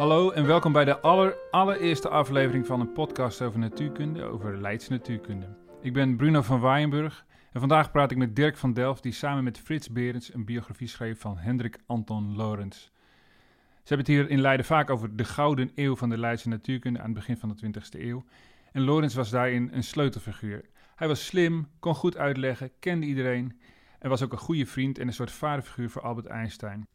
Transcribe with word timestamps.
Hallo 0.00 0.30
en 0.30 0.46
welkom 0.46 0.72
bij 0.72 0.84
de 0.84 1.00
aller, 1.00 1.36
allereerste 1.50 2.08
aflevering 2.08 2.66
van 2.66 2.80
een 2.80 2.92
podcast 2.92 3.42
over 3.42 3.58
natuurkunde, 3.58 4.22
over 4.22 4.60
Leidse 4.60 4.90
natuurkunde. 4.90 5.46
Ik 5.80 5.92
ben 5.92 6.16
Bruno 6.16 6.42
van 6.42 6.60
Waaienburg 6.60 7.26
en 7.52 7.60
vandaag 7.60 7.90
praat 7.90 8.10
ik 8.10 8.16
met 8.16 8.36
Dirk 8.36 8.56
van 8.56 8.72
Delft, 8.72 9.02
die 9.02 9.12
samen 9.12 9.44
met 9.44 9.58
Frits 9.58 9.90
Berends 9.90 10.34
een 10.34 10.44
biografie 10.44 10.88
schreef 10.88 11.20
van 11.20 11.38
Hendrik 11.38 11.78
Anton 11.86 12.36
Lorentz. 12.36 12.78
Ze 12.82 13.94
hebben 13.94 14.06
het 14.06 14.16
hier 14.16 14.30
in 14.30 14.40
Leiden 14.40 14.66
vaak 14.66 14.90
over 14.90 15.16
de 15.16 15.24
gouden 15.24 15.70
eeuw 15.74 15.96
van 15.96 16.08
de 16.08 16.18
Leidse 16.18 16.48
natuurkunde 16.48 16.98
aan 16.98 17.04
het 17.04 17.14
begin 17.14 17.36
van 17.36 17.48
de 17.48 17.66
20e 17.66 18.00
eeuw. 18.00 18.24
En 18.72 18.82
Lorentz 18.82 19.14
was 19.14 19.30
daarin 19.30 19.68
een 19.72 19.84
sleutelfiguur. 19.84 20.64
Hij 20.96 21.08
was 21.08 21.26
slim, 21.26 21.68
kon 21.78 21.94
goed 21.94 22.16
uitleggen, 22.16 22.70
kende 22.78 23.06
iedereen 23.06 23.60
en 23.98 24.08
was 24.08 24.22
ook 24.22 24.32
een 24.32 24.38
goede 24.38 24.66
vriend 24.66 24.98
en 24.98 25.06
een 25.06 25.12
soort 25.12 25.30
vaderfiguur 25.30 25.90
voor 25.90 26.02
Albert 26.02 26.26
Einstein. 26.26 26.88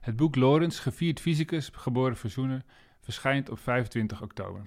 Het 0.00 0.16
boek 0.16 0.36
Lorentz, 0.36 0.80
gevierd 0.80 1.20
fysicus, 1.20 1.70
geboren 1.72 2.16
verzoener, 2.16 2.64
verschijnt 3.00 3.50
op 3.50 3.58
25 3.58 4.22
oktober. 4.22 4.66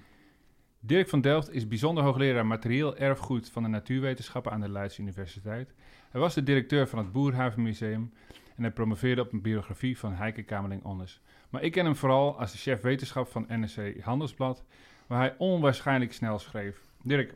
Dirk 0.80 1.08
van 1.08 1.20
Delft 1.20 1.50
is 1.50 1.68
bijzonder 1.68 2.04
hoogleraar 2.04 2.46
materieel 2.46 2.96
erfgoed 2.96 3.50
van 3.50 3.62
de 3.62 3.68
natuurwetenschappen 3.68 4.52
aan 4.52 4.60
de 4.60 4.68
Leidse 4.68 5.00
Universiteit. 5.00 5.74
Hij 6.10 6.20
was 6.20 6.34
de 6.34 6.42
directeur 6.42 6.88
van 6.88 6.98
het 6.98 7.12
Boerhavenmuseum 7.12 8.12
en 8.56 8.62
hij 8.62 8.72
promoveerde 8.72 9.20
op 9.20 9.32
een 9.32 9.42
biografie 9.42 9.98
van 9.98 10.12
Heike 10.12 10.42
Kamerling-Onnes. 10.42 11.20
Maar 11.50 11.62
ik 11.62 11.72
ken 11.72 11.84
hem 11.84 11.96
vooral 11.96 12.38
als 12.38 12.52
de 12.52 12.58
chef 12.58 12.80
wetenschap 12.80 13.28
van 13.28 13.44
NRC 13.48 14.00
Handelsblad, 14.00 14.64
waar 15.06 15.18
hij 15.18 15.34
onwaarschijnlijk 15.38 16.12
snel 16.12 16.38
schreef. 16.38 16.80
Dirk, 17.02 17.34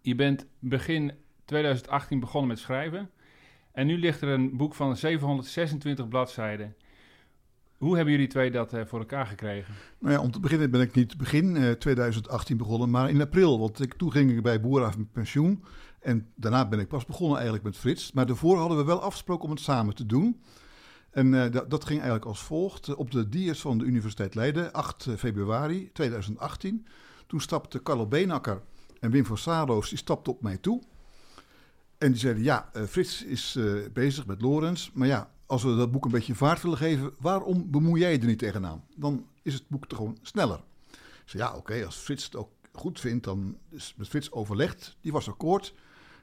je 0.00 0.14
bent 0.14 0.46
begin 0.58 1.12
2018 1.44 2.20
begonnen 2.20 2.48
met 2.48 2.58
schrijven 2.58 3.10
en 3.72 3.86
nu 3.86 3.98
ligt 3.98 4.20
er 4.20 4.28
een 4.28 4.56
boek 4.56 4.74
van 4.74 4.96
726 4.96 6.08
bladzijden. 6.08 6.76
Hoe 7.78 7.96
hebben 7.96 8.12
jullie 8.12 8.28
twee 8.28 8.50
dat 8.50 8.74
uh, 8.74 8.80
voor 8.86 8.98
elkaar 8.98 9.26
gekregen? 9.26 9.74
Nou 9.98 10.14
ja, 10.14 10.20
om 10.20 10.30
te 10.30 10.40
beginnen 10.40 10.70
ben 10.70 10.80
ik 10.80 10.94
niet 10.94 11.16
begin 11.16 11.56
uh, 11.56 11.70
2018 11.70 12.56
begonnen, 12.56 12.90
maar 12.90 13.10
in 13.10 13.20
april. 13.20 13.58
Want 13.58 13.80
ik, 13.80 13.94
toen 13.94 14.12
ging 14.12 14.30
ik 14.30 14.42
bij 14.42 14.60
Boerhaven 14.60 14.98
met 14.98 15.12
pensioen. 15.12 15.64
En 16.00 16.28
daarna 16.34 16.68
ben 16.68 16.78
ik 16.78 16.88
pas 16.88 17.04
begonnen 17.04 17.36
eigenlijk 17.36 17.64
met 17.64 17.76
Frits. 17.76 18.12
Maar 18.12 18.26
daarvoor 18.26 18.58
hadden 18.58 18.78
we 18.78 18.84
wel 18.84 19.02
afgesproken 19.02 19.44
om 19.44 19.50
het 19.50 19.60
samen 19.60 19.94
te 19.94 20.06
doen. 20.06 20.40
En 21.10 21.32
uh, 21.32 21.46
dat, 21.50 21.84
ging 21.84 21.98
eigenlijk 21.98 22.24
als 22.24 22.42
volgt. 22.42 22.94
Op 22.94 23.10
de 23.10 23.28
diers 23.28 23.60
van 23.60 23.78
de 23.78 23.84
Universiteit 23.84 24.34
Leiden, 24.34 24.72
8 24.72 25.06
februari 25.16 25.90
2018. 25.92 26.86
Toen 27.26 27.40
stapte 27.40 27.82
Carlo 27.82 28.06
Beenakker 28.06 28.62
en 29.00 29.10
Wim 29.10 29.24
van 29.24 29.38
Saarloos, 29.38 29.88
die 29.88 29.98
stapten 29.98 30.32
op 30.32 30.42
mij 30.42 30.56
toe. 30.56 30.82
En 31.98 32.10
die 32.10 32.20
zeiden, 32.20 32.42
ja, 32.42 32.70
Frits 32.88 33.24
is 33.24 33.58
bezig 33.92 34.26
met 34.26 34.40
Lorenz. 34.40 34.90
Maar 34.94 35.08
ja, 35.08 35.30
als 35.46 35.62
we 35.62 35.76
dat 35.76 35.90
boek 35.90 36.04
een 36.04 36.10
beetje 36.10 36.34
vaart 36.34 36.62
willen 36.62 36.78
geven, 36.78 37.14
waarom 37.18 37.70
bemoei 37.70 38.00
jij 38.00 38.20
er 38.20 38.26
niet 38.26 38.38
tegenaan? 38.38 38.84
Dan 38.96 39.26
is 39.42 39.54
het 39.54 39.68
boek 39.68 39.86
toch 39.86 39.98
gewoon 39.98 40.18
sneller. 40.22 40.60
Ik 40.90 41.32
zei, 41.32 41.42
ja, 41.42 41.56
oké, 41.56 41.84
als 41.84 41.96
Frits 41.96 42.24
het 42.24 42.36
ook 42.36 42.50
goed 42.72 43.00
vindt, 43.00 43.24
dan 43.24 43.56
is 43.70 43.94
met 43.96 44.08
Frits 44.08 44.32
overlegd. 44.32 44.96
Die 45.00 45.12
was 45.12 45.28
akkoord. 45.28 45.74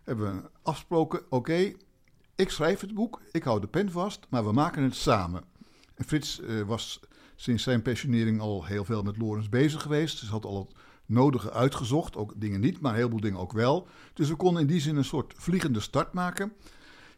Hebben 0.04 0.36
we 0.36 0.50
afgesproken, 0.62 1.22
oké, 1.30 1.74
ik 2.36 2.50
schrijf 2.50 2.80
het 2.80 2.94
boek, 2.94 3.22
ik 3.32 3.44
hou 3.44 3.60
de 3.60 3.68
pen 3.68 3.92
vast, 3.92 4.26
maar 4.30 4.46
we 4.46 4.52
maken 4.52 4.84
het 4.84 4.96
samen. 4.96 5.44
En 5.96 6.06
Frits 6.06 6.40
uh, 6.40 6.62
was 6.62 7.00
sinds 7.36 7.64
zijn 7.64 7.82
pensionering 7.82 8.42
al 8.42 8.66
heel 8.66 8.86
veel 8.86 9.04
met 9.04 9.18
Lorenz 9.18 9.50
bezig 9.50 9.82
geweest. 9.82 10.20
Dus 10.20 10.30
had 10.30 10.46
al 10.46 10.60
het 10.60 10.76
nodige 11.06 11.52
uitgezocht. 11.52 12.16
Ook 12.16 12.34
dingen 12.36 12.60
niet, 12.60 12.80
maar 12.80 12.92
een 12.92 12.98
heleboel 12.98 13.20
dingen 13.20 13.40
ook 13.40 13.52
wel. 13.52 13.88
Dus 14.14 14.30
we 14.30 14.36
konden 14.36 14.62
in 14.62 14.68
die 14.68 14.82
zin 14.82 14.96
een 14.96 15.06
soort 15.06 15.34
vliegende 15.38 15.80
start 15.80 16.14
maken. 16.14 16.54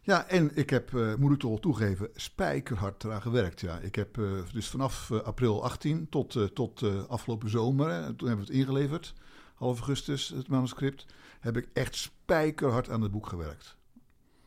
Ja, 0.06 0.28
en 0.28 0.56
ik 0.56 0.70
heb, 0.70 0.90
uh, 0.90 1.14
moet 1.14 1.32
ik 1.32 1.38
toch 1.38 1.50
wel 1.50 1.58
toegeven, 1.58 2.08
spijkerhard 2.14 3.04
eraan 3.04 3.22
gewerkt. 3.22 3.60
Ja. 3.60 3.78
Ik 3.78 3.94
heb 3.94 4.16
uh, 4.16 4.40
dus 4.52 4.68
vanaf 4.68 5.10
uh, 5.10 5.20
april 5.20 5.64
18 5.64 6.08
tot, 6.08 6.54
tot 6.54 7.08
afgelopen 7.08 7.50
zomer, 7.50 7.90
hè, 7.90 8.14
toen 8.14 8.28
hebben 8.28 8.46
we 8.46 8.52
het 8.52 8.60
ingeleverd, 8.60 9.14
half 9.54 9.78
augustus, 9.78 10.28
het 10.28 10.48
manuscript, 10.48 11.06
heb 11.40 11.56
ik 11.56 11.68
echt 11.72 11.94
spijkerhard 11.94 12.90
aan 12.90 13.02
het 13.02 13.10
boek 13.10 13.26
gewerkt. 13.26 13.76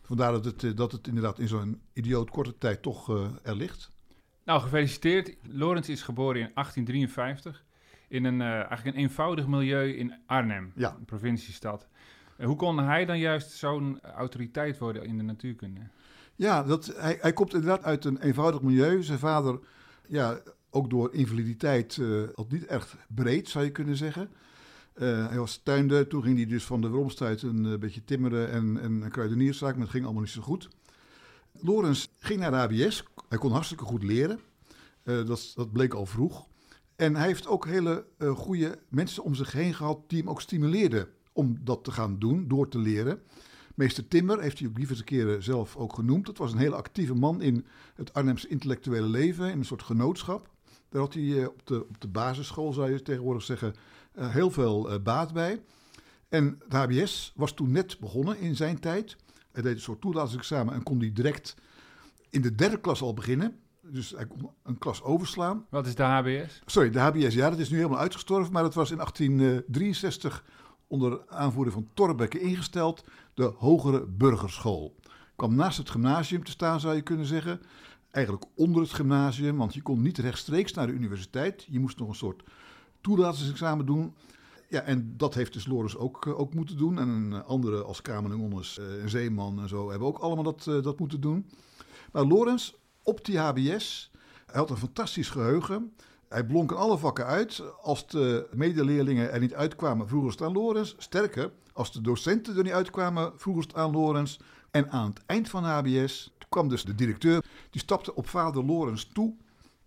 Vandaar 0.02 0.32
dat 0.32 0.46
het, 0.46 0.78
dat 0.78 0.92
het 0.92 1.08
inderdaad 1.08 1.40
in 1.40 1.48
zo'n 1.48 1.82
idioot 1.94 2.30
korte 2.30 2.58
tijd 2.58 2.82
toch 2.82 3.10
er 3.44 3.56
ligt. 3.56 3.92
Nou, 4.44 4.62
gefeliciteerd. 4.62 5.36
Lorenz 5.50 5.88
is 5.88 6.02
geboren 6.02 6.42
in 6.42 6.52
1853 6.54 7.64
in 8.08 8.24
een, 8.24 8.42
eigenlijk 8.42 8.86
een 8.86 9.02
eenvoudig 9.02 9.48
milieu 9.48 9.94
in 9.94 10.14
Arnhem, 10.26 10.72
ja. 10.76 10.96
een 10.96 11.06
provinciestad. 11.06 11.88
Hoe 12.46 12.56
kon 12.56 12.78
hij 12.78 13.06
dan 13.06 13.20
juist 13.20 13.52
zo'n 13.52 14.00
autoriteit 14.02 14.78
worden 14.78 15.06
in 15.06 15.18
de 15.18 15.24
natuurkunde? 15.24 15.80
Ja, 16.36 16.64
dat, 16.64 16.86
hij, 16.96 17.18
hij 17.22 17.34
komt 17.34 17.54
inderdaad 17.54 17.84
uit 17.84 18.06
een 18.06 18.22
eenvoudig 18.22 18.62
milieu. 18.62 19.04
Zijn 19.04 19.20
vader, 19.20 19.60
ja, 20.08 20.40
ook 20.70 20.90
door 20.90 21.14
invaliditeit, 21.14 21.98
uh, 21.98 22.28
niet 22.48 22.66
echt 22.66 22.96
breed, 23.08 23.50
zou 23.50 23.66
je 23.66 23.72
kunnen 23.72 23.98
zeggen. 23.98 24.30
Uh, 24.96 25.28
hij 25.28 25.40
was 25.40 25.62
tuinder, 25.64 26.08
toen 26.08 26.24
ging 26.24 26.38
hij 26.38 26.46
dus 26.46 26.64
van 26.64 26.82
de 26.82 26.88
Romstuit 26.88 27.42
een 27.42 27.66
uh, 27.66 27.78
beetje 27.78 28.04
timmeren 28.04 28.52
en, 28.52 28.80
en 28.82 29.02
een 29.02 29.12
kruidenierszaak, 29.12 29.74
maar 29.74 29.82
het 29.82 29.92
ging 29.92 30.04
allemaal 30.04 30.24
niet 30.24 30.32
zo 30.32 30.42
goed. 30.42 30.70
Lorenz 31.52 32.08
ging 32.20 32.40
naar 32.40 32.52
de 32.52 32.58
HBS, 32.58 33.04
hij 33.30 33.38
kon 33.38 33.52
hartstikke 33.52 33.84
goed 33.84 34.04
leren, 34.04 34.40
dat, 35.04 35.52
dat 35.56 35.72
bleek 35.72 35.94
al 35.94 36.06
vroeg. 36.06 36.48
En 36.96 37.16
hij 37.16 37.28
heeft 37.28 37.48
ook 37.48 37.66
hele 37.66 38.06
goede 38.20 38.80
mensen 38.90 39.24
om 39.24 39.36
zich 39.36 39.52
heen 39.52 39.74
gehad 39.74 40.00
die 40.08 40.20
hem 40.20 40.30
ook 40.30 40.42
stimuleerden 40.42 41.08
om 41.40 41.58
dat 41.64 41.84
te 41.84 41.92
gaan 41.92 42.20
doen, 42.20 42.48
door 42.48 42.68
te 42.68 42.80
leren. 42.80 43.22
Meester 43.76 44.08
Timmer 44.08 44.42
heeft 44.42 44.60
hij 44.60 44.68
ook 44.68 44.76
diverse 44.76 45.04
keren 45.04 45.44
zelf 45.44 45.76
ook 45.76 45.94
genoemd. 45.94 46.26
Dat 46.26 46.38
was 46.38 46.52
een 46.52 46.58
hele 46.58 46.76
actieve 46.76 47.14
man 47.14 47.42
in 47.42 47.66
het 47.96 48.14
Arnhemse 48.14 48.48
intellectuele 48.48 49.08
leven, 49.08 49.52
in 49.52 49.58
een 49.58 49.66
soort 49.66 49.84
genootschap. 49.84 50.50
Daar 50.90 51.02
had 51.02 51.14
hij 51.14 51.24
uh, 51.24 51.48
op, 51.48 51.68
de, 51.68 51.86
op 51.88 52.02
de 52.02 52.08
basisschool, 52.08 52.74
zou 52.74 52.92
je 52.92 53.02
tegenwoordig 53.02 53.44
zeggen, 53.44 53.76
uh, 54.18 54.30
heel 54.30 54.52
veel 54.52 55.02
baat 55.02 55.34
bij. 55.34 55.62
En 56.30 56.60
de 56.68 56.76
HBS 56.78 57.34
was 57.36 57.54
toen 57.54 57.72
net 57.72 58.00
begonnen 58.00 58.40
in 58.40 58.56
zijn 58.56 58.80
tijd. 58.80 59.16
Hij 59.52 59.62
deed 59.62 59.74
een 59.76 59.82
soort 59.82 60.02
toelatingsexamen 60.02 60.74
en 60.74 60.84
kon 60.84 61.00
die 61.00 61.12
direct 61.12 61.56
in 62.30 62.42
de 62.42 62.56
derde 62.56 62.80
klas 62.80 63.02
al 63.02 63.14
beginnen. 63.14 63.60
Dus 63.82 64.10
hij 64.10 64.28
kon 64.28 64.50
een 64.64 64.78
klas 64.78 65.04
overslaan. 65.04 65.66
Wat 65.70 65.88
is 65.88 65.96
de 65.96 66.04
HBS? 66.04 66.62
Sorry, 66.66 66.90
de 66.90 67.00
HBS, 67.00 67.34
ja, 67.34 67.50
dat 67.50 67.60
is 67.60 67.70
nu 67.70 67.78
helemaal 67.78 68.00
uitgestorven. 68.00 68.54
Maar 68.54 68.64
dat 68.64 68.74
was 68.74 68.92
in 68.92 68.98
1863 68.98 70.44
onder 70.90 71.22
aanvoering 71.28 71.74
van 71.74 71.90
Torbekke 71.94 72.40
ingesteld, 72.40 73.04
de 73.34 73.54
Hogere 73.58 74.06
Burgerschool. 74.06 74.96
Kwam 75.36 75.56
naast 75.56 75.78
het 75.78 75.90
gymnasium 75.90 76.44
te 76.44 76.52
staan, 76.52 76.80
zou 76.80 76.96
je 76.96 77.02
kunnen 77.02 77.26
zeggen. 77.26 77.62
Eigenlijk 78.12 78.46
onder 78.56 78.82
het 78.82 78.92
gymnasium, 78.92 79.58
want 79.58 79.74
je 79.74 79.82
kon 79.82 80.02
niet 80.02 80.18
rechtstreeks 80.18 80.74
naar 80.74 80.88
de 80.88 80.94
universiteit. 80.94 81.66
Je 81.70 81.80
moest 81.80 81.98
nog 81.98 82.08
een 82.08 82.16
soort 82.16 82.44
toelatingsexamen 83.02 83.86
doen. 83.86 84.14
Ja, 84.70 84.82
en 84.82 85.14
dat 85.18 85.34
heeft 85.34 85.54
dus 85.54 85.68
Loris 85.68 85.98
ook, 85.98 86.26
uh, 86.26 86.40
ook 86.40 86.54
moeten 86.54 86.78
doen. 86.78 87.00
En 87.00 87.46
andere 87.46 87.84
als 87.84 88.02
Kamerlingonnes 88.02 88.78
uh, 88.78 89.02
en 89.02 89.10
Zeeman 89.10 89.60
en 89.60 89.68
zo 89.68 89.90
hebben 89.90 90.08
ook 90.08 90.18
allemaal 90.18 90.44
dat, 90.44 90.66
uh, 90.70 90.84
dat 90.84 91.00
moeten 91.00 91.22
doen. 91.22 91.50
Maar 92.12 92.26
Lorenz 92.26 92.74
op 93.04 93.26
die 93.26 93.40
HBS, 93.40 94.12
hij 94.46 94.60
had 94.60 94.70
een 94.70 94.78
fantastisch 94.78 95.30
geheugen. 95.30 95.94
Hij 96.30 96.46
blonk 96.46 96.72
in 96.72 96.78
alle 96.78 96.98
vakken 96.98 97.26
uit. 97.26 97.64
Als 97.82 98.08
de 98.08 98.48
medeleerlingen 98.54 99.32
er 99.32 99.40
niet 99.40 99.54
uitkwamen, 99.54 100.08
vroegen 100.08 100.32
ze 100.32 100.38
het 100.38 100.48
aan 100.48 100.54
Lorenz. 100.54 100.96
Sterker, 100.98 101.52
als 101.74 101.92
de 101.92 102.02
docenten 102.02 102.58
er 102.58 102.64
niet 102.64 102.74
uitkwamen, 102.74 103.32
vroegen 103.36 103.64
ze 103.64 103.70
het 103.70 103.78
aan 103.78 103.92
Lorenz. 103.92 104.38
En 104.72 104.92
aan 104.92 105.10
het 105.10 105.22
eind 105.26 105.50
van 105.50 105.64
HBS 105.64 106.34
kwam 106.50 106.70
dus 106.70 106.84
de 106.84 106.96
directeur. 106.96 107.44
Die 107.70 107.82
stapte 107.82 108.16
op 108.16 108.28
vader 108.28 108.66
Lorenz 108.66 109.04
toe. 109.14 109.34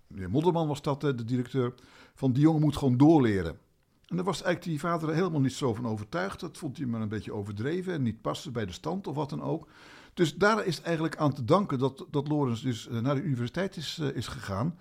Meneer 0.06 0.30
Modderman 0.30 0.68
was 0.68 0.82
dat, 0.82 1.00
de 1.00 1.24
directeur. 1.24 1.74
Van 2.14 2.32
die 2.32 2.42
jongen 2.42 2.60
moet 2.60 2.76
gewoon 2.76 2.96
doorleren. 2.96 3.58
En 4.06 4.16
daar 4.16 4.24
was 4.24 4.42
eigenlijk 4.42 4.64
die 4.64 4.90
vader 4.90 5.14
helemaal 5.14 5.40
niet 5.40 5.52
zo 5.52 5.74
van 5.74 5.86
overtuigd. 5.86 6.40
Dat 6.40 6.58
vond 6.58 6.76
hij 6.76 6.86
maar 6.86 7.00
een 7.00 7.08
beetje 7.08 7.32
overdreven 7.32 7.92
en 7.92 8.02
niet 8.02 8.20
passen 8.20 8.52
bij 8.52 8.66
de 8.66 8.72
stand 8.72 9.06
of 9.06 9.14
wat 9.14 9.30
dan 9.30 9.42
ook. 9.42 9.68
Dus 10.14 10.34
daar 10.34 10.66
is 10.66 10.80
eigenlijk 10.80 11.16
aan 11.16 11.32
te 11.32 11.44
danken 11.44 11.78
dat, 11.78 12.06
dat 12.10 12.28
Lorenz 12.28 12.62
dus 12.62 12.88
naar 12.90 13.14
de 13.14 13.22
universiteit 13.22 13.76
is, 13.76 13.98
uh, 14.00 14.16
is 14.16 14.26
gegaan. 14.26 14.78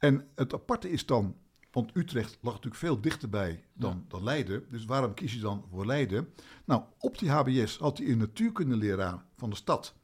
En 0.00 0.28
het 0.34 0.54
aparte 0.54 0.90
is 0.90 1.06
dan, 1.06 1.36
want 1.70 1.96
Utrecht 1.96 2.38
lag 2.40 2.52
natuurlijk 2.54 2.82
veel 2.82 3.00
dichterbij 3.00 3.64
dan, 3.72 3.96
ja. 3.96 4.04
dan 4.08 4.22
Leiden. 4.22 4.64
Dus 4.70 4.84
waarom 4.84 5.14
kies 5.14 5.32
je 5.32 5.40
dan 5.40 5.64
voor 5.70 5.86
Leiden? 5.86 6.32
Nou, 6.64 6.82
op 6.98 7.18
die 7.18 7.30
HBS 7.30 7.78
had 7.78 7.98
hij 7.98 8.08
een 8.08 8.18
natuurkundeleraar 8.18 9.24
van 9.36 9.50
de 9.50 9.56
stad. 9.56 9.94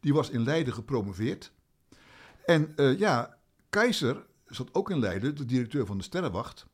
Die 0.00 0.14
was 0.14 0.30
in 0.30 0.42
Leiden 0.42 0.74
gepromoveerd. 0.74 1.52
En 2.44 2.72
uh, 2.76 2.98
ja, 2.98 3.38
Keizer 3.68 4.26
zat 4.46 4.74
ook 4.74 4.90
in 4.90 4.98
Leiden, 4.98 5.36
de 5.36 5.44
directeur 5.44 5.86
van 5.86 5.98
de 5.98 6.04
Sterrenwacht. 6.04 6.66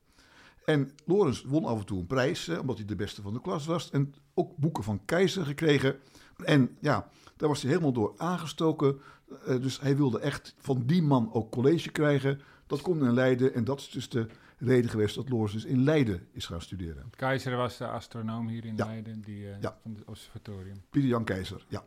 En 0.65 0.91
Lorenz 1.05 1.43
won 1.43 1.65
af 1.65 1.79
en 1.79 1.87
toe 1.87 1.99
een 1.99 2.07
prijs, 2.07 2.49
eh, 2.49 2.59
omdat 2.59 2.77
hij 2.77 2.87
de 2.87 2.97
beste 2.97 3.23
van 3.23 3.33
de 3.33 3.41
klas 3.41 3.67
was. 3.67 3.91
En 3.91 4.15
ook 4.35 4.57
boeken 4.57 4.85
van 4.85 5.05
Keizer 5.05 5.45
gekregen. 5.45 5.97
En 6.45 6.77
ja, 6.81 7.09
daar 7.37 7.49
was 7.49 7.63
hij 7.63 7.71
helemaal 7.71 7.93
door 7.93 8.15
aangestoken. 8.17 9.01
Uh, 9.49 9.61
dus 9.63 9.81
hij 9.81 9.97
wilde 9.97 10.19
echt 10.21 10.55
van 10.59 10.83
die 10.87 11.03
man 11.03 11.31
ook 11.33 11.51
college 11.51 11.91
krijgen. 11.91 12.41
Dat 12.67 12.83
komt 12.83 13.03
in 13.03 13.13
Leiden 13.15 13.55
en 13.55 13.65
dat 13.65 13.79
is 13.81 13.91
dus 13.91 14.09
de 14.09 14.27
reden 14.59 14.91
geweest 14.91 15.15
dat 15.15 15.29
Lorenz 15.29 15.53
dus 15.53 15.65
in 15.65 15.83
Leiden 15.85 16.27
is 16.33 16.47
gaan 16.47 16.61
studeren. 16.61 17.11
Keizer 17.17 17.57
was 17.57 17.77
de 17.77 17.87
astronoom 17.89 18.49
hier 18.49 18.65
in 18.65 18.77
Ja. 18.77 18.87
Leiden 18.87 19.21
die, 19.21 19.41
uh, 19.41 19.61
Ja. 19.61 19.77
van 19.83 19.95
het 19.95 20.05
observatorium. 20.05 20.83
Pieter 20.91 21.11
Jan 21.11 21.25
Keizer, 21.25 21.65
ja. 21.69 21.85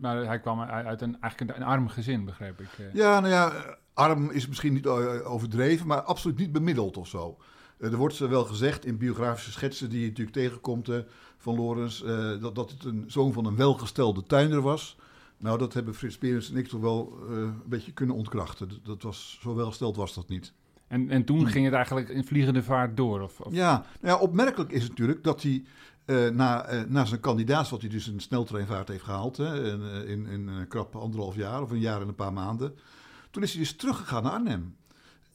maar 0.00 0.26
hij 0.26 0.40
kwam 0.40 0.60
uit 0.60 1.00
een, 1.02 1.20
eigenlijk 1.20 1.56
een 1.58 1.64
arm 1.64 1.88
gezin, 1.88 2.24
begreep 2.24 2.60
ik. 2.60 2.68
eh. 2.78 2.94
Ja, 2.94 3.20
nou 3.20 3.32
ja, 3.32 3.76
arm 3.92 4.30
is 4.30 4.48
misschien 4.48 4.72
niet 4.72 4.86
eh, 4.86 5.30
overdreven, 5.32 5.86
maar 5.86 6.00
absoluut 6.02 6.38
niet 6.38 6.52
bemiddeld 6.52 6.96
of 6.96 7.08
zo. 7.08 7.36
Eh, 7.78 7.90
Er 7.92 7.96
wordt 7.96 8.18
wel 8.18 8.44
gezegd 8.44 8.84
in 8.84 8.96
biografische 8.98 9.52
schetsen 9.52 9.90
die 9.90 10.00
je 10.00 10.06
natuurlijk 10.08 10.36
tegenkomt 10.36 10.88
eh, 10.88 10.98
van 11.38 11.54
Lorenz, 11.54 12.02
eh, 12.02 12.40
dat, 12.40 12.54
dat 12.54 12.70
het 12.70 12.84
een 12.84 13.04
zoon 13.06 13.32
van 13.32 13.46
een 13.46 13.56
welgestelde 13.56 14.22
tuinder 14.22 14.60
was. 14.60 14.96
Nou, 15.38 15.58
dat 15.58 15.72
hebben 15.74 15.94
Frits 15.94 16.18
Berends 16.18 16.50
en 16.50 16.56
ik 16.56 16.68
toch 16.68 16.80
wel 16.80 17.18
eh, 17.28 17.36
een 17.36 17.62
beetje 17.66 17.92
kunnen 17.92 18.16
ontkrachten. 18.16 18.68
Dat, 18.68 18.84
dat 18.84 19.02
was, 19.02 19.38
zo 19.42 19.54
welgesteld 19.54 19.96
was 19.96 20.14
dat 20.14 20.28
niet. 20.28 20.52
En, 20.86 21.10
en 21.10 21.24
toen 21.24 21.46
ging 21.46 21.64
het 21.64 21.74
eigenlijk 21.74 22.08
in 22.08 22.24
vliegende 22.24 22.62
vaart 22.62 22.96
door? 22.96 23.20
Of, 23.20 23.40
of- 23.40 23.52
Ja, 23.52 23.86
nou 24.00 24.16
ja, 24.16 24.22
opmerkelijk 24.22 24.72
is 24.72 24.88
natuurlijk 24.88 25.24
dat 25.24 25.42
hij 25.42 25.64
eh, 26.04 26.28
na, 26.28 26.64
eh, 26.64 26.82
na 26.88 27.04
zijn 27.04 27.20
kandidaat, 27.20 27.68
wat 27.68 27.80
hij 27.80 27.90
dus 27.90 28.06
een 28.06 28.20
sneltreinvaart 28.20 28.88
heeft 28.88 29.04
gehaald, 29.04 29.36
hè, 29.36 29.72
in, 29.72 30.06
in, 30.06 30.26
in 30.26 30.48
een 30.48 30.68
krap 30.68 30.96
anderhalf 30.96 31.36
jaar 31.36 31.62
of 31.62 31.70
een 31.70 31.78
jaar 31.80 32.00
en 32.00 32.08
een 32.08 32.14
paar 32.14 32.32
maanden, 32.32 32.74
toen 33.30 33.42
is 33.42 33.50
hij 33.52 33.60
dus 33.60 33.76
teruggegaan 33.76 34.22
naar 34.22 34.32
Arnhem. 34.32 34.76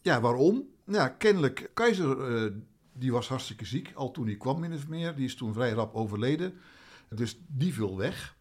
Ja, 0.01 0.21
waarom? 0.21 0.63
Ja, 0.85 1.07
kennelijk, 1.09 1.71
Keizer 1.73 2.51
die 2.93 3.11
was 3.11 3.27
hartstikke 3.27 3.65
ziek, 3.65 3.91
al 3.95 4.11
toen 4.11 4.25
hij 4.25 4.35
kwam 4.35 4.59
min 4.59 4.73
of 4.73 4.87
meer. 4.87 5.15
Die 5.15 5.25
is 5.25 5.35
toen 5.35 5.53
vrij 5.53 5.71
rap 5.71 5.93
overleden, 5.95 6.53
dus 7.09 7.39
die 7.47 7.73
viel 7.73 7.97
weg. 7.97 8.35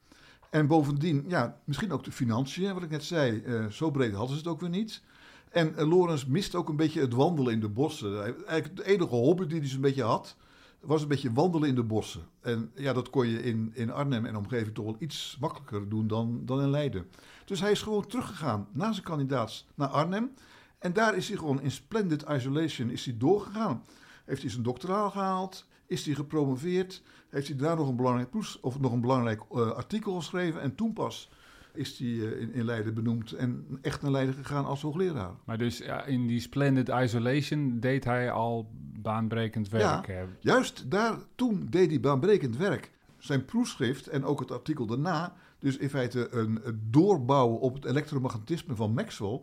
En 0.50 0.66
bovendien, 0.66 1.24
ja, 1.26 1.60
misschien 1.64 1.92
ook 1.92 2.04
de 2.04 2.12
financiën, 2.12 2.74
wat 2.74 2.82
ik 2.82 2.90
net 2.90 3.04
zei, 3.04 3.42
eh, 3.42 3.66
zo 3.66 3.90
breed 3.90 4.12
hadden 4.12 4.36
ze 4.36 4.42
het 4.42 4.50
ook 4.50 4.60
weer 4.60 4.70
niet. 4.70 5.02
En 5.50 5.84
Lorenz 5.84 6.24
mist 6.24 6.54
ook 6.54 6.68
een 6.68 6.76
beetje 6.76 7.00
het 7.00 7.12
wandelen 7.12 7.52
in 7.52 7.60
de 7.60 7.68
bossen. 7.68 8.22
Eigenlijk 8.24 8.76
de 8.76 8.86
enige 8.86 9.14
hobby 9.14 9.46
die 9.46 9.58
hij 9.58 9.68
zo'n 9.68 9.80
beetje 9.80 10.02
had, 10.02 10.36
was 10.80 11.02
een 11.02 11.08
beetje 11.08 11.32
wandelen 11.32 11.68
in 11.68 11.74
de 11.74 11.82
bossen. 11.82 12.22
En 12.40 12.70
ja, 12.74 12.92
dat 12.92 13.10
kon 13.10 13.26
je 13.26 13.42
in, 13.42 13.70
in 13.74 13.92
Arnhem 13.92 14.26
en 14.26 14.36
omgeving 14.36 14.74
toch 14.74 14.84
wel 14.84 14.96
iets 14.98 15.36
makkelijker 15.40 15.88
doen 15.88 16.06
dan, 16.06 16.42
dan 16.44 16.60
in 16.60 16.70
Leiden. 16.70 17.08
Dus 17.44 17.60
hij 17.60 17.70
is 17.70 17.82
gewoon 17.82 18.06
teruggegaan 18.06 18.68
na 18.72 18.92
zijn 18.92 19.04
kandidaats 19.04 19.66
naar 19.74 19.88
Arnhem. 19.88 20.30
En 20.78 20.92
daar 20.92 21.16
is 21.16 21.28
hij 21.28 21.36
gewoon 21.36 21.60
in 21.60 21.70
splendid 21.70 22.24
isolation 22.28 22.90
is 22.90 23.04
hij 23.04 23.16
doorgegaan. 23.18 23.84
Heeft 24.24 24.42
hij 24.42 24.50
zijn 24.50 24.62
doctoraal 24.62 25.10
gehaald, 25.10 25.66
is 25.88 26.06
hij 26.06 26.14
gepromoveerd, 26.14 27.02
heeft 27.28 27.48
hij 27.48 27.56
daar 27.56 27.76
nog 27.76 27.88
een 27.88 27.96
belangrijk, 27.96 28.30
proes, 28.30 28.60
of 28.60 28.80
nog 28.80 28.92
een 28.92 29.00
belangrijk 29.00 29.42
eh, 29.50 29.70
artikel 29.70 30.14
geschreven. 30.14 30.60
En 30.60 30.74
toen 30.74 30.92
pas 30.92 31.30
is 31.72 31.98
hij 31.98 32.08
eh, 32.08 32.40
in, 32.40 32.52
in 32.52 32.64
Leiden 32.64 32.94
benoemd 32.94 33.32
en 33.32 33.78
echt 33.82 34.02
naar 34.02 34.10
Leiden 34.10 34.34
gegaan 34.34 34.64
als 34.64 34.82
hoogleraar. 34.82 35.34
Maar 35.44 35.58
dus 35.58 35.78
ja, 35.78 36.04
in 36.04 36.26
die 36.26 36.40
splendid 36.40 36.88
isolation 36.88 37.80
deed 37.80 38.04
hij 38.04 38.30
al 38.30 38.70
baanbrekend 39.00 39.68
werk. 39.68 40.06
hè. 40.06 40.24
Juist 40.40 40.90
daar, 40.90 41.18
toen 41.34 41.66
deed 41.70 41.90
hij 41.90 42.00
baanbrekend 42.00 42.56
werk. 42.56 42.90
Zijn 43.18 43.44
proefschrift 43.44 44.06
en 44.06 44.24
ook 44.24 44.40
het 44.40 44.50
artikel 44.50 44.86
daarna, 44.86 45.34
dus 45.58 45.76
in 45.76 45.90
feite 45.90 46.28
een, 46.30 46.60
doorbouwen 46.90 47.60
op 47.60 47.74
het 47.74 47.84
elektromagnetisme 47.84 48.74
van 48.74 48.94
Maxwell. 48.94 49.40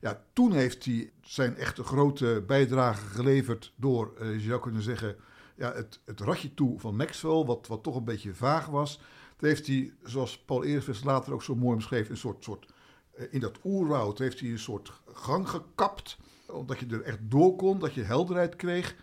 Ja, 0.00 0.22
toen 0.32 0.52
heeft 0.52 0.84
hij 0.84 1.12
zijn 1.20 1.56
echte 1.56 1.82
grote 1.82 2.44
bijdrage 2.46 3.06
geleverd 3.06 3.72
door, 3.76 4.14
eh, 4.18 4.32
je 4.32 4.40
zou 4.40 4.60
kunnen 4.60 4.82
zeggen, 4.82 5.16
ja, 5.58 5.72
het, 5.72 6.00
het 6.04 6.20
ratje 6.20 6.54
toe 6.54 6.78
van 6.78 6.96
Maxwell, 6.96 7.44
wat, 7.44 7.66
wat 7.66 7.82
toch 7.82 7.96
een 7.96 8.04
beetje 8.04 8.34
vaag 8.34 8.66
was. 8.66 8.98
Dat 9.36 9.50
heeft 9.50 9.66
hij, 9.66 9.92
zoals 10.02 10.38
Paul 10.38 10.64
Eersvest 10.64 11.04
later 11.04 11.32
ook 11.32 11.42
zo 11.42 11.54
mooi 11.54 11.74
omschreef, 11.74 12.08
een 12.08 12.16
soort, 12.16 12.44
soort 12.44 12.72
eh, 13.14 13.26
in 13.30 13.40
dat 13.40 13.58
oerwoud 13.64 14.18
heeft 14.18 14.40
hij 14.40 14.50
een 14.50 14.58
soort 14.58 14.92
gang 15.06 15.48
gekapt. 15.48 16.18
Omdat 16.46 16.78
je 16.78 16.86
er 16.86 17.02
echt 17.02 17.18
door 17.20 17.56
kon, 17.56 17.78
dat 17.78 17.94
je 17.94 18.02
helderheid 18.02 18.56
kreeg. 18.56 18.96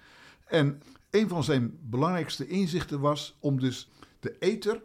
En 0.46 0.82
een 1.10 1.30
van 1.30 1.44
zijn 1.44 1.80
belangrijkste 1.82 2.48
inzichten 2.48 3.00
was 3.00 3.38
om 3.40 3.60
dus 3.60 3.90
de 4.20 4.38
ether, 4.40 4.82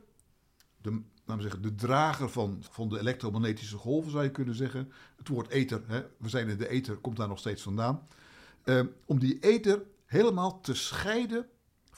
de, 0.82 1.00
laten 1.24 1.42
zeggen, 1.42 1.62
de 1.62 1.74
drager 1.74 2.30
van, 2.30 2.62
van 2.70 2.88
de 2.88 2.98
elektromagnetische 2.98 3.76
golven 3.76 4.10
zou 4.10 4.24
je 4.24 4.30
kunnen 4.30 4.54
zeggen. 4.54 4.92
Het 5.16 5.28
woord 5.28 5.48
ether, 5.48 5.82
hè, 5.86 6.02
we 6.18 6.28
zijn 6.28 6.48
in 6.48 6.56
de 6.56 6.68
ether, 6.68 6.96
komt 6.96 7.16
daar 7.16 7.28
nog 7.28 7.38
steeds 7.38 7.62
vandaan. 7.62 8.06
Eh, 8.62 8.80
om 9.04 9.18
die 9.18 9.38
ether 9.38 9.82
helemaal 10.06 10.60
te 10.60 10.74
scheiden 10.74 11.46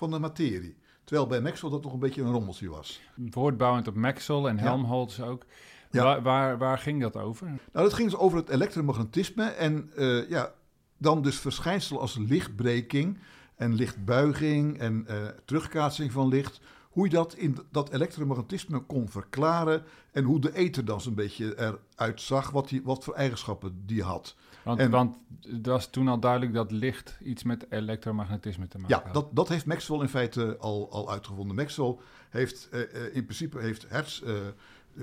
van 0.03 0.11
de 0.11 0.19
materie. 0.19 0.77
Terwijl 1.05 1.27
bij 1.27 1.41
Maxwell 1.41 1.71
dat 1.71 1.83
nog 1.83 1.93
een 1.93 1.99
beetje 1.99 2.23
een 2.23 2.33
rommeltje 2.33 2.69
was. 2.69 3.01
Voortbouwend 3.31 3.89
op 3.89 3.95
Maxwell 3.95 4.45
en 4.45 4.57
Ja. 4.57 4.63
Helmholtz 4.63 5.21
ook. 5.21 5.45
Ja. 5.91 6.03
Waar, 6.03 6.23
waar, 6.23 6.59
waar 6.59 6.79
ging 6.79 7.01
dat 7.01 7.17
over? 7.17 7.47
Nou, 7.47 7.59
dat 7.73 7.93
ging 7.93 8.11
dus 8.11 8.19
over 8.19 8.39
het 8.39 8.49
elektromagnetisme 8.49 9.45
en 9.45 9.91
eh, 9.97 10.29
ja, 10.29 10.53
dan 10.99 11.23
dus 11.23 11.39
verschijnselen 11.39 12.01
als 12.01 12.17
lichtbreking 12.19 13.19
en 13.57 13.75
lichtbuiging 13.75 14.79
en 14.79 15.05
eh, 15.07 15.17
terugkaatsing 15.45 16.13
van 16.13 16.29
licht. 16.29 16.61
Hoe 16.93 17.05
je 17.05 17.11
dat 17.15 17.35
in 17.35 17.59
dat 17.71 17.93
elektromagnetisme 17.93 18.79
kon 18.81 19.09
verklaren 19.09 19.83
en 20.11 20.25
hoe 20.25 20.41
de 20.41 20.55
ether 20.55 20.85
dan 20.85 21.01
zo'n 21.01 21.15
beetje 21.15 21.59
eruit 21.97 22.21
zag, 22.21 22.51
wat, 22.51 22.69
die, 22.69 22.83
wat 22.85 23.05
voor 23.05 23.15
eigenschappen 23.15 23.83
die 23.87 24.03
had. 24.03 24.37
Want, 24.65 24.79
En- 24.81 24.91
want 24.91 25.17
het 25.41 25.67
was 25.67 25.87
toen 25.91 26.09
al 26.09 26.19
duidelijk 26.21 26.55
dat 26.55 26.71
licht 26.71 27.19
iets 27.23 27.43
met 27.43 27.67
elektromagnetisme 27.71 28.69
te 28.69 28.79
maken 28.79 28.97
Ja, 28.97 29.03
had. 29.05 29.15
dat, 29.15 29.27
dat 29.31 29.49
heeft 29.49 29.67
Maxwell 29.67 30.01
in 30.01 30.09
feite 30.09 30.57
al, 30.61 30.89
al 30.91 31.11
uitgevonden. 31.11 31.57
Maxwell 31.57 31.97
heeft 32.31 32.69
eh, 32.71 32.81
eh, 32.83 33.15
in 33.17 33.25
principe 33.25 33.59
heeft 33.59 33.85
Hertz 33.89 34.23
eh, 34.23 34.35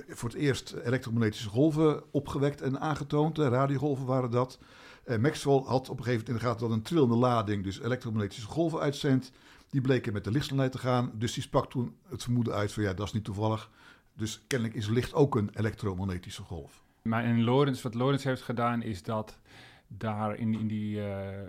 voor 0.08 0.30
het 0.30 0.38
eerst 0.38 0.76
elektromagnetische 0.84 1.50
golven 1.50 2.04
opgewekt 2.12 2.62
en 2.62 2.80
aangetoond. 2.80 3.40
Eh, 3.40 3.48
radiogolven 3.48 4.06
waren 4.06 4.32
dat. 4.32 4.60
Eh, 5.04 5.18
Maxwell 5.18 5.62
had 5.66 5.90
op 5.90 5.98
een 5.98 6.04
gegeven 6.04 6.26
moment 6.26 6.28
in 6.28 6.34
de 6.34 6.40
gaten 6.40 6.68
dat 6.68 6.78
een 6.78 6.84
trillende 6.84 7.16
lading 7.16 7.64
dus 7.64 7.80
elektromagnetische 7.82 8.48
golven 8.48 8.80
uitzendt. 8.80 9.32
Die 9.70 9.82
bleken 9.82 10.14
met 10.14 10.24
de 10.24 10.32
lichtsnelheid 10.32 10.72
te 10.72 10.78
gaan. 10.78 11.12
Dus 11.14 11.34
die 11.34 11.44
sprak 11.44 11.70
toen 11.70 11.96
het 12.10 12.24
vermoeden 12.24 12.54
uit 12.54 12.74
van 12.74 12.84
ja, 12.84 12.94
dat 12.94 13.08
is 13.08 13.14
niet 13.14 13.24
toevallig. 13.24 13.70
Dus 14.14 14.44
kennelijk 14.48 14.78
is 14.78 14.88
licht 14.88 15.14
ook 15.14 15.36
een 15.36 15.50
elektromagnetische 15.54 16.44
golf. 16.44 16.84
Maar 17.02 17.26
in 17.26 17.44
Lorenz, 17.44 17.82
wat 17.82 17.94
Lorenz 17.94 18.24
heeft 18.24 18.42
gedaan, 18.42 18.82
is 18.82 19.04
dat 19.04 19.40
daar 19.88 20.36
in, 20.36 20.54
in 20.54 20.68
die, 20.68 21.04
eh, 21.04 21.48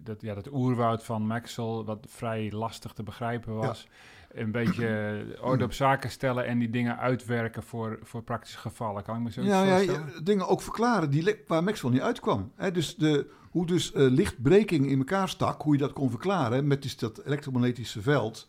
dat, 0.00 0.20
ja, 0.20 0.34
dat 0.34 0.52
oerwoud 0.52 1.04
van 1.04 1.26
Maxwell, 1.26 1.82
wat 1.84 2.06
vrij 2.08 2.52
lastig 2.52 2.92
te 2.92 3.02
begrijpen 3.02 3.54
was, 3.54 3.88
een 4.32 4.50
beetje 4.52 5.22
orde 5.40 5.64
op 5.64 5.72
zaken 5.72 6.10
stellen 6.10 6.46
en 6.46 6.58
die 6.58 6.70
dingen 6.70 6.98
uitwerken 6.98 7.62
voor, 7.62 7.98
voor 8.02 8.22
praktische 8.22 8.58
gevallen. 8.58 9.02
Kan 9.02 9.16
ik 9.16 9.22
me 9.22 9.30
zo 9.30 9.42
Ja, 9.42 9.62
ja, 9.64 9.72
voorstellen? 9.74 10.12
ja, 10.14 10.20
dingen 10.20 10.48
ook 10.48 10.62
verklaren 10.62 11.10
die, 11.10 11.36
waar 11.46 11.64
Maxwell 11.64 11.90
niet 11.90 12.00
uitkwam. 12.00 12.52
Hè, 12.56 12.70
dus 12.70 12.96
de, 12.96 13.30
hoe 13.50 13.66
dus 13.66 13.92
eh, 13.92 14.06
lichtbreking 14.10 14.86
in 14.86 14.98
elkaar 14.98 15.28
stak, 15.28 15.62
hoe 15.62 15.72
je 15.72 15.78
dat 15.80 15.92
kon 15.92 16.10
verklaren 16.10 16.66
met 16.66 16.82
dus 16.82 16.96
dat 16.96 17.22
elektromagnetische 17.24 18.02
veld 18.02 18.46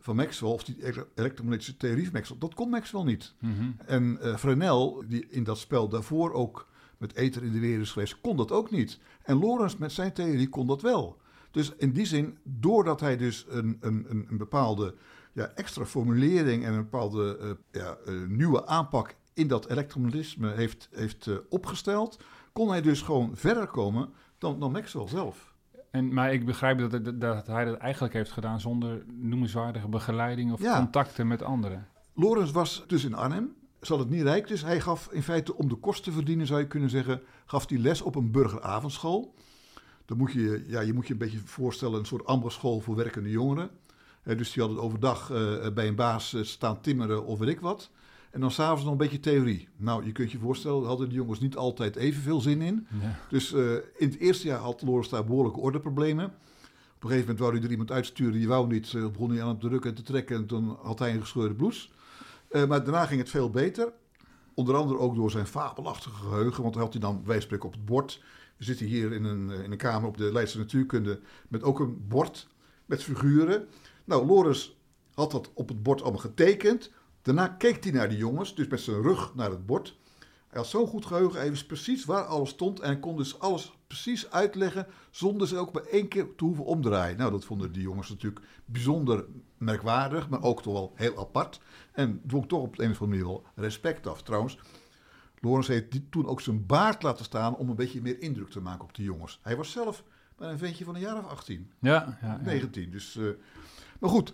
van 0.00 0.16
Maxwell, 0.16 0.50
of 0.50 0.64
die 0.64 0.76
ele- 0.84 1.06
elektromagnetische 1.14 1.76
theorie 1.76 2.04
van 2.04 2.12
Maxwell, 2.12 2.38
dat 2.38 2.54
kon 2.54 2.70
Maxwell 2.70 3.02
niet. 3.04 3.34
Mhm. 3.38 3.52
En 3.86 4.18
eh, 4.20 4.36
Fresnel, 4.36 5.02
die 5.08 5.26
in 5.28 5.44
dat 5.44 5.58
spel 5.58 5.88
daarvoor 5.88 6.32
ook 6.32 6.68
met 6.98 7.14
ether 7.14 7.42
in 7.44 7.52
de 7.52 7.58
weer 7.60 7.80
is 7.80 7.90
geweest, 7.90 8.20
kon 8.20 8.36
dat 8.36 8.52
ook 8.52 8.70
niet. 8.70 8.98
En 9.22 9.38
Lorentz 9.38 9.76
met 9.76 9.92
zijn 9.92 10.12
theorie 10.12 10.48
kon 10.48 10.66
dat 10.66 10.82
wel. 10.82 11.20
Dus 11.50 11.72
in 11.78 11.92
die 11.92 12.06
zin, 12.06 12.38
doordat 12.42 13.00
hij 13.00 13.16
dus 13.16 13.46
een, 13.48 13.76
een, 13.80 14.06
een, 14.08 14.26
een 14.30 14.36
bepaalde 14.36 14.94
ja, 15.32 15.52
extra 15.54 15.84
formulering 15.84 16.64
en 16.64 16.72
een 16.72 16.82
bepaalde 16.82 17.38
eh, 17.72 17.80
ja, 17.82 17.96
eh, 18.06 18.14
nieuwe 18.28 18.66
aanpak 18.66 19.14
in 19.34 19.48
dat 19.48 19.68
elektromagnetisme 19.70 20.50
heeft, 20.52 20.88
heeft 20.92 21.26
eh, 21.26 21.34
opgesteld, 21.48 22.22
kon 22.52 22.68
hij 22.68 22.82
dus 22.82 23.02
gewoon 23.02 23.30
verder 23.36 23.66
komen 23.66 24.08
dan, 24.38 24.60
dan 24.60 24.72
Maxwell 24.72 25.08
zelf. 25.08 25.54
En, 25.90 26.12
maar 26.14 26.32
ik 26.32 26.46
begrijp 26.46 26.78
dat, 26.78 26.92
het- 26.92 27.20
dat 27.20 27.46
hij 27.46 27.64
dat 27.64 27.76
eigenlijk 27.76 28.14
heeft 28.14 28.30
gedaan 28.32 28.60
zonder 28.60 29.04
noemenswaardige 29.12 29.88
begeleiding 29.88 30.52
of 30.52 30.60
Ja. 30.62 30.76
contacten 30.76 31.26
met 31.26 31.42
anderen. 31.42 31.88
Lorenz 32.14 32.50
was 32.50 32.84
dus 32.86 33.04
in 33.04 33.14
Arnhem, 33.14 33.54
zat 33.80 33.98
het 33.98 34.10
niet 34.10 34.22
rijk, 34.22 34.48
dus 34.48 34.62
hij 34.62 34.80
gaf 34.80 35.08
in 35.12 35.22
feite 35.22 35.56
om 35.56 35.68
de 35.68 35.74
kosten 35.74 36.04
te 36.04 36.12
verdienen, 36.12 36.46
zou 36.46 36.60
je 36.60 36.66
kunnen 36.66 36.90
zeggen, 36.90 37.20
gaf 37.46 37.68
hij 37.68 37.78
les 37.78 38.02
op 38.02 38.14
een 38.14 38.30
burgeravondschool. 38.30 39.34
Dan 40.04 40.16
moet 40.18 40.32
je, 40.32 40.64
ja, 40.66 40.80
je 40.80 40.92
moet 40.92 41.06
je 41.06 41.12
een 41.12 41.18
beetje 41.18 41.38
voorstellen, 41.38 41.98
een 41.98 42.04
soort 42.06 42.26
ambachtschool 42.26 42.80
voor 42.80 42.96
werkende 42.96 43.30
jongeren. 43.30 43.70
Eh, 44.22 44.38
dus 44.38 44.52
die 44.52 44.62
hadden 44.62 44.82
overdag 44.82 45.30
eh, 45.30 45.68
bij 45.74 45.88
een 45.88 45.94
baas 45.94 46.34
eh, 46.34 46.42
staan 46.42 46.80
timmeren 46.80 47.24
of 47.24 47.38
weet 47.38 47.48
ik 47.48 47.60
wat. 47.60 47.90
En 48.32 48.40
dan 48.40 48.50
s'avonds 48.50 48.82
nog 48.82 48.92
een 48.92 48.98
beetje 48.98 49.20
theorie. 49.20 49.68
Nou, 49.76 50.04
je 50.04 50.12
kunt 50.12 50.30
je 50.30 50.38
voorstellen, 50.38 50.78
daar 50.78 50.88
hadden 50.88 51.08
de 51.08 51.14
jongens 51.14 51.40
niet 51.40 51.56
altijd 51.56 51.96
evenveel 51.96 52.40
zin 52.40 52.60
in. 52.60 52.86
Ja. 53.00 53.18
Dus 53.28 53.52
eh, 53.52 53.72
in 53.72 54.08
het 54.08 54.18
eerste 54.18 54.46
jaar 54.46 54.58
had 54.58 54.82
Lorenz 54.82 55.08
daar 55.08 55.24
behoorlijke 55.24 55.60
ordeproblemen. 55.60 56.24
Op 56.24 56.32
een 57.02 57.16
gegeven 57.16 57.20
moment 57.20 57.38
wou 57.38 57.52
hij 57.52 57.62
er 57.62 57.70
iemand 57.70 57.90
uitsturen, 57.90 58.32
die 58.32 58.48
wou 58.48 58.66
niet. 58.66 58.94
Eh, 58.94 59.06
begon 59.06 59.30
hij 59.30 59.42
aan 59.42 59.48
het 59.48 59.60
drukken 59.60 59.90
en 59.90 59.96
te 59.96 60.02
trekken 60.02 60.36
en 60.36 60.46
toen 60.46 60.76
had 60.82 60.98
hij 60.98 61.14
een 61.14 61.20
gescheurde 61.20 61.54
blouse. 61.54 61.88
Eh, 62.48 62.66
maar 62.66 62.84
daarna 62.84 63.06
ging 63.06 63.20
het 63.20 63.30
veel 63.30 63.50
beter. 63.50 63.92
Onder 64.54 64.76
andere 64.76 64.98
ook 64.98 65.14
door 65.14 65.30
zijn 65.30 65.46
fabelachtige 65.46 66.14
geheugen, 66.14 66.62
want 66.62 66.74
hij 66.74 66.84
had 66.84 66.92
hij 66.92 67.02
dan 67.02 67.22
spreken 67.24 67.66
op 67.66 67.72
het 67.72 67.84
bord. 67.84 68.22
We 68.56 68.64
zitten 68.64 68.86
hier 68.86 69.12
in 69.12 69.24
een, 69.24 69.50
eh, 69.50 69.62
in 69.62 69.70
een 69.70 69.78
kamer 69.78 70.08
op 70.08 70.16
de 70.16 70.32
Leidse 70.32 70.58
Natuurkunde 70.58 71.20
met 71.48 71.62
ook 71.62 71.80
een 71.80 72.06
bord 72.08 72.48
met 72.86 73.02
figuren. 73.02 73.68
Nou, 74.04 74.26
Lorenz 74.26 74.70
had 75.14 75.30
dat 75.30 75.50
op 75.54 75.68
het 75.68 75.82
bord 75.82 76.02
allemaal 76.02 76.20
getekend. 76.20 76.90
Daarna 77.22 77.48
keek 77.48 77.84
hij 77.84 77.92
naar 77.92 78.08
die 78.08 78.18
jongens, 78.18 78.54
dus 78.54 78.66
met 78.66 78.80
zijn 78.80 79.02
rug 79.02 79.34
naar 79.34 79.50
het 79.50 79.66
bord. 79.66 79.96
Hij 80.48 80.60
had 80.60 80.70
zo'n 80.70 80.86
goed 80.86 81.06
geheugen, 81.06 81.38
hij 81.38 81.50
wist 81.50 81.66
precies 81.66 82.04
waar 82.04 82.24
alles 82.24 82.50
stond 82.50 82.80
en 82.80 83.00
kon 83.00 83.16
dus 83.16 83.38
alles 83.38 83.72
precies 83.86 84.30
uitleggen 84.30 84.86
zonder 85.10 85.48
ze 85.48 85.56
ook 85.56 85.72
maar 85.72 85.82
één 85.82 86.08
keer 86.08 86.34
te 86.34 86.44
hoeven 86.44 86.64
omdraaien. 86.64 87.16
Nou, 87.16 87.30
dat 87.30 87.44
vonden 87.44 87.72
die 87.72 87.82
jongens 87.82 88.08
natuurlijk 88.08 88.46
bijzonder 88.64 89.24
merkwaardig, 89.58 90.28
maar 90.28 90.42
ook 90.42 90.62
toch 90.62 90.72
wel 90.72 90.92
heel 90.94 91.18
apart. 91.18 91.60
En 91.92 92.20
dwong 92.26 92.48
toch 92.48 92.62
op 92.62 92.76
de 92.76 92.84
een 92.84 92.90
of 92.90 93.02
andere 93.02 93.22
manier 93.22 93.32
wel 93.32 93.64
respect 93.64 94.06
af. 94.06 94.22
Trouwens, 94.22 94.58
Lorenz 95.40 95.68
heeft 95.68 96.00
toen 96.10 96.26
ook 96.26 96.40
zijn 96.40 96.66
baard 96.66 97.02
laten 97.02 97.24
staan 97.24 97.56
om 97.56 97.68
een 97.68 97.76
beetje 97.76 98.02
meer 98.02 98.20
indruk 98.20 98.48
te 98.48 98.60
maken 98.60 98.84
op 98.84 98.94
die 98.94 99.04
jongens. 99.04 99.38
Hij 99.42 99.56
was 99.56 99.70
zelf 99.70 100.04
maar 100.38 100.50
een 100.50 100.58
ventje 100.58 100.84
van 100.84 100.94
een 100.94 101.00
jaar 101.00 101.18
of 101.18 101.26
18, 101.26 101.70
Ja, 101.78 102.18
ja, 102.22 102.28
ja. 102.28 102.40
19. 102.42 102.90
Dus, 102.90 103.16
eh, 103.16 103.24
maar 104.02 104.10
goed, 104.10 104.32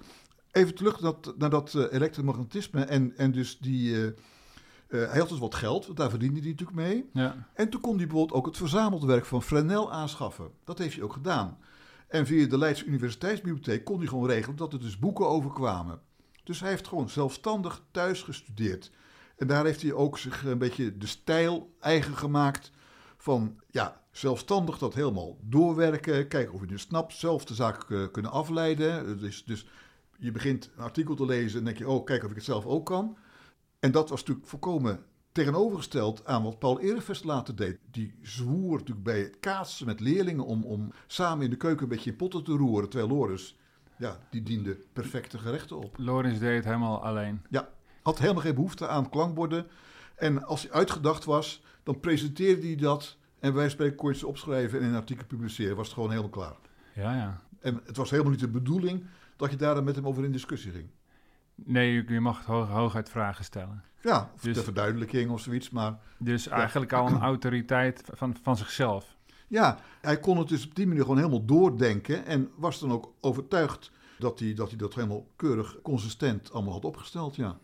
even 0.50 0.74
terug 0.74 1.00
naar 1.00 1.12
dat, 1.12 1.38
naar 1.38 1.50
dat 1.50 1.74
eh, 1.74 1.92
elektromagnetisme 1.92 2.84
en, 2.84 3.16
en 3.16 3.32
dus 3.32 3.58
die... 3.58 3.94
eh, 3.96 4.06
eh, 4.06 5.10
hij 5.10 5.18
had 5.18 5.28
dus 5.28 5.38
wat 5.38 5.54
geld, 5.54 5.86
want 5.86 5.98
daar 5.98 6.10
verdiende 6.10 6.40
hij 6.40 6.48
natuurlijk 6.50 6.78
mee. 6.78 7.10
ja. 7.12 7.48
En 7.54 7.68
toen 7.68 7.80
kon 7.80 7.96
hij 7.96 8.06
bijvoorbeeld 8.06 8.38
ook 8.38 8.46
het 8.46 8.56
verzameld 8.56 9.04
werk 9.04 9.24
van 9.24 9.42
Fresnel 9.42 9.92
aanschaffen. 9.92 10.50
Dat 10.64 10.78
heeft 10.78 10.94
hij 10.94 11.04
ook 11.04 11.12
gedaan. 11.12 11.58
En 12.08 12.26
via 12.26 12.46
de 12.46 12.58
Leidse 12.58 12.84
Universiteitsbibliotheek 12.84 13.84
kon 13.84 13.98
hij 13.98 14.06
gewoon 14.06 14.28
regelen 14.28 14.56
dat 14.56 14.72
er 14.72 14.80
dus 14.80 14.98
boeken 14.98 15.28
over 15.28 15.52
kwamen. 15.52 16.00
Dus 16.44 16.60
hij 16.60 16.68
heeft 16.68 16.88
gewoon 16.88 17.08
zelfstandig 17.08 17.82
thuis 17.90 18.22
gestudeerd. 18.22 18.90
En 19.36 19.46
daar 19.46 19.64
heeft 19.64 19.82
hij 19.82 19.92
ook 19.92 20.18
zich 20.18 20.44
een 20.44 20.58
beetje 20.58 20.96
de 20.96 21.06
stijl 21.06 21.74
eigen 21.80 22.16
gemaakt 22.16 22.70
van 23.16 23.60
ja, 23.70 24.02
zelfstandig 24.18 24.78
dat 24.78 24.94
helemaal 24.94 25.36
doorwerken. 25.42 26.28
Kijken 26.28 26.54
of 26.54 26.60
je 26.60 26.72
het 26.72 26.80
snapt, 26.80 27.14
zelf 27.14 27.44
de 27.44 27.54
zaken 27.54 28.02
eh, 28.02 28.10
kunnen 28.12 28.30
afleiden. 28.30 29.18
Dus, 29.18 29.44
dus 29.44 29.66
je 30.18 30.30
begint 30.30 30.70
een 30.76 30.82
artikel 30.82 31.14
te 31.14 31.26
lezen 31.26 31.58
en 31.58 31.64
denk 31.64 31.78
je, 31.78 31.88
oh, 31.88 32.04
kijk 32.04 32.24
of 32.24 32.30
ik 32.30 32.36
het 32.36 32.44
zelf 32.44 32.66
ook 32.66 32.86
kan. 32.86 33.16
En 33.80 33.90
dat 33.90 34.08
was 34.08 34.20
natuurlijk 34.20 34.48
volkomen 34.48 35.04
tegenovergesteld 35.32 36.24
aan 36.24 36.42
wat 36.42 36.58
Paul 36.58 36.80
Erevest 36.80 37.24
later 37.24 37.56
deed. 37.56 37.78
Die 37.90 38.14
zwoer 38.22 38.78
natuurlijk 38.78 39.02
bij 39.02 39.20
het 39.20 39.36
kaatsen 39.40 39.86
met 39.86 40.00
leerlingen 40.00 40.44
om, 40.44 40.64
om 40.64 40.92
samen 41.06 41.44
in 41.44 41.50
de 41.50 41.56
keuken 41.56 41.82
een 41.82 41.88
beetje 41.88 42.10
in 42.10 42.16
potten 42.16 42.44
te 42.44 42.52
roeren. 42.52 42.88
Terwijl 42.88 43.12
Loris, 43.12 43.58
ja, 43.98 44.18
die 44.30 44.42
diende 44.42 44.78
perfecte 44.92 45.38
gerechten 45.38 45.76
op. 45.78 45.96
Lorenz 45.98 46.38
deed 46.38 46.56
het 46.56 46.64
helemaal 46.64 47.02
alleen. 47.02 47.42
Ja, 47.50 47.68
had 48.02 48.18
helemaal 48.18 48.42
geen 48.42 48.54
behoefte 48.54 48.88
aan 48.88 49.10
klankborden. 49.10 49.66
En 50.16 50.44
als 50.44 50.62
hij 50.62 50.72
uitgedacht 50.72 51.24
was, 51.24 51.62
dan 51.82 52.00
presenteerde 52.00 52.66
hij 52.66 52.76
dat. 52.76 53.16
En 53.40 53.54
wij 53.54 53.68
spreken 53.68 54.08
het 54.08 54.24
opschrijven 54.24 54.78
en 54.78 54.84
in 54.84 54.90
een 54.90 54.96
artikel 55.00 55.26
publiceren. 55.26 55.76
Was 55.76 55.84
het 55.86 55.94
gewoon 55.94 56.10
helemaal 56.10 56.30
klaar. 56.30 56.56
Ja, 56.94 57.14
ja. 57.16 57.40
En 57.60 57.80
het 57.84 57.96
was 57.96 58.10
helemaal 58.10 58.30
niet 58.30 58.40
de 58.40 58.48
bedoeling 58.48 59.04
dat 59.36 59.50
je 59.50 59.56
daar 59.56 59.74
dan 59.74 59.84
met 59.84 59.96
hem 59.96 60.06
over 60.06 60.24
in 60.24 60.32
discussie 60.32 60.72
ging. 60.72 60.86
Nee, 61.54 62.04
je, 62.08 62.20
mag 62.20 62.44
hoog, 62.44 62.68
hooguit 62.68 63.08
vragen 63.10 63.44
stellen. 63.44 63.82
Ja, 64.02 64.30
of 64.34 64.40
Dus- 64.40 64.54
ter 64.54 64.64
verduidelijking 64.64 65.30
of 65.30 65.40
zoiets. 65.40 65.70
Maar 65.70 65.98
Dus 66.18 66.48
eigenlijk 66.48 66.92
al 66.92 67.06
een 67.06 67.20
autoriteit 67.20 68.02
van, 68.12 68.36
van 68.42 68.56
zichzelf. 68.56 69.16
ja, 69.48 69.78
hij 70.00 70.20
kon 70.20 70.38
het 70.38 70.48
dus 70.48 70.66
op 70.66 70.74
die 70.74 70.86
manier 70.86 71.02
gewoon 71.02 71.16
helemaal 71.16 71.44
doordenken. 71.44 72.26
En 72.26 72.50
was 72.56 72.80
dan 72.80 72.92
ook 72.92 73.12
overtuigd 73.20 73.90
dat 74.18 74.38
hij 74.38 74.54
dat, 74.54 74.68
hij 74.68 74.78
dat 74.78 74.94
helemaal 74.94 75.26
keurig, 75.36 75.76
consistent 75.82 76.52
allemaal 76.52 76.72
had 76.72 76.84
opgesteld. 76.84 77.36
Ja. 77.36 77.58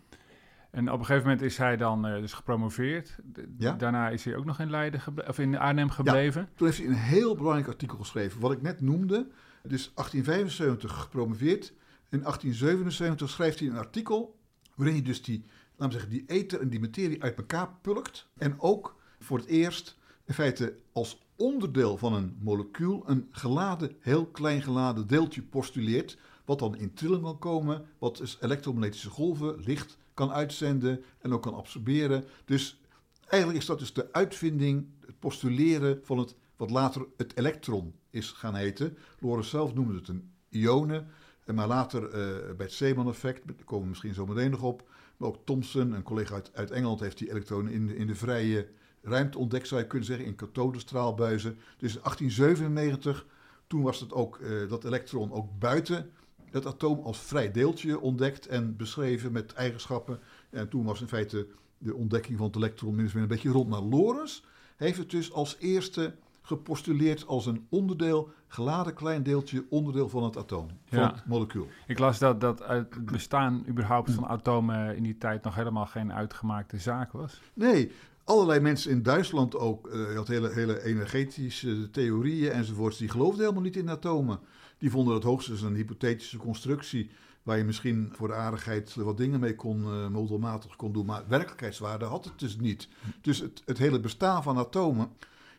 En 0.75 0.91
op 0.91 0.99
een 0.99 1.05
gegeven 1.05 1.29
moment 1.29 1.43
is 1.43 1.57
hij 1.57 1.77
dan 1.77 2.07
eh, 2.07 2.21
dus 2.21 2.33
gepromoveerd. 2.33 3.17
Ja. 3.59 3.73
Daarna 3.73 4.09
is 4.09 4.25
hij 4.25 4.37
ook 4.37 4.45
nog 4.45 4.61
in 4.61 4.71
Leiden 4.71 5.01
of 5.29 5.39
in 5.39 5.59
Arnhem 5.59 5.91
gebleven. 5.91 6.49
Toen 6.55 6.67
heeft 6.67 6.79
hij 6.79 6.87
een 6.87 6.95
heel 6.95 7.37
belangrijk 7.37 7.69
artikel 7.69 7.99
geschreven, 7.99 8.41
wat 8.41 8.53
ik 8.53 8.63
net 8.63 8.81
noemde. 8.81 9.27
Dus 9.63 9.93
1875 9.95 11.01
gepromoveerd. 11.01 11.73
In 12.09 12.21
1877 12.21 13.31
schrijft 13.31 13.59
hij 13.59 13.69
een 13.69 13.77
artikel 13.77 14.39
waarin 14.75 14.95
hij 14.95 15.05
dus 15.05 15.23
die, 15.23 15.45
laten 15.77 15.87
we 15.87 15.93
zeggen, 15.93 16.11
die 16.11 16.25
ether 16.27 16.61
en 16.61 16.69
die 16.69 16.81
materie 16.81 17.23
uit 17.23 17.37
elkaar 17.37 17.69
pulkt. 17.81 18.29
En 18.39 18.61
ook 18.61 18.97
voor 19.19 19.39
het 19.39 19.47
eerst 19.47 19.99
in 20.25 20.35
feite 20.35 20.77
als 20.93 21.23
onderdeel 21.37 21.97
van 21.97 22.15
een 22.15 22.37
molecuul 22.41 23.03
een 23.07 23.29
geladen, 23.31 23.97
heel 24.01 24.27
klein 24.27 24.63
geladen 24.63 25.07
deeltje 25.07 25.43
postuleert. 25.43 26.19
Wat 26.45 26.59
dan 26.59 26.77
in 26.77 26.95
trilling 26.95 27.23
kan 27.23 27.39
komen, 27.39 27.87
wat 27.99 28.17
dus 28.17 28.39
elektromagnetische 28.41 29.11
golven, 29.11 29.61
licht 29.65 29.99
kan 30.15 30.33
uitzenden 30.33 31.05
en 31.19 31.33
ook 31.33 31.43
kan 31.43 31.55
absorberen. 31.55 32.25
Dus 32.45 32.81
eigenlijk 33.27 33.61
is 33.63 33.67
dat 33.69 33.79
dus 33.79 33.93
de 33.93 34.13
uitvinding, 34.13 34.87
het 35.07 35.19
postuleren 35.19 36.01
van 36.03 36.19
het 36.19 36.35
wat 36.57 36.71
later 36.71 37.07
het 37.17 37.37
elektron 37.37 37.95
is 38.11 38.31
gaan 38.31 38.55
heten. 38.55 38.97
Lorenz 39.19 39.51
zelf 39.51 39.75
noemde 39.75 39.95
het 39.95 40.09
een 40.09 40.31
ione, 40.49 41.05
en 41.45 41.55
maar 41.55 41.67
later 41.67 42.05
eh, 42.05 42.11
bij 42.57 42.67
het 42.67 42.73
Zeeman-effect, 42.73 43.47
daar 43.47 43.57
komen 43.65 43.83
we 43.83 43.89
misschien 43.89 44.15
zo 44.15 44.27
meteen 44.27 44.51
nog 44.51 44.63
op. 44.63 44.89
Maar 45.17 45.29
ook 45.29 45.39
Thomson, 45.45 45.93
een 45.93 46.03
collega 46.03 46.35
uit, 46.35 46.51
uit 46.55 46.71
Engeland, 46.71 47.01
heeft 47.01 47.19
die 47.19 47.31
elektronen 47.31 47.73
in, 47.73 47.87
de- 47.87 47.97
in 47.97 48.07
de 48.07 48.15
vrije 48.15 48.69
ruimte 49.03 49.39
ontdekt, 49.39 49.69
zou 49.69 49.81
je 49.81 49.87
kunnen 49.87 50.07
zeggen, 50.07 50.27
in 50.27 50.35
kathodestraalbuizen. 50.35 51.59
Dus 51.79 51.95
in 51.95 52.01
1897, 52.03 53.27
toen 53.67 53.83
was 53.83 54.01
het 54.01 54.13
ook, 54.13 54.39
eh, 54.39 54.69
dat 54.69 54.85
elektron 54.85 55.33
ook 55.33 55.59
buiten 55.59 56.11
het 56.55 56.67
atoom 56.67 57.01
als 57.05 57.19
vrij 57.19 57.51
deeltje 57.51 58.01
ontdekt 58.01 58.47
en 58.47 58.77
beschreven 58.77 59.33
met 59.33 59.53
eigenschappen. 59.53 60.19
En 60.51 60.69
toen 60.69 60.85
was 60.85 61.01
in 61.01 61.09
feite 61.09 61.47
de 61.79 61.95
ontdekking 61.95 62.39
van 62.39 62.47
het 62.47 62.57
elektron 62.57 62.95
min 62.95 63.07
of 63.07 63.13
meer 63.15 63.23
een 63.23 63.29
beetje 63.29 63.51
rond. 63.51 63.69
Maar 63.69 63.81
Lorenz 63.83 64.43
heeft 64.77 64.99
het 64.99 65.11
dus 65.11 65.33
als 65.33 65.57
eerste 65.59 66.15
gepostuleerd 66.43 67.27
als 67.27 67.47
een 67.47 67.67
onderdeel, 67.69 68.31
geladen 68.47 68.95
klein 68.95 69.23
deeltje, 69.23 69.65
onderdeel 69.69 70.09
van 70.09 70.23
het 70.23 70.37
atoom, 70.37 70.69
van 70.85 70.99
Ja. 70.99 71.13
het 71.13 71.27
molecuul. 71.27 71.69
Ik 71.87 71.99
las 71.99 72.19
dat, 72.19 72.41
dat 72.41 72.67
het 72.67 73.05
bestaan 73.05 73.65
überhaupt 73.69 74.11
van 74.11 74.27
atomen 74.27 74.97
in 74.97 75.03
die 75.03 75.19
tijd 75.19 75.43
nog 75.45 75.55
helemaal 75.55 75.87
geen 75.87 76.13
uitgemaakte 76.13 76.79
zaak 76.79 77.13
was. 77.13 77.41
Nee, 77.55 77.93
allerlei 78.25 78.61
mensen 78.61 78.91
in 78.91 79.03
Duitsland 79.03 79.57
ook, 79.57 79.89
je 79.93 80.15
had 80.17 80.29
hele, 80.29 80.53
hele 80.53 80.85
energetische 80.85 81.91
theorieën 81.91 82.51
enzovoorts, 82.51 82.99
die 82.99 83.09
geloofden 83.09 83.41
helemaal 83.41 83.63
niet 83.63 83.77
in 83.77 83.91
atomen. 83.91 84.41
Die 84.79 84.91
vonden 84.91 85.15
het 85.15 85.23
hoogstens 85.23 85.63
een 85.63 85.75
hypothetische 85.75 86.37
constructie 86.37 87.11
waar 87.43 87.59
je 87.59 87.65
misschien 87.65 88.13
voor 88.17 88.29
de 88.29 88.35
aardigheid 88.35 88.95
wat 88.95 89.17
dingen 89.17 89.41
mee 89.41 89.55
kon, 89.55 89.85
eh 89.85 90.09
modelmatig 90.09 90.77
kon 90.77 90.93
doen, 90.93 91.07
maar 91.07 91.25
werkelijkheidswaarde 91.29 92.05
had 92.05 92.25
het 92.25 92.39
dus 92.39 92.57
niet. 92.57 92.89
Dus 93.21 93.39
het, 93.39 93.63
het 93.65 93.79
hele 93.79 94.01
bestaan 94.01 94.43
van 94.43 94.59
atomen, 94.59 95.09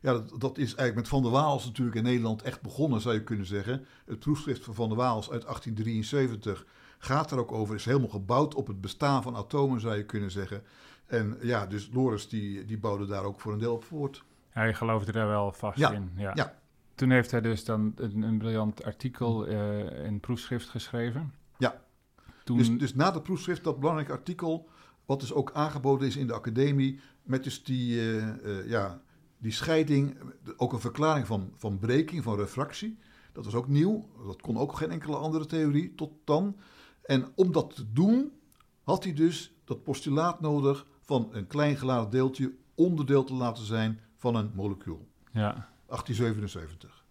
ja, 0.02 0.14
dat, 0.14 0.30
dat 0.38 0.58
is 0.58 0.66
eigenlijk 0.66 0.96
met 0.96 1.08
Van 1.08 1.22
der 1.22 1.32
Waals 1.32 1.66
natuurlijk 1.66 1.98
in 1.98 2.04
Nederland 2.04 2.42
echt 2.42 2.62
begonnen, 2.62 3.02
zou 3.02 3.16
je 3.16 3.24
kunnen 3.24 3.46
zeggen. 3.46 3.86
Het 4.06 4.20
proefschrift 4.20 4.64
van 4.64 4.76
Van 4.76 4.88
der 4.88 4.98
Waals 4.98 5.32
uit 5.32 5.42
1873 5.42 6.66
gaat 6.98 7.32
er 7.32 7.40
ook 7.40 7.52
over, 7.52 7.76
is 7.76 7.86
helemaal 7.86 8.10
gebouwd 8.10 8.56
op 8.56 8.68
het 8.68 8.82
bestaan 8.82 9.24
van 9.24 9.36
atomen, 9.36 9.82
zou 9.82 9.96
je 9.96 10.06
kunnen 10.06 10.32
zeggen. 10.32 10.64
En 11.06 11.38
ja, 11.42 11.66
dus 11.66 11.90
Loris 11.94 12.30
die, 12.30 12.66
die 12.66 12.78
bouwde 12.78 13.06
daar 13.06 13.24
ook 13.24 13.40
voor 13.40 13.54
een 13.54 13.60
deel 13.60 13.74
op 13.74 13.84
voort. 13.84 14.24
Hij 14.50 14.74
geloofde 14.74 15.12
er 15.12 15.28
wel 15.28 15.52
vast 15.52 15.78
Ja, 15.78 15.92
in. 15.92 16.12
Ja. 16.16 16.32
ja. 16.36 16.60
Toen 16.96 17.10
heeft 17.10 17.32
hij 17.32 17.42
dus 17.42 17.66
dan 17.66 17.94
een, 17.96 18.22
een 18.22 18.38
briljant 18.38 18.84
artikel 18.84 19.46
eh 19.46 20.06
in 20.06 20.20
proefschrift 20.20 20.70
geschreven. 20.70 21.34
Ja. 21.58 21.84
Toen, 22.44 22.58
Dus, 22.58 22.78
dus 22.78 22.96
na 22.96 23.12
dat 23.12 23.24
proefschrift, 23.24 23.64
dat 23.64 23.80
belangrijke 23.80 24.12
artikel, 24.12 24.70
wat 25.06 25.20
dus 25.20 25.34
ook 25.34 25.52
aangeboden 25.54 26.08
is 26.08 26.16
in 26.16 26.28
de 26.28 26.34
academie, 26.34 27.00
met 27.24 27.44
dus 27.44 27.64
die, 27.64 28.00
eh, 28.00 28.28
eh, 28.28 28.70
ja, 28.70 29.02
die 29.38 29.52
scheiding, 29.52 30.18
ook 30.58 30.74
een 30.74 30.80
verklaring 30.80 31.28
van, 31.28 31.54
van 31.58 31.80
breking, 31.80 32.24
van 32.24 32.36
refractie. 32.36 32.98
Dat 33.34 33.46
was 33.46 33.54
ook 33.54 33.68
nieuw, 33.68 34.10
dat 34.26 34.42
kon 34.42 34.58
ook 34.58 34.78
geen 34.78 34.92
enkele 34.92 35.16
andere 35.16 35.46
theorie 35.46 35.96
tot 35.96 36.12
dan. 36.24 36.56
En 37.04 37.28
om 37.36 37.52
dat 37.52 37.76
te 37.76 37.92
doen, 37.94 38.32
had 38.84 39.04
hij 39.04 39.14
dus 39.14 39.56
dat 39.64 39.84
postulaat 39.84 40.42
nodig 40.42 40.86
van 41.06 41.30
een 41.32 41.48
klein 41.48 41.78
geladen 41.78 42.10
deeltje 42.10 42.54
onderdeel 42.76 43.24
te 43.24 43.34
laten 43.34 43.66
zijn 43.66 44.00
van 44.16 44.36
een 44.36 44.52
molecuul. 44.54 45.08
ja. 45.32 45.74
1877. 45.88 47.04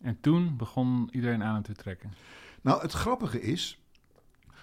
En 0.00 0.20
toen 0.20 0.56
begon 0.56 1.08
iedereen 1.10 1.42
aan 1.42 1.62
te 1.62 1.72
trekken. 1.72 2.12
Nou, 2.60 2.82
het 2.82 2.92
grappige 2.92 3.40
is 3.40 3.80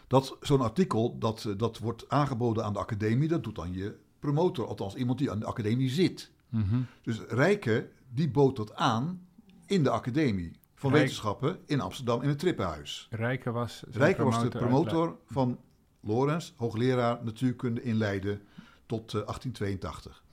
dat 0.08 0.38
zo'n 0.42 0.62
artikel, 0.62 1.18
dat, 1.18 1.46
eh, 1.46 1.54
dat 1.58 1.78
wordt 1.78 2.10
aangeboden 2.10 2.66
aan 2.66 2.74
de 2.74 2.80
academie, 2.80 3.28
dat 3.28 3.44
doet 3.44 3.56
dan 3.56 3.74
je 3.74 3.96
promotor, 4.20 4.68
althans 4.68 4.96
iemand 4.96 5.18
die 5.18 5.32
aan 5.32 5.40
de 5.40 5.46
academie 5.46 5.90
zit. 5.90 6.32
Mhm. 6.50 6.80
Dus 7.02 7.20
Rijke, 7.20 7.90
die 8.14 8.30
bood 8.30 8.56
dat 8.56 8.76
aan 8.76 9.28
in 9.66 9.84
de 9.84 9.90
academie 9.90 10.52
van 10.76 10.90
Rijk- 10.90 11.02
wetenschappen 11.02 11.60
in 11.66 11.82
Amsterdam 11.82 12.22
in 12.22 12.30
het 12.30 12.40
Trippenhuis. 12.40 13.08
Rijke 13.10 13.52
was, 13.52 13.78
zijn 13.78 14.04
Rijke 14.04 14.24
was 14.24 14.42
de 14.42 14.50
promotor 14.50 15.18
van 15.26 15.60
Lorenz, 16.00 16.54
hoogleraar 16.56 17.24
natuurkunde 17.24 17.84
in 17.84 17.96
Leiden 17.96 18.42
tot 18.88 19.14
eh, 19.14 19.26
1882. 19.26 20.24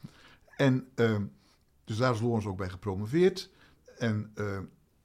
En 0.57 0.89
ehm, 0.95 1.25
dus 1.85 1.97
daar 1.97 2.15
is 2.15 2.21
Lorenz 2.21 2.47
ook 2.47 2.57
bij 2.57 2.69
gepromoveerd. 2.69 3.51
En 3.99 4.31
eh, 4.35 4.59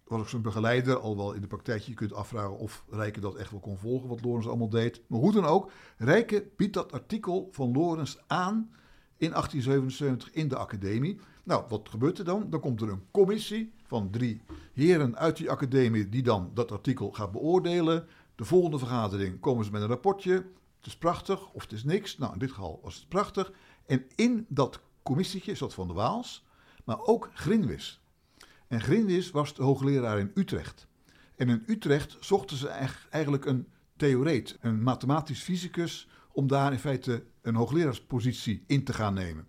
was 0.10 0.20
ook 0.20 0.30
zijn 0.30 0.42
begeleider, 0.42 1.00
al 1.00 1.18
wel 1.18 1.34
in 1.34 1.42
de 1.42 1.48
praktijk. 1.48 1.82
Je 1.82 1.94
kunt 1.94 2.14
afvragen 2.14 2.58
of 2.58 2.84
Rijke 2.90 3.20
dat 3.20 3.36
echt 3.36 3.52
wel 3.52 3.60
kon 3.60 3.78
volgen, 3.78 4.10
wat 4.10 4.24
Lorenz 4.24 4.48
allemaal 4.48 4.70
deed. 4.70 5.02
Maar 5.08 5.20
hoe 5.20 5.32
dan 5.32 5.46
ook, 5.46 5.72
Rijke 5.98 6.48
biedt 6.56 6.74
dat 6.74 6.92
artikel 6.92 7.50
van 7.52 7.72
Lorenz 7.72 8.18
aan 8.28 8.70
in 9.18 9.30
1877 9.30 10.32
in 10.32 10.48
de 10.48 10.58
academie. 10.58 11.20
Nou, 11.44 11.64
wat 11.70 11.90
gebeurt 11.90 12.18
er 12.18 12.26
dan? 12.26 12.50
Dan 12.50 12.60
komt 12.60 12.82
er 12.82 12.90
een 12.90 13.04
commissie 13.12 13.74
van 13.84 14.10
drie 14.10 14.42
heren 14.74 15.18
uit 15.18 15.38
die 15.38 15.50
academie 15.50 16.10
die 16.10 16.24
dan 16.24 16.52
dat 16.54 16.72
artikel 16.72 17.12
gaat 17.12 17.32
beoordelen. 17.32 18.08
De 18.36 18.46
volgende 18.46 18.78
vergadering 18.78 19.40
komen 19.40 19.66
ze 19.66 19.72
met 19.72 19.82
een 19.82 19.88
rapportje. 19.88 20.46
Het 20.80 20.88
is 20.88 20.98
prachtig 20.98 21.52
of 21.52 21.62
het 21.62 21.72
is 21.72 21.84
niks. 21.84 22.18
Nou, 22.18 22.34
in 22.34 22.40
dit 22.40 22.52
geval 22.52 22.80
was 22.84 22.96
het 22.96 23.08
prachtig. 23.08 23.52
En 23.86 24.06
in 24.16 24.46
dat 24.50 24.80
commissietje, 25.04 25.52
is 25.52 25.60
dat 25.60 25.74
van 25.74 25.88
de 25.88 25.94
Waals, 25.94 26.46
maar 26.84 27.00
ook 27.06 27.30
Grinwis. 27.34 28.02
En 28.68 28.82
Grinwis 28.82 29.32
was 29.32 29.54
de 29.54 29.64
hoogleraar 29.64 30.20
in 30.20 30.32
Utrecht. 30.34 30.88
En 31.36 31.50
in 31.50 31.64
Utrecht 31.68 32.18
zochten 32.20 32.58
ze 32.58 32.68
eigenlijk 33.10 33.46
een 33.46 33.68
theoreet, 33.98 34.58
een 34.62 34.84
mathematisch 34.84 35.42
fysicus, 35.42 36.08
om 36.32 36.48
daar 36.48 36.72
in 36.72 36.80
feite 36.80 37.24
een 37.42 37.56
hoogleraarspositie 37.56 38.64
in 38.68 38.84
te 38.84 38.94
gaan 38.94 39.14
nemen. 39.14 39.48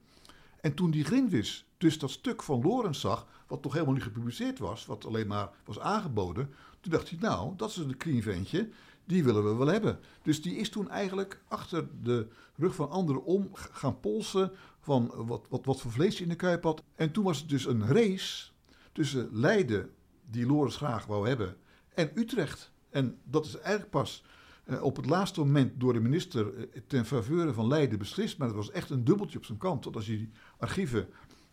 En 0.61 0.75
toen 0.75 0.91
die 0.91 1.05
Grinwis 1.05 1.67
dus 1.79 1.99
dat 1.99 2.11
stuk 2.11 2.43
van 2.43 2.63
Lorenz 2.63 3.01
zag, 3.01 3.27
wat 3.47 3.63
toch 3.63 3.73
helemaal 3.73 3.95
niet 3.95 4.03
gepubliceerd 4.03 4.59
was, 4.59 4.87
wat 4.87 5.07
alleen 5.07 5.27
maar 5.27 5.51
was 5.65 5.79
aangeboden, 5.79 6.55
toen 6.81 6.93
dacht 6.93 7.11
hij, 7.11 7.19
nou, 7.19 7.57
dat 7.57 7.71
is 7.71 7.77
een 7.77 7.97
krienventje, 7.97 8.69
die 9.11 9.25
willen 9.25 9.45
we 9.45 9.55
wel 9.55 9.67
hebben. 9.67 9.99
Dus 10.23 10.43
die 10.43 10.57
is 10.57 10.69
toen 10.69 10.91
eigenlijk 10.91 11.41
achter 11.49 11.89
de 12.03 12.29
rug 12.57 12.75
van 12.75 12.91
anderen 12.91 13.25
om 13.25 13.49
gaan 13.53 14.01
polsen 14.01 14.53
van 14.81 15.13
wat, 15.15 15.47
wat, 15.49 15.65
wat 15.65 15.81
voor 15.81 15.91
vlees 15.91 16.21
in 16.21 16.29
de 16.29 16.35
kuip 16.35 16.63
had. 16.63 16.83
En 16.95 17.13
toen 17.13 17.25
was 17.25 17.39
het 17.39 17.49
dus 17.49 17.67
een 17.67 17.87
race 17.87 18.51
tussen 18.93 19.29
Leiden, 19.33 19.91
die 20.31 20.47
Lorenz 20.47 20.77
graag 20.77 21.07
wou 21.07 21.29
hebben, 21.29 21.57
en 21.95 22.11
Utrecht. 22.15 22.73
En 22.91 23.19
dat 23.25 23.47
is 23.47 23.59
eigenlijk 23.59 23.91
pas 23.91 24.25
uh, 24.65 24.83
op 24.83 24.97
het 24.97 25.07
laatste 25.07 25.41
moment 25.41 25.81
door 25.81 25.93
de 25.93 26.01
minister 26.01 26.55
uh, 26.55 26.65
ten 26.87 27.07
faveur 27.07 27.55
van 27.55 27.67
Leiden 27.67 27.99
beslist. 27.99 28.39
Maar 28.39 28.47
het 28.47 28.57
was 28.57 28.71
echt 28.71 28.91
een 28.91 29.05
dubbeltje 29.05 29.39
op 29.39 29.45
zijn 29.45 29.59
kant. 29.59 29.85
Want 29.85 29.97
als 29.97 30.07
je 30.07 30.17
die 30.17 30.31
archieven 30.59 31.09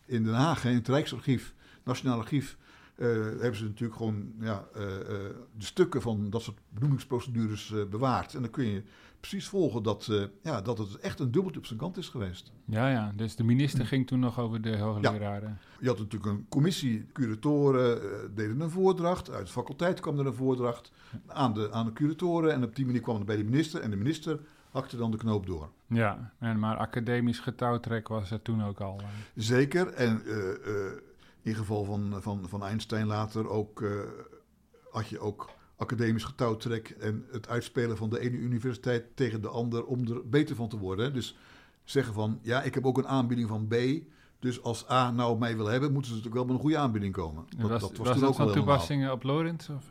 in 0.06 0.24
Den 0.24 0.34
Haag, 0.34 0.64
in 0.64 0.74
het 0.74 0.88
Rijksarchief, 0.88 1.54
Nationaal 1.84 2.18
Archief, 2.18 2.56
hebben 3.04 3.56
ze 3.56 3.64
natuurlijk 3.64 3.98
gewoon 3.98 4.32
ja, 4.40 4.68
de 4.72 5.34
stukken 5.58 6.02
van 6.02 6.30
dat 6.30 6.42
soort 6.42 6.58
benoemingsprocedures 6.68 7.74
bewaard. 7.90 8.34
En 8.34 8.40
dan 8.40 8.50
kun 8.50 8.66
je 8.66 8.82
precies 9.20 9.48
volgen 9.48 9.82
dat, 9.82 10.10
ja, 10.42 10.60
dat 10.60 10.78
het 10.78 10.98
echt 10.98 11.20
een 11.20 11.30
dubbeltje 11.30 11.60
op 11.60 11.66
zijn 11.66 11.78
kant 11.78 11.96
is 11.96 12.08
geweest. 12.08 12.52
Ja, 12.64 12.90
ja. 12.90 13.12
Dus 13.16 13.36
de 13.36 13.44
minister 13.44 13.86
ging 13.86 14.06
toen 14.06 14.20
nog 14.20 14.38
over 14.38 14.62
de 14.62 14.78
hoogleraren. 14.78 15.48
Ja. 15.48 15.76
Je 15.80 15.88
had 15.88 15.98
natuurlijk 15.98 16.32
een 16.32 16.46
commissie, 16.48 17.06
curatoren 17.12 18.00
deden 18.34 18.60
een 18.60 18.70
voordracht. 18.70 19.30
Uit 19.30 19.46
de 19.46 19.52
faculteit 19.52 20.00
kwam 20.00 20.18
er 20.18 20.26
een 20.26 20.34
voordracht 20.34 20.92
aan 21.26 21.54
de, 21.54 21.72
aan 21.72 21.86
de 21.86 21.92
curatoren. 21.92 22.52
En 22.52 22.64
op 22.64 22.76
die 22.76 22.86
manier 22.86 23.00
kwam 23.00 23.16
het 23.16 23.26
bij 23.26 23.36
de 23.36 23.44
minister. 23.44 23.80
En 23.80 23.90
de 23.90 23.96
minister 23.96 24.40
hakte 24.70 24.96
dan 24.96 25.10
de 25.10 25.16
knoop 25.16 25.46
door. 25.46 25.70
Ja, 25.86 26.32
en 26.38 26.58
maar 26.58 26.76
academisch 26.76 27.38
getouwtrek 27.38 28.08
was 28.08 28.30
er 28.30 28.42
toen 28.42 28.64
ook 28.64 28.80
al. 28.80 29.00
Zeker. 29.34 29.88
En 29.88 30.22
uh, 30.24 30.36
uh, 30.36 30.52
in 31.42 31.54
geval 31.54 31.84
van, 31.84 32.16
van, 32.22 32.48
van 32.48 32.62
Einstein 32.62 33.06
later 33.06 33.48
ook, 33.48 33.80
uh, 33.80 34.00
had 34.90 35.08
je 35.08 35.18
ook 35.18 35.50
academisch 35.76 36.24
getouwtrek 36.24 36.88
en 36.88 37.26
het 37.30 37.48
uitspelen 37.48 37.96
van 37.96 38.10
de 38.10 38.20
ene 38.20 38.36
universiteit 38.36 39.04
tegen 39.16 39.42
de 39.42 39.48
ander 39.48 39.84
om 39.84 40.06
er 40.06 40.28
beter 40.28 40.56
van 40.56 40.68
te 40.68 40.78
worden. 40.78 41.12
Dus 41.12 41.36
zeggen 41.84 42.14
van, 42.14 42.38
ja, 42.42 42.62
ik 42.62 42.74
heb 42.74 42.86
ook 42.86 42.98
een 42.98 43.08
aanbieding 43.08 43.48
van 43.48 43.66
B. 43.68 43.74
Dus 44.38 44.62
als 44.62 44.90
A 44.90 45.10
nou 45.10 45.38
mij 45.38 45.56
wil 45.56 45.66
hebben, 45.66 45.92
moeten 45.92 46.10
ze 46.10 46.16
natuurlijk 46.16 46.44
wel 46.44 46.44
met 46.44 46.54
een 46.54 46.68
goede 46.70 46.84
aanbieding 46.84 47.12
komen. 47.12 47.44
Dat, 47.56 47.70
was, 47.70 47.80
dat 47.80 47.96
was, 47.96 48.08
was 48.08 48.20
dat 48.20 48.36
van 48.36 48.52
toepassing 48.52 49.10
op 49.10 49.22
Lorenz? 49.22 49.68
Of, 49.68 49.90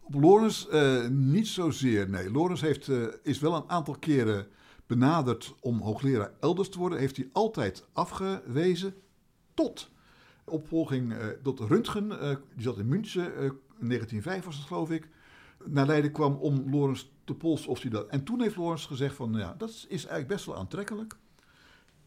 op 0.00 0.14
Lorenz 0.14 0.66
uh, 0.72 1.06
niet 1.08 1.48
zozeer, 1.48 2.08
nee. 2.08 2.30
Lorenz 2.30 2.60
heeft, 2.60 2.88
uh, 2.88 3.06
is 3.22 3.38
wel 3.38 3.54
een 3.54 3.68
aantal 3.68 3.96
keren 3.98 4.46
benaderd 4.86 5.54
om 5.60 5.80
hoogleraar 5.80 6.32
elders 6.40 6.68
te 6.68 6.78
worden. 6.78 6.98
Heeft 6.98 7.16
hij 7.16 7.28
altijd 7.32 7.84
afgewezen 7.92 8.94
tot 9.54 9.90
opvolging 10.48 11.12
uh, 11.12 11.26
tot 11.42 11.60
Röntgen. 11.60 12.08
die 12.54 12.62
zat 12.62 12.78
in 12.78 12.88
München, 12.88 13.34
in 13.80 13.88
1905 13.88 14.44
was 14.44 14.56
het 14.56 14.66
geloof 14.66 14.90
ik. 14.90 15.08
Naar 15.64 15.86
Leiden 15.86 16.12
kwam 16.12 16.34
om 16.34 16.70
Lorenz 16.70 17.04
te 17.24 17.34
polsen 17.34 17.70
of 17.70 17.80
hij 17.80 17.90
dat... 17.90 18.06
En 18.06 18.24
toen 18.24 18.40
heeft 18.40 18.56
Lorenz 18.56 18.86
gezegd 18.86 19.14
van, 19.14 19.32
ja, 19.32 19.54
dat 19.58 19.68
is 19.70 19.86
eigenlijk 19.88 20.28
best 20.28 20.44
wel 20.44 20.56
aantrekkelijk. 20.56 21.16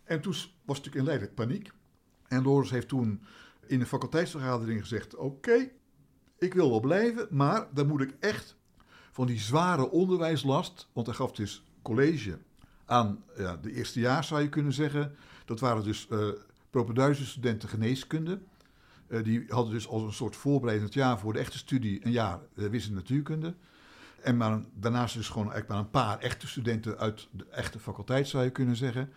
En 0.04 0.22
toen 0.22 0.34
was 0.66 0.78
natuurlijk 0.78 0.96
in 0.96 1.04
Leiden 1.04 1.34
paniek. 1.34 1.72
En 2.28 2.44
Lorenz 2.44 2.72
heeft 2.72 2.88
toen 2.88 3.22
in 3.68 3.80
de 3.80 3.86
faculteitsvergadering 3.86 4.82
gezegd... 4.82 5.16
oké, 5.16 5.70
ik 6.38 6.54
wil 6.54 6.70
wel 6.70 6.80
blijven, 6.80 7.28
maar 7.30 7.68
dan 7.74 7.88
moet 7.88 8.02
ik 8.02 8.16
echt 8.20 8.56
van 9.12 9.28
die 9.28 9.40
zware 9.40 9.90
onderwijslast, 9.90 10.90
want 10.94 11.08
hij 11.08 11.16
gaf 11.16 11.32
dus 11.32 11.64
college 11.82 12.40
aan 12.86 13.24
ja, 13.38 13.58
de 13.58 13.74
eerste 13.74 14.00
jaar, 14.00 14.24
zou 14.24 14.42
je 14.42 14.50
kunnen 14.50 14.74
zeggen. 14.74 15.16
Dat 15.46 15.60
waren 15.60 15.84
dus 15.84 16.08
studenten 17.26 17.70
geneeskunde. 17.70 18.40
Uh, 19.08 19.24
die 19.24 19.46
hadden 19.48 19.74
dus 19.74 19.88
als 19.88 20.04
een 20.04 20.14
soort 20.14 20.36
voorbereidend 20.36 20.94
jaar 20.94 21.20
voor 21.20 21.34
de 21.34 21.40
echte 21.40 21.58
studie 21.58 22.06
een 22.06 22.12
jaar 22.12 22.40
uh, 22.54 22.70
wiskunde 22.70 23.00
natuurkunde. 23.00 23.54
En 24.22 24.38
maar 24.38 24.62
daarnaast 24.74 25.16
dus 25.16 25.28
gewoon 25.30 25.52
eigenlijk 25.52 25.70
maar 25.70 25.80
een 25.80 25.90
paar 25.90 26.20
echte 26.20 26.48
studenten 26.48 26.98
uit 26.98 27.28
de 27.32 27.46
echte 27.50 27.80
faculteit, 27.80 28.28
zou 28.28 28.44
je 28.44 28.50
kunnen 28.50 28.76
zeggen. 28.76 29.10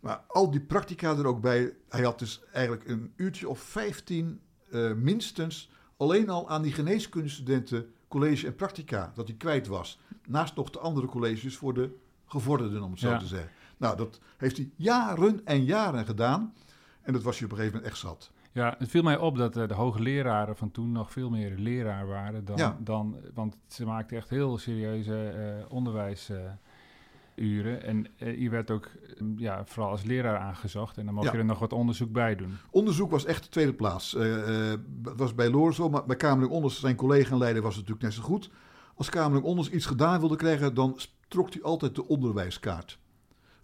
Maar 0.00 0.24
al 0.26 0.50
die 0.50 0.60
practica 0.60 1.16
er 1.16 1.26
ook 1.26 1.40
bij. 1.40 1.72
Hij 1.88 2.02
had 2.02 2.18
dus 2.18 2.40
eigenlijk 2.52 2.88
een 2.88 3.12
uurtje 3.16 3.48
of 3.48 3.60
vijftien 3.60 4.40
minstens 4.96 5.70
alleen 5.96 6.28
al 6.28 6.48
aan 6.48 6.62
die 6.62 6.72
geneeskundestudenten 6.72 7.92
college 8.08 8.46
en 8.46 8.54
practica 8.54 9.12
dat 9.14 9.28
hij 9.28 9.36
kwijt 9.36 9.66
was. 9.66 9.98
Naast 10.26 10.56
nog 10.56 10.70
de 10.70 10.78
andere 10.78 11.06
colleges 11.06 11.56
voor 11.56 11.74
de 11.74 11.96
gevorderden, 12.26 12.82
om 12.82 12.90
het 12.90 13.00
zo 13.00 13.18
te 13.18 13.26
zeggen. 13.26 13.50
Nou, 13.76 13.96
dat 13.96 14.20
heeft 14.36 14.56
hij 14.56 14.70
jaren 14.76 15.46
en 15.46 15.64
jaren 15.64 16.06
gedaan. 16.06 16.54
En 17.10 17.16
dat 17.16 17.24
was 17.24 17.38
hij 17.38 17.44
op 17.44 17.52
een 17.52 17.58
gegeven 17.58 17.78
moment 17.78 17.94
echt 17.94 18.02
zat. 18.02 18.30
Ja, 18.52 18.74
het 18.78 18.88
viel 18.88 19.02
mij 19.02 19.16
op 19.18 19.36
dat 19.36 19.56
uh, 19.56 19.68
de 19.68 19.74
hoogleraren 19.74 20.56
van 20.56 20.70
toen 20.70 20.92
nog 20.92 21.12
veel 21.12 21.30
meer 21.30 21.54
leraar 21.56 22.06
waren 22.06 22.44
dan... 22.44 22.76
dan 22.78 23.16
want 23.34 23.56
ze 23.68 23.84
maakten 23.84 24.16
echt 24.16 24.30
heel 24.30 24.58
serieuze 24.58 25.34
uh, 25.36 25.72
onderwijs... 25.72 26.30
Uh, 26.30 26.38
uren. 27.34 27.82
En 27.82 28.06
je 28.40 28.50
werd 28.50 28.70
ook 28.70 28.90
ja, 29.36 29.64
vooral 29.64 29.90
als 29.90 30.02
leraar 30.02 30.38
aangezocht. 30.38 30.98
En 30.98 31.04
dan 31.04 31.14
mocht 31.14 31.32
je 31.32 31.38
er 31.38 31.44
nog 31.44 31.58
wat 31.58 31.72
onderzoek 31.72 32.12
bij 32.12 32.36
doen. 32.36 32.56
Onderzoek 32.70 33.10
was 33.10 33.24
echt 33.24 33.42
de 33.42 33.48
tweede 33.48 33.74
plaats. 33.74 34.16
Dat 34.86 35.16
was 35.16 35.34
bij 35.34 35.50
Lorenzo, 35.50 35.88
maar 35.88 36.04
bij 36.06 36.16
Kamerlijk 36.16 36.52
Onders, 36.52 36.80
zijn 36.80 36.96
collega 36.96 37.32
en 37.32 37.38
leider, 37.38 37.62
was 37.62 37.76
het 37.76 37.88
natuurlijk 37.88 38.14
net 38.14 38.24
zo 38.24 38.28
goed. 38.28 38.50
Als 38.94 39.08
Kamerlijk 39.08 39.46
Onders 39.46 39.70
iets 39.70 39.86
gedaan 39.86 40.20
wilde 40.20 40.36
krijgen, 40.36 40.74
dan 40.74 40.98
trok 41.28 41.52
hij 41.52 41.62
altijd 41.62 41.94
de 41.94 42.08
onderwijskaart. 42.08 42.98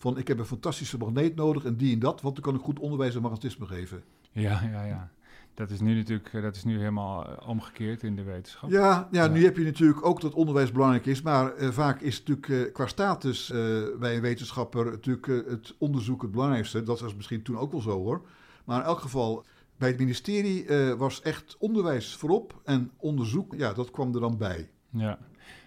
Van 0.07 0.19
ik 0.19 0.29
heb 0.29 0.39
een 0.39 0.45
fantastische 0.45 0.99
magneet 0.99 1.35
nodig 1.35 1.65
en 1.65 1.77
die 1.77 1.93
en 1.93 1.99
dat, 1.99 2.21
want 2.21 2.35
dan 2.35 2.45
kan 2.45 2.55
ik 2.55 2.61
goed 2.61 2.79
onderwijs 2.79 3.15
en 3.15 3.23
magnetisme 3.23 3.67
geven. 3.67 4.03
Ja, 4.33 4.63
ja, 4.73 4.85
ja. 4.85 5.11
Dat 5.55 5.71
is 5.71 5.81
nu 5.81 5.95
natuurlijk 5.95 6.33
eh, 6.33 6.43
dat 6.43 6.57
is 6.57 6.65
nu 6.65 6.79
helemaal 6.79 7.27
eh, 7.27 7.49
omgekeerd 7.49 8.03
in 8.03 8.17
de 8.17 8.23
wetenschap. 8.23 8.71
Ja, 8.71 9.09
ja, 9.11 9.27
nu 9.27 9.45
heb 9.45 9.57
je 9.57 9.65
natuurlijk 9.65 10.07
ook 10.07 10.21
dat 10.21 10.35
onderwijs 10.35 10.73
belangrijk 10.73 11.07
is. 11.07 11.23
Maar 11.23 11.59
uh, 11.59 11.69
vaak 11.69 12.01
is 12.01 12.19
natuurlijk 12.19 12.49
uh, 12.49 12.73
qua 12.73 12.87
status 12.87 13.51
uh, 13.51 13.83
bij 13.99 14.15
een 14.15 14.21
wetenschapper 14.21 14.85
natuurlijk 14.85 15.27
het 15.27 15.75
onderzoek 15.79 16.23
het 16.23 16.31
belangrijkste. 16.31 16.83
Dat 16.83 17.01
was 17.01 17.15
misschien 17.15 17.43
toen 17.43 17.59
ook 17.59 17.73
wel 17.73 17.81
zo 17.81 18.03
hoor. 18.03 18.27
Maar 18.65 18.81
in 18.81 18.87
elk 18.87 19.01
geval, 19.01 19.45
bij 19.77 19.89
het 19.89 19.99
ministerie 19.99 20.67
was 20.97 21.23
echt 21.23 21.57
onderwijs 21.59 22.17
voorop. 22.17 22.61
En 22.65 22.91
onderzoek, 22.97 23.55
ja, 23.55 23.73
dat 23.73 23.91
kwam 23.91 24.15
er 24.15 24.21
dan 24.21 24.37
bij. 24.37 24.71
Ja. 24.91 25.19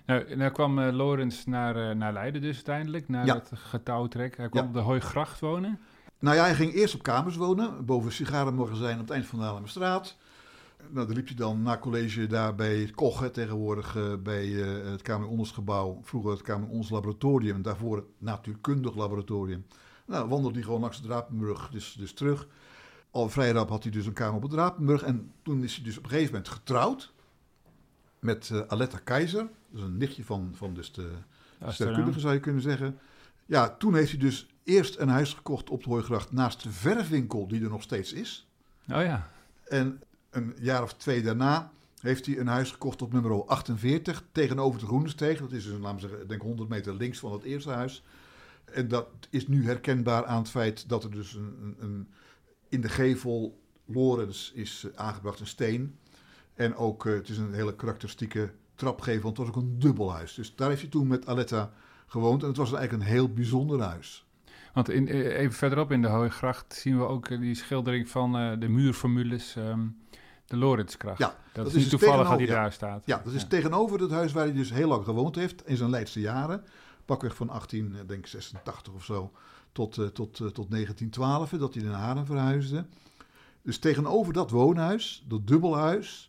Nou, 0.10 0.36
nou 0.36 0.52
kwam 0.52 0.80
Lorenz 0.80 1.46
naar, 1.46 1.96
naar 1.96 2.14
Leiden 2.14 2.42
dus 2.42 2.56
uiteindelijk, 2.56 3.08
naar 3.08 3.26
ja. 3.26 3.34
het 3.34 3.52
getouwtrek. 3.54 4.38
Hij 4.38 4.50
kwam 4.50 4.62
ja. 4.64 4.68
op 4.68 4.74
de 4.74 4.80
Hooigracht 4.80 5.40
wonen. 5.40 5.80
Nou 6.20 6.36
ja, 6.36 6.44
hij 6.44 6.56
ging 6.56 6.74
eerst 6.74 6.96
op 6.96 7.04
kamers 7.04 7.36
wonen, 7.36 7.86
boven 7.86 8.08
een 8.08 8.14
sigarenmagazijn 8.14 8.96
op 8.96 9.02
het 9.02 9.10
eind 9.10 9.26
van 9.26 9.38
de 9.38 9.44
Haarlemmerstraat. 9.44 10.18
Nou, 10.90 11.08
dan 11.08 11.16
liep 11.16 11.28
hij 11.28 11.36
dan 11.36 11.62
na 11.62 11.78
college 11.78 12.28
daar 12.28 12.56
bij 12.56 12.92
Koch, 12.96 13.30
tegenwoordig 13.30 13.96
uh, 13.96 14.14
bij 14.24 14.46
uh, 14.46 14.92
het 14.92 15.02
Kamer 15.02 15.46
Vroeger 16.02 16.32
het 16.32 16.42
Kamer 16.42 16.68
Laboratorium 16.90 17.56
en 17.56 17.62
daarvoor 17.62 17.96
het 17.96 18.06
Natuurkundig 18.18 18.96
Laboratorium. 18.96 19.66
Nou, 20.06 20.30
wandelde 20.30 20.56
hij 20.56 20.64
gewoon 20.64 20.82
langs 20.82 21.02
de 21.02 21.08
Drapenburg 21.08 21.70
dus, 21.70 21.96
dus 22.00 22.14
terug. 22.14 22.48
Al 23.12 23.30
vrij 23.30 23.52
rap 23.52 23.70
had 23.70 23.84
hij 23.84 23.92
dus 23.92 24.06
een 24.06 24.14
kamer 24.14 24.36
op 24.36 24.42
het 24.42 24.52
Drapenburg. 24.52 25.04
En 25.04 25.32
toen 25.44 25.64
is 25.64 25.76
hij 25.76 25.84
dus 25.84 25.98
op 25.98 26.04
een 26.04 26.10
gegeven 26.10 26.32
moment 26.34 26.52
getrouwd 26.52 27.14
met 28.20 28.50
uh, 28.54 28.62
Aletta 28.68 29.00
Keizer. 29.04 29.48
Dat 29.70 29.82
is 29.82 29.82
een 29.82 29.98
nichtje 29.98 30.24
van, 30.24 30.52
van 30.56 30.74
dus 30.74 30.92
de 30.92 31.12
sterrenkundige, 31.68 32.20
zou 32.20 32.34
je 32.34 32.40
kunnen 32.40 32.62
zeggen. 32.62 33.00
Ja, 33.46 33.70
toen 33.70 33.96
heeft 33.96 34.10
hij 34.10 34.20
dus 34.20 34.48
eerst 34.64 34.98
een 34.98 35.10
huis 35.10 35.34
gekocht 35.34 35.70
op 35.70 35.84
de 35.84 35.90
Hooigracht 35.90 36.32
naast 36.32 36.64
de 36.64 36.72
verfwinkel 36.72 37.48
die 37.48 37.64
er 37.64 37.70
nog 37.70 37.82
steeds 37.82 38.14
is. 38.14 38.48
Oh 38.92 39.02
ja. 39.02 39.30
En 39.68 40.02
een 40.30 40.56
jaar 40.60 40.84
of 40.84 40.94
twee 40.94 41.22
daarna 41.22 41.72
heeft 42.00 42.26
hij 42.26 42.38
een 42.38 42.48
huis 42.48 42.72
gekocht 42.72 43.02
op 43.02 43.14
nummer 43.14 43.46
48 43.46 44.24
tegenover 44.32 44.80
de 44.80 44.86
Groenesteeg. 44.86 45.40
Dat 45.40 45.52
is 45.52 45.64
dus, 45.64 45.80
laten 45.80 45.96
we 45.96 46.08
zeggen, 46.08 46.28
denk 46.28 46.42
100 46.42 46.70
meter 46.70 46.94
links 46.94 47.20
van 47.20 47.32
het 47.32 47.44
eerste 47.44 47.70
huis. 47.70 48.04
En 48.66 48.88
dat 48.88 49.08
is 49.30 49.48
nu 49.48 49.66
herkenbaar 49.66 50.26
aan 50.26 50.40
het 50.40 50.50
feit 50.50 50.90
dat 50.90 51.04
er 51.04 51.12
dus 51.12 51.34
een, 51.34 51.56
een, 51.62 51.76
een 51.80 52.08
in 52.70 52.82
de 52.82 52.90
gevel 52.90 53.60
Lorens 53.86 54.52
is 54.56 54.88
aangebracht, 54.96 55.40
een 55.40 55.48
steen. 55.48 55.98
En 56.60 56.76
ook, 56.76 57.06
uh, 57.06 57.14
het 57.14 57.30
is 57.30 57.38
een 57.38 57.54
hele 57.54 57.76
karakteristieke 57.76 58.52
trapgevel, 58.76 59.22
want 59.22 59.38
het 59.38 59.48
was 59.48 59.56
ook 59.56 59.62
een 59.62 59.80
dubbelhuis. 59.80 60.34
Dus 60.34 60.56
daar 60.56 60.70
heeft 60.70 60.82
hij 60.82 60.90
toen 60.90 61.08
met 61.08 61.28
Aletta 61.28 61.72
gewoond. 62.08 62.42
En 62.42 62.48
het 62.48 62.58
was 62.58 62.74
eigenlijk 62.74 63.04
een 63.04 63.10
heel 63.10 63.34
bijzonder 63.34 63.82
huis. 63.82 64.26
Want 64.74 64.90
in, 64.90 65.08
eh, 65.08 65.40
even 65.40 65.54
verderop 65.54 65.92
in 65.92 66.02
de 66.02 66.08
Hooigracht 66.08 66.74
zien 66.74 66.98
we 66.98 67.04
ook 67.04 67.28
eh, 67.28 67.40
die 67.40 67.56
schildering 67.56 68.10
van 68.10 68.60
de 68.60 68.68
muurformules, 68.70 69.56
um, 69.56 69.98
de 70.46 70.58
Lorenzkracht. 70.58 71.18
Ja, 71.18 71.36
dat, 71.54 71.68
is 71.68 71.74
niet 71.74 71.82
dus 71.82 72.00
toevallig 72.00 72.30
dat 72.30 72.38
hij 72.38 72.48
ja, 72.48 72.54
daar 72.54 72.72
staat. 72.72 73.06
Ja, 73.06 73.22
dat 73.24 73.34
is 73.34 73.48
tegenover 73.48 74.00
het 74.00 74.12
huis 74.12 74.32
waar 74.32 74.44
hij 74.44 74.54
dus 74.54 74.72
heel 74.72 74.88
lang 74.88 75.06
gewoond 75.06 75.36
heeft 75.36 75.68
in 75.68 75.78
zijn 75.78 75.90
Leidse 75.90 76.20
jaren. 76.20 76.64
Pakweg 77.06 77.36
van 77.36 77.48
1886 77.48 78.94
of 78.94 79.04
zo. 79.06 79.32
tot, 79.72 79.94
tot, 79.94 80.36
tot 80.36 80.72
1912, 80.72 81.50
dat 81.50 81.74
hij 81.74 81.84
naar 81.84 81.94
Haarlem 81.94 82.26
verhuisde. 82.26 82.86
Dus 83.62 83.78
tegenover 83.78 84.34
dat 84.34 84.50
woonhuis, 84.50 85.24
dat 85.28 85.48
dubbelhuis, 85.48 86.29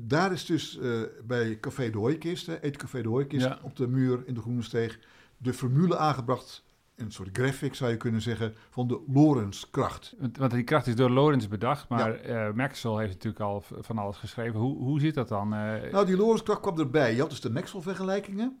daar 0.00 0.32
is 0.32 0.44
dus 0.46 0.78
bij 1.26 1.60
Café 1.60 1.90
de 1.90 1.98
Hooikist, 1.98 2.48
Eetcafé 2.48 3.02
de 3.02 3.08
Hooikist, 3.08 3.62
op 3.62 3.76
de 3.76 3.88
muur 3.88 4.22
in 4.26 4.34
de 4.34 4.40
Groene 4.40 4.62
Steeg, 4.62 4.98
de 5.36 5.54
formule 5.54 5.96
aangebracht 5.96 6.64
een 7.00 7.12
soort 7.12 7.28
graphic 7.32 7.74
zou 7.74 7.90
je 7.90 7.96
kunnen 7.96 8.20
zeggen 8.20 8.54
van 8.70 8.88
de 8.88 9.00
Lorenzkracht. 9.06 10.14
Want 10.38 10.50
die 10.50 10.62
kracht 10.62 10.86
is 10.86 10.96
door 10.96 11.10
Lorenz 11.10 11.46
bedacht, 11.46 11.88
maar 11.88 12.28
ja. 12.28 12.48
uh, 12.48 12.54
Maxwell 12.54 12.98
heeft 12.98 13.12
natuurlijk 13.12 13.42
al 13.42 13.62
van 13.80 13.98
alles 13.98 14.16
geschreven. 14.16 14.60
Hoe, 14.60 14.76
hoe 14.76 15.00
zit 15.00 15.14
dat 15.14 15.28
dan? 15.28 15.54
Uh... 15.54 15.92
Nou, 15.92 16.06
die 16.06 16.16
Lorenzkracht 16.16 16.60
kwam 16.60 16.78
erbij. 16.78 17.14
Je 17.14 17.20
had 17.20 17.30
dus 17.30 17.40
de 17.40 17.50
Maxwell-vergelijkingen. 17.50 18.58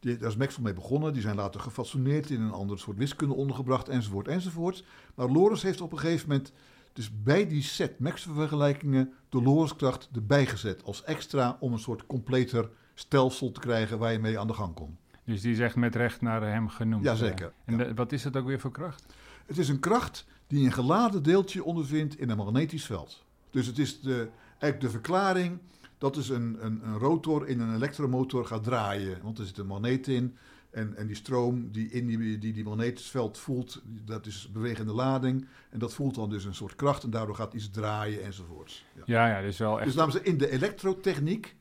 Daar 0.00 0.28
is 0.28 0.36
Maxwell 0.36 0.64
mee 0.64 0.74
begonnen. 0.74 1.12
Die 1.12 1.22
zijn 1.22 1.36
later 1.36 1.60
gefascineerd 1.60 2.30
in 2.30 2.40
een 2.40 2.52
ander 2.52 2.78
soort 2.78 2.96
wiskunde 2.96 3.34
ondergebracht, 3.34 3.88
enzovoort, 3.88 4.28
enzovoort. 4.28 4.84
Maar 5.14 5.28
Lorentz 5.28 5.62
heeft 5.62 5.80
op 5.80 5.92
een 5.92 5.98
gegeven 5.98 6.28
moment 6.28 6.52
dus 6.98 7.22
bij 7.22 7.48
die 7.48 7.62
set 7.62 7.98
Maxwell-vergelijkingen 7.98 9.12
de 9.28 9.42
Lorenzkracht 9.42 10.08
erbij 10.14 10.46
gezet. 10.46 10.84
Als 10.84 11.04
extra 11.04 11.56
om 11.60 11.72
een 11.72 11.78
soort 11.78 12.06
completer 12.06 12.70
stelsel 12.94 13.52
te 13.52 13.60
krijgen 13.60 13.98
waar 13.98 14.12
je 14.12 14.18
mee 14.18 14.38
aan 14.38 14.46
de 14.46 14.52
gang 14.52 14.74
kon. 14.74 14.96
Dus 15.24 15.40
die 15.40 15.52
is 15.52 15.58
echt 15.58 15.76
met 15.76 15.94
recht 15.94 16.20
naar 16.20 16.42
hem 16.42 16.68
genoemd. 16.68 17.04
Jazeker. 17.04 17.52
En 17.64 17.78
ja. 17.78 17.94
wat 17.94 18.12
is 18.12 18.24
het 18.24 18.36
ook 18.36 18.46
weer 18.46 18.60
voor 18.60 18.70
kracht? 18.70 19.06
Het 19.46 19.58
is 19.58 19.68
een 19.68 19.80
kracht 19.80 20.26
die 20.46 20.64
een 20.64 20.72
geladen 20.72 21.22
deeltje 21.22 21.64
ondervindt 21.64 22.18
in 22.18 22.30
een 22.30 22.36
magnetisch 22.36 22.84
veld. 22.84 23.24
Dus 23.50 23.66
het 23.66 23.78
is 23.78 24.00
de, 24.00 24.28
eigenlijk 24.48 24.80
de 24.80 24.90
verklaring 24.90 25.58
dat 25.98 26.14
dus 26.14 26.28
een, 26.28 26.56
een, 26.60 26.80
een 26.84 26.98
rotor 26.98 27.48
in 27.48 27.60
een 27.60 27.74
elektromotor 27.74 28.46
gaat 28.46 28.64
draaien. 28.64 29.18
Want 29.22 29.38
er 29.38 29.46
zit 29.46 29.58
een 29.58 29.66
magneet 29.66 30.08
in. 30.08 30.36
En, 30.70 30.96
en 30.96 31.06
die 31.06 31.16
stroom 31.16 31.72
die 31.72 31.90
in 31.90 32.06
die, 32.06 32.38
die, 32.38 32.52
die 32.52 32.64
magnetisch 32.64 33.10
veld 33.10 33.38
voelt, 33.38 33.82
dat 34.04 34.26
is 34.26 34.50
bewegende 34.52 34.92
lading. 34.92 35.46
En 35.70 35.78
dat 35.78 35.94
voelt 35.94 36.14
dan 36.14 36.30
dus 36.30 36.44
een 36.44 36.54
soort 36.54 36.74
kracht 36.74 37.02
en 37.02 37.10
daardoor 37.10 37.34
gaat 37.34 37.54
iets 37.54 37.70
draaien 37.70 38.22
enzovoorts. 38.22 38.84
Ja, 38.94 39.02
ja, 39.06 39.28
ja 39.36 39.40
dus 39.40 39.58
wel 39.58 39.76
echt... 39.76 39.86
Dus 39.86 39.94
namens 39.94 40.20
in 40.20 40.38
de 40.38 40.50
elektrotechniek, 40.50 41.56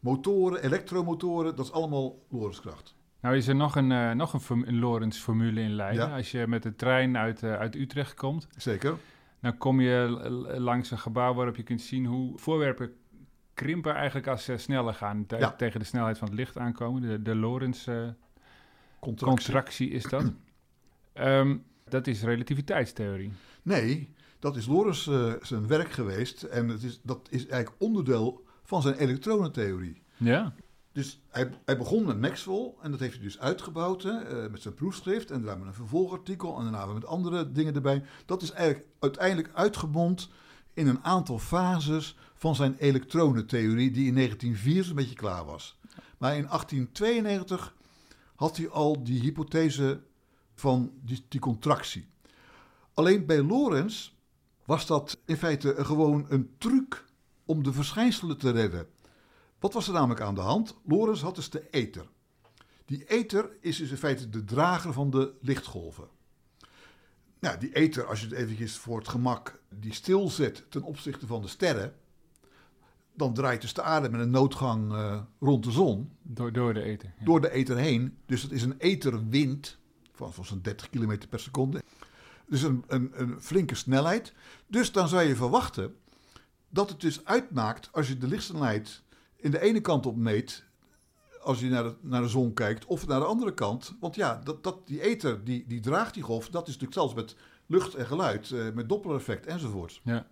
motoren, 0.00 0.62
elektromotoren, 0.62 1.56
dat 1.56 1.64
is 1.64 1.72
allemaal 1.72 2.18
Lorenzkracht. 2.28 2.94
Nou 3.20 3.36
is 3.36 3.48
er 3.48 3.56
nog 3.56 3.76
een, 3.76 3.90
uh, 3.90 4.12
nog 4.12 4.32
een, 4.32 4.68
een 4.68 4.78
Lorentz-formule 4.78 5.60
in 5.60 5.74
Leiden. 5.74 6.12
Als 6.12 6.30
je 6.30 6.46
met 6.46 6.62
de 6.62 6.74
trein 6.74 7.16
uit, 7.16 7.42
uh, 7.42 7.54
uit 7.54 7.74
Utrecht 7.74 8.14
komt. 8.14 8.48
Zeker. 8.56 8.96
Dan 9.40 9.58
kom 9.58 9.80
je 9.80 10.08
langs 10.58 10.90
een 10.90 10.98
gebouw 10.98 11.34
waarop 11.34 11.56
je 11.56 11.62
kunt 11.62 11.80
zien 11.80 12.06
hoe 12.06 12.38
voorwerpen 12.38 12.92
krimpen 13.54 13.94
eigenlijk 13.94 14.26
als 14.26 14.44
ze 14.44 14.56
sneller 14.56 14.94
gaan. 14.94 15.26
Te 15.26 15.52
Tegen 15.56 15.80
de 15.80 15.86
snelheid 15.86 16.18
van 16.18 16.28
het 16.28 16.36
licht 16.36 16.58
aankomen. 16.58 17.02
De, 17.02 17.22
de 17.22 17.34
Lorentz-contractie 17.34 18.04
uh, 18.04 18.28
is 19.90 20.02
dat. 20.02 20.32
um, 21.14 21.64
dat 21.88 22.06
is 22.06 22.22
relativiteitstheorie. 22.22 23.32
Nee, 23.62 24.08
dat 24.38 24.56
is 24.56 24.66
Lorentz 24.66 25.02
zijn 25.42 25.66
werk 25.66 25.92
geweest. 25.92 26.42
En 26.42 26.68
het 26.68 26.82
is, 26.82 27.00
dat 27.02 27.28
is 27.30 27.46
eigenlijk 27.46 27.82
onderdeel 27.82 28.44
van 28.62 28.82
zijn 28.82 28.94
elektronentheorie. 28.94 30.02
Ja. 30.16 30.54
Dus 30.92 31.20
hij, 31.28 31.50
hij, 31.64 31.76
begon 31.76 32.04
met 32.04 32.20
Maxwell 32.20 32.74
en 32.82 32.90
dat 32.90 33.00
heeft 33.00 33.14
hij 33.14 33.22
dus 33.22 33.38
uitgebouwd 33.38 34.02
hè, 34.02 34.44
uh, 34.44 34.50
met 34.50 34.62
zijn 34.62 34.74
proefschrift 34.74 35.30
en 35.30 35.42
daarna 35.42 35.58
met 35.58 35.68
een 35.68 35.74
vervolgartikel 35.74 36.58
en 36.58 36.62
daarna 36.62 36.86
met 36.86 37.06
andere 37.06 37.52
dingen 37.52 37.74
erbij. 37.74 38.02
Dat 38.26 38.42
is 38.42 38.50
eigenlijk 38.50 38.88
uiteindelijk 38.98 39.50
uitgebond 39.54 40.28
in 40.74 40.86
een 40.86 41.04
aantal 41.04 41.38
fases 41.38 42.16
van 42.34 42.54
zijn 42.54 42.76
elektronentheorie 42.78 43.90
die 43.90 44.06
in 44.06 44.14
1904 44.14 44.84
zo'n 44.84 44.94
beetje 44.94 45.14
klaar 45.14 45.44
was. 45.44 45.78
Maar 46.18 46.36
in 46.36 46.46
1892 46.46 47.74
had 48.40 48.56
hij 48.56 48.68
al 48.68 49.04
die 49.04 49.20
hypothese 49.20 50.02
van 50.54 50.92
die, 51.28 51.40
contractie. 51.40 52.08
Alleen 52.94 53.26
bij 53.26 53.42
Lorentz 53.42 54.12
was 54.64 54.86
dat 54.86 55.20
in 55.24 55.36
feite 55.36 55.74
gewoon 55.78 56.26
een 56.28 56.54
truc 56.58 57.04
om 57.44 57.62
de 57.62 57.72
verschijnselen 57.72 58.38
te 58.38 58.50
redden. 58.50 58.86
Wat 59.58 59.72
was 59.72 59.86
er 59.86 59.92
namelijk 59.92 60.20
aan 60.20 60.34
de 60.34 60.40
hand? 60.40 60.74
Lorenz 60.84 61.22
had 61.22 61.34
dus 61.34 61.50
de 61.50 61.70
ether. 61.70 62.08
Die 62.84 63.04
ether 63.04 63.56
is 63.60 63.76
dus 63.76 63.90
in 63.90 63.96
feite 63.96 64.28
de 64.28 64.44
drager 64.44 64.92
van 64.92 65.10
de 65.10 65.34
lichtgolven. 65.40 66.08
Nou, 67.38 67.58
die 67.58 67.72
ether, 67.72 68.06
als 68.06 68.20
je 68.20 68.26
het 68.26 68.34
eventjes 68.34 68.76
voor 68.76 68.98
het 68.98 69.08
gemak 69.08 69.62
die 69.68 69.94
stilzet 69.94 70.64
ten 70.68 70.82
opzichte 70.82 71.26
van 71.26 71.42
de 71.42 71.48
sterren, 71.48 71.94
dan 73.20 73.34
draait 73.34 73.60
dus 73.60 73.74
de 73.74 73.82
aarde 73.82 74.10
met 74.10 74.20
een 74.20 74.30
noodgang 74.30 74.92
uh, 74.92 75.20
rond 75.40 75.64
de 75.64 75.70
zon. 75.70 76.10
Door, 76.22 76.52
door 76.52 76.74
de 76.74 76.82
ether. 76.82 77.14
Door 77.24 77.40
de 77.40 77.50
ether 77.50 77.76
heen. 77.76 78.16
Dus 78.26 78.42
het 78.42 78.52
is 78.52 78.62
een 78.62 78.78
etherwind 78.78 79.78
van, 80.12 80.44
zo'n 80.44 80.60
30 80.62 80.90
km 80.90 81.18
per 81.28 81.40
seconde. 81.40 81.82
Dus 82.46 82.62
een, 82.62 82.84
een, 82.86 83.10
een 83.14 83.40
flinke 83.40 83.74
snelheid. 83.74 84.32
Dus 84.66 84.92
dan 84.92 85.08
zou 85.08 85.22
je 85.22 85.36
verwachten 85.36 85.94
dat 86.68 86.88
het 86.88 87.00
dus 87.00 87.24
uitmaakt 87.24 87.88
als 87.92 88.08
je 88.08 88.18
de 88.18 88.26
lichtsnelheid 88.26 89.02
in 89.36 89.50
de 89.50 89.60
ene 89.60 89.80
kant 89.80 90.06
op 90.06 90.16
meet, 90.16 90.64
als 91.42 91.60
je 91.60 91.68
naar 91.68 91.82
de, 91.82 91.94
naar 92.00 92.22
de 92.22 92.28
zon 92.28 92.52
kijkt, 92.52 92.84
of 92.84 93.06
naar 93.06 93.20
de 93.20 93.26
andere 93.26 93.54
kant. 93.54 93.96
Want 94.00 94.14
ja, 94.14 94.40
dat, 94.44 94.62
dat, 94.62 94.86
die 94.86 95.00
ether, 95.00 95.44
die, 95.44 95.64
die 95.66 95.80
draagt 95.80 96.14
die 96.14 96.22
golf, 96.22 96.48
dat 96.48 96.68
is 96.68 96.74
natuurlijk 96.74 97.00
zelfs 97.00 97.14
met 97.14 97.36
lucht 97.66 97.94
en 97.94 98.06
geluid, 98.06 98.50
uh, 98.50 98.72
met 98.72 98.88
Doppler-effect 98.88 99.46
enzovoorts. 99.46 100.00
Ja. 100.04 100.26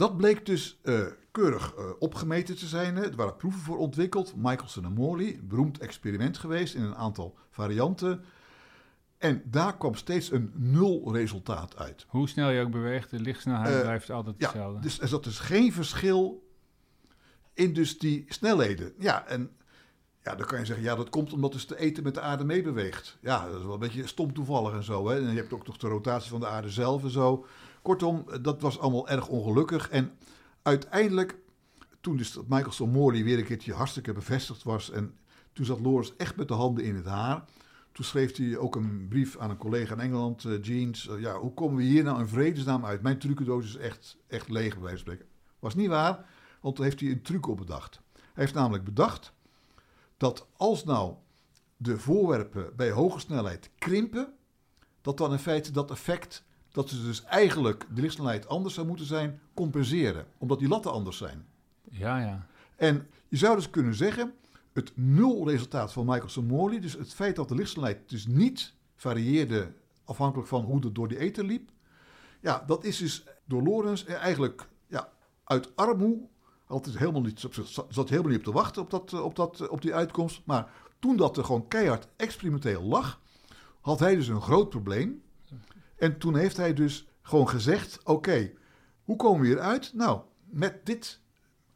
Dat 0.00 0.16
bleek 0.16 0.46
dus 0.46 0.78
uh, 0.82 1.06
keurig 1.30 1.74
uh, 1.78 1.84
opgemeten 1.98 2.56
te 2.56 2.66
zijn. 2.66 2.96
Er 2.96 3.16
waren 3.16 3.36
proeven 3.36 3.60
voor 3.60 3.78
ontwikkeld. 3.78 4.36
Michelson 4.36 4.84
en 4.84 4.92
Morley, 4.92 5.34
een 5.34 5.48
beroemd 5.48 5.78
experiment 5.78 6.38
geweest 6.38 6.74
in 6.74 6.82
een 6.82 6.94
aantal 6.94 7.38
varianten. 7.50 8.24
En 9.18 9.42
daar 9.44 9.76
kwam 9.76 9.94
steeds 9.94 10.32
een 10.32 10.52
nul 10.54 11.12
resultaat 11.12 11.76
uit. 11.76 12.06
Hoe 12.08 12.28
snel 12.28 12.50
je 12.50 12.62
ook 12.62 12.70
beweegt, 12.70 13.10
de 13.10 13.20
lichtsnelheid 13.20 13.82
blijft 13.82 14.10
altijd 14.10 14.36
hetzelfde. 14.38 14.74
Ja, 14.74 14.80
dus 14.80 15.00
er 15.00 15.08
zat 15.08 15.24
dus 15.24 15.38
geen 15.38 15.72
verschil 15.72 16.48
in 17.54 17.72
dus 17.72 17.98
die 17.98 18.24
snelheden. 18.28 18.92
Ja, 18.98 19.26
en 19.26 19.50
ja, 20.22 20.34
dan 20.34 20.46
kan 20.46 20.58
je 20.58 20.64
zeggen, 20.64 20.84
ja, 20.84 20.94
dat 20.94 21.10
komt 21.10 21.32
omdat 21.32 21.52
dus 21.52 21.66
de 21.66 21.78
eten 21.78 22.02
met 22.02 22.14
de 22.14 22.20
aarde 22.20 22.44
meebeweegt. 22.44 23.18
Ja, 23.20 23.46
dat 23.46 23.58
is 23.58 23.64
wel 23.64 23.72
een 23.72 23.78
beetje 23.78 24.06
stom 24.06 24.32
toevallig 24.32 24.72
en 24.72 24.84
zo. 24.84 25.08
Hè? 25.08 25.16
En 25.16 25.30
je 25.30 25.36
hebt 25.36 25.52
ook 25.52 25.66
nog 25.66 25.76
de 25.76 25.88
rotatie 25.88 26.30
van 26.30 26.40
de 26.40 26.46
aarde 26.46 26.70
zelf 26.70 27.02
en 27.02 27.10
zo. 27.10 27.46
Kortom, 27.82 28.24
dat 28.42 28.60
was 28.60 28.78
allemaal 28.78 29.08
erg 29.08 29.28
ongelukkig. 29.28 29.88
En 29.88 30.12
uiteindelijk, 30.62 31.38
toen 32.00 32.16
dus 32.16 32.38
Michael 32.48 32.88
Morley 32.88 33.24
weer 33.24 33.38
een 33.38 33.44
keertje 33.44 33.72
hartstikke 33.72 34.12
bevestigd 34.12 34.62
was... 34.62 34.90
en 34.90 35.14
toen 35.52 35.64
zat 35.64 35.80
Loris 35.80 36.16
echt 36.16 36.36
met 36.36 36.48
de 36.48 36.54
handen 36.54 36.84
in 36.84 36.96
het 36.96 37.06
haar... 37.06 37.44
Toen 37.92 38.04
schreef 38.04 38.36
hij 38.36 38.56
ook 38.56 38.76
een 38.76 39.06
brief 39.08 39.38
aan 39.38 39.50
een 39.50 39.56
collega 39.56 39.94
in 39.94 40.00
Engeland, 40.00 40.44
uh, 40.44 40.62
Jeans. 40.62 41.08
Ja, 41.18 41.38
hoe 41.38 41.54
komen 41.54 41.76
we 41.76 41.82
hier 41.82 42.04
nou 42.04 42.20
in 42.20 42.28
vredesnaam 42.28 42.84
uit? 42.84 43.02
Mijn 43.02 43.18
trucendoos 43.18 43.64
is 43.64 43.76
echt, 43.76 44.16
echt 44.26 44.48
leeg, 44.48 44.78
bij 44.78 44.96
spreken. 44.96 45.26
Was 45.58 45.74
niet 45.74 45.88
waar. 45.88 46.26
Want 46.60 46.76
toen 46.76 46.84
heeft 46.84 47.00
hij 47.00 47.10
een 47.10 47.22
truc 47.22 47.46
op 47.46 47.56
bedacht. 47.56 48.00
Hij 48.14 48.22
heeft 48.34 48.54
namelijk 48.54 48.84
bedacht 48.84 49.32
dat 50.16 50.46
als 50.56 50.84
nou 50.84 51.14
de 51.76 51.98
voorwerpen 51.98 52.76
bij 52.76 52.90
hoge 52.90 53.18
snelheid 53.18 53.70
krimpen, 53.78 54.32
dat 55.00 55.18
dan 55.18 55.32
in 55.32 55.38
feite 55.38 55.72
dat 55.72 55.90
effect, 55.90 56.44
dat 56.72 56.88
ze 56.88 57.02
dus 57.02 57.24
eigenlijk 57.24 57.86
de 57.94 58.00
lichtsnelheid 58.00 58.48
anders 58.48 58.74
zou 58.74 58.86
moeten 58.86 59.06
zijn, 59.06 59.40
compenseren. 59.54 60.26
Omdat 60.38 60.58
die 60.58 60.68
latten 60.68 60.92
anders 60.92 61.16
zijn. 61.16 61.46
Ja, 61.90 62.18
ja. 62.18 62.46
En 62.76 63.08
je 63.28 63.36
zou 63.36 63.56
dus 63.56 63.70
kunnen 63.70 63.94
zeggen, 63.94 64.34
het 64.72 64.92
nulresultaat 64.94 65.92
van 65.92 66.06
Michelson-Morley, 66.06 66.80
dus 66.80 66.92
het 66.92 67.14
feit 67.14 67.36
dat 67.36 67.48
de 67.48 67.54
lichtsnelheid 67.54 68.08
dus 68.08 68.26
niet 68.26 68.74
varieerde 68.96 69.72
afhankelijk 70.04 70.48
van 70.48 70.64
hoe 70.64 70.84
het 70.84 70.94
door 70.94 71.08
die 71.08 71.18
ether 71.18 71.44
liep, 71.44 71.70
ja, 72.40 72.64
dat 72.66 72.84
is 72.84 72.98
dus 72.98 73.24
door 73.44 73.62
Lorentz 73.62 74.04
eigenlijk 74.04 74.68
ja, 74.86 75.12
uit 75.44 75.76
armoe 75.76 76.28
altijd 76.70 76.98
helemaal 76.98 77.20
niet, 77.20 77.46
zat 77.88 78.08
helemaal 78.08 78.30
niet 78.30 78.38
op 78.38 78.44
te 78.44 78.52
wachten 78.52 78.82
op, 78.82 78.90
dat, 78.90 79.12
op, 79.12 79.36
dat, 79.36 79.68
op 79.68 79.82
die 79.82 79.94
uitkomst. 79.94 80.42
Maar 80.44 80.70
toen 80.98 81.16
dat 81.16 81.36
er 81.36 81.44
gewoon 81.44 81.68
keihard 81.68 82.08
experimenteel 82.16 82.82
lag, 82.82 83.20
had 83.80 83.98
hij 83.98 84.14
dus 84.14 84.28
een 84.28 84.42
groot 84.42 84.68
probleem. 84.68 85.22
En 86.00 86.18
toen 86.18 86.36
heeft 86.36 86.56
hij 86.56 86.74
dus 86.74 87.08
gewoon 87.22 87.48
gezegd: 87.48 88.00
Oké, 88.04 88.50
hoe 89.02 89.16
komen 89.16 89.40
we 89.40 89.46
hieruit? 89.46 89.92
Nou, 89.94 90.20
met 90.44 90.86
dit 90.86 91.20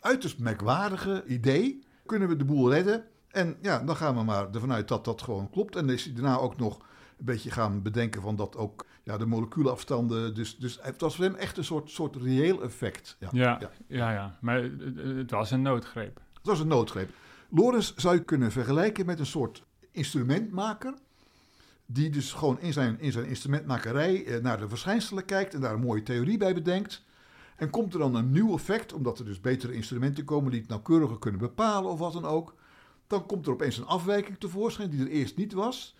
uiterst 0.00 0.38
merkwaardige 0.38 1.24
idee 1.26 1.84
kunnen 2.06 2.28
we 2.28 2.37
de 2.37 2.44
boel 2.44 2.70
redden. 2.72 3.04
En 3.28 3.56
ja, 3.60 3.78
dan 3.78 3.96
gaan 3.96 4.14
we 4.16 4.22
maar 4.22 4.50
ervan 4.52 4.72
uit 4.72 4.88
dat 4.88 5.04
dat 5.04 5.22
gewoon 5.22 5.50
klopt. 5.50 5.76
En 5.76 5.88
is 5.88 6.04
hij 6.04 6.14
daarna 6.14 6.38
ook 6.38 6.56
nog 6.56 6.78
een 7.18 7.24
beetje 7.24 7.50
gaan 7.50 7.82
bedenken 7.82 8.22
van 8.22 8.37
dat 8.37 8.56
ook 8.56 8.87
ja, 9.02 9.18
de 9.18 9.26
moleculenafstanden. 9.26 10.34
Dus, 10.34 10.56
dus 10.56 10.78
het 10.82 11.00
was 11.00 11.16
voor 11.16 11.24
hem 11.24 11.34
echt 11.34 11.56
een 11.56 11.64
soort, 11.64 11.90
soort 11.90 12.16
reëel 12.16 12.62
effect. 12.62 13.16
Ja, 13.20 13.28
ja, 13.32 13.70
ja. 13.87 14.10
ja, 14.10 14.38
maar 14.40 14.62
het 14.96 15.30
was 15.30 15.50
een 15.50 15.62
noodgreep. 15.62 16.20
Het 16.32 16.46
was 16.46 16.60
een 16.60 16.68
noodgreep. 16.68 17.10
Lorenz 17.48 17.94
zou 17.96 18.14
je 18.14 18.24
kunnen 18.24 18.52
vergelijken 18.52 19.06
met 19.06 19.18
een 19.18 19.26
soort 19.26 19.64
instrumentmaker. 19.90 20.94
Die 21.87 22.11
dus 22.11 22.33
gewoon 22.33 22.61
in 22.61 22.73
zijn, 22.73 23.01
in 23.01 23.12
zijn 23.12 23.27
instrumentmakerij 23.27 24.27
eh, 24.27 24.42
naar 24.42 24.59
de 24.59 24.68
verschijnselen 24.68 25.25
kijkt 25.25 25.55
en 25.55 25.61
daar 25.61 25.75
een 25.75 25.81
mooie 25.81 26.03
theorie 26.03 26.38
bij 26.38 26.55
bedenkt. 26.55 27.05
En 27.57 27.70
komt 27.70 27.92
er 27.92 27.99
dan 27.99 28.14
een 28.14 28.31
nieuw 28.31 28.55
effect, 28.55 28.92
omdat 28.92 29.18
er 29.18 29.25
dus 29.25 29.40
betere 29.40 29.73
instrumenten 29.73 30.25
komen 30.25 30.51
die 30.51 30.61
het 30.61 30.68
nauwkeuriger 30.68 31.18
kunnen 31.18 31.40
bepalen 31.40 31.90
of 31.90 31.99
wat 31.99 32.12
dan 32.12 32.25
ook. 32.25 32.55
Dan 33.07 33.27
komt 33.27 33.47
er 33.47 33.53
opeens 33.53 33.79
een 33.79 33.87
afwijking 33.87 34.38
tevoorschijn 34.38 34.90
die 34.90 35.01
er 35.01 35.09
eerst 35.09 35.37
niet 35.37 35.53
was. 35.53 35.97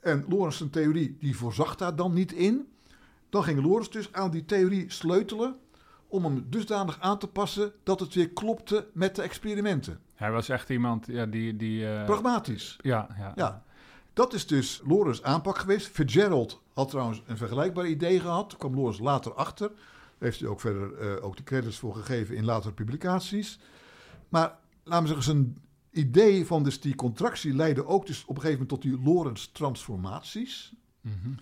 En 0.00 0.24
Lorentz' 0.28 0.64
theorie 0.70 1.16
die 1.20 1.36
voorzag 1.36 1.76
daar 1.76 1.96
dan 1.96 2.12
niet 2.12 2.32
in. 2.32 2.68
Dan 3.30 3.44
ging 3.44 3.62
Lorentz 3.62 3.88
dus 3.88 4.12
aan 4.12 4.30
die 4.30 4.44
theorie 4.44 4.92
sleutelen 4.92 5.56
om 6.08 6.24
hem 6.24 6.46
dusdanig 6.48 7.00
aan 7.00 7.18
te 7.18 7.28
passen 7.28 7.72
dat 7.82 8.00
het 8.00 8.14
weer 8.14 8.30
klopte 8.30 8.88
met 8.92 9.16
de 9.16 9.22
experimenten. 9.22 10.00
Hij 10.14 10.32
was 10.32 10.48
echt 10.48 10.70
iemand 10.70 11.06
ja, 11.06 11.26
die... 11.26 11.56
die 11.56 11.82
uh... 11.82 12.04
Pragmatisch. 12.04 12.78
Ja, 12.82 13.08
ja. 13.18 13.32
ja. 13.36 13.64
Dat 14.18 14.32
is 14.32 14.46
dus 14.46 14.80
Lorentz' 14.84 15.22
aanpak 15.22 15.58
geweest. 15.58 15.86
Fitzgerald 15.86 16.62
had 16.72 16.88
trouwens 16.88 17.22
een 17.26 17.36
vergelijkbaar 17.36 17.86
idee 17.86 18.20
gehad. 18.20 18.50
Daar 18.50 18.58
kwam 18.58 18.94
later 19.00 19.34
achter. 19.34 19.68
Daar 19.68 19.78
heeft 20.18 20.40
hij 20.40 20.48
ook 20.48 20.60
verder 20.60 21.16
uh, 21.16 21.24
ook 21.24 21.36
de 21.36 21.42
credits 21.42 21.78
voor 21.78 21.94
gegeven 21.94 22.36
in 22.36 22.44
latere 22.44 22.72
publicaties. 22.72 23.58
Maar 24.28 24.58
laten 24.84 25.02
we 25.02 25.06
zeggen, 25.06 25.24
zijn 25.24 25.58
idee 25.90 26.46
van 26.46 26.62
dus 26.62 26.80
die 26.80 26.94
contractie 26.94 27.54
leidde 27.54 27.86
ook 27.86 28.06
dus 28.06 28.22
op 28.24 28.36
een 28.36 28.42
gegeven 28.42 28.66
moment 28.66 28.68
tot 28.68 28.82
die 28.82 29.00
Lorentz-transformaties. 29.02 30.72
Mm 31.00 31.12
-hmm. 31.22 31.36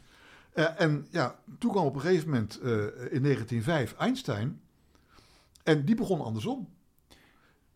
uh, 0.55 0.81
en 0.81 1.07
ja, 1.11 1.39
toen 1.59 1.71
kwam 1.71 1.85
op 1.85 1.95
een 1.95 2.01
gegeven 2.01 2.29
moment 2.29 2.59
uh, 2.63 2.73
in 3.11 3.23
1905 3.23 3.95
Einstein. 3.99 4.61
En 5.63 5.85
die 5.85 5.95
begon 5.95 6.21
andersom. 6.21 6.69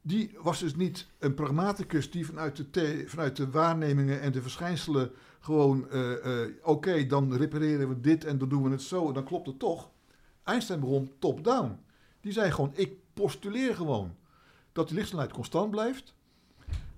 Die 0.02 0.36
was 0.42 0.58
dus 0.58 0.76
niet 0.76 1.06
een 1.18 1.34
pragmaticus 1.34 2.10
die 2.10 2.26
vanuit 2.26 2.64
de, 2.70 3.04
vanuit 3.06 3.36
de 3.36 3.50
waarnemingen 3.50 4.20
en 4.20 4.32
de 4.32 4.42
verschijnselen 4.42 5.10
gewoon, 5.40 5.86
uh, 5.92 6.10
oké, 6.12 6.52
okay, 6.62 7.06
dan 7.06 7.34
repareren 7.34 7.88
we 7.88 8.00
dit 8.00 8.24
en 8.24 8.38
dan 8.38 8.48
doen 8.48 8.62
we 8.62 8.70
het 8.70 8.82
zo 8.82 9.08
en 9.08 9.14
dan 9.14 9.24
klopt 9.24 9.46
het 9.46 9.58
toch. 9.58 9.90
Einstein 10.44 10.80
begon 10.80 11.12
top-down. 11.18 11.78
Die 12.20 12.32
zei 12.32 12.50
gewoon, 12.50 12.72
ik 12.74 12.92
postuleer 13.14 13.74
gewoon 13.74 14.14
dat 14.72 14.86
die 14.86 14.96
lichtsnelheid 14.96 15.32
constant 15.32 15.70
blijft. 15.70 16.14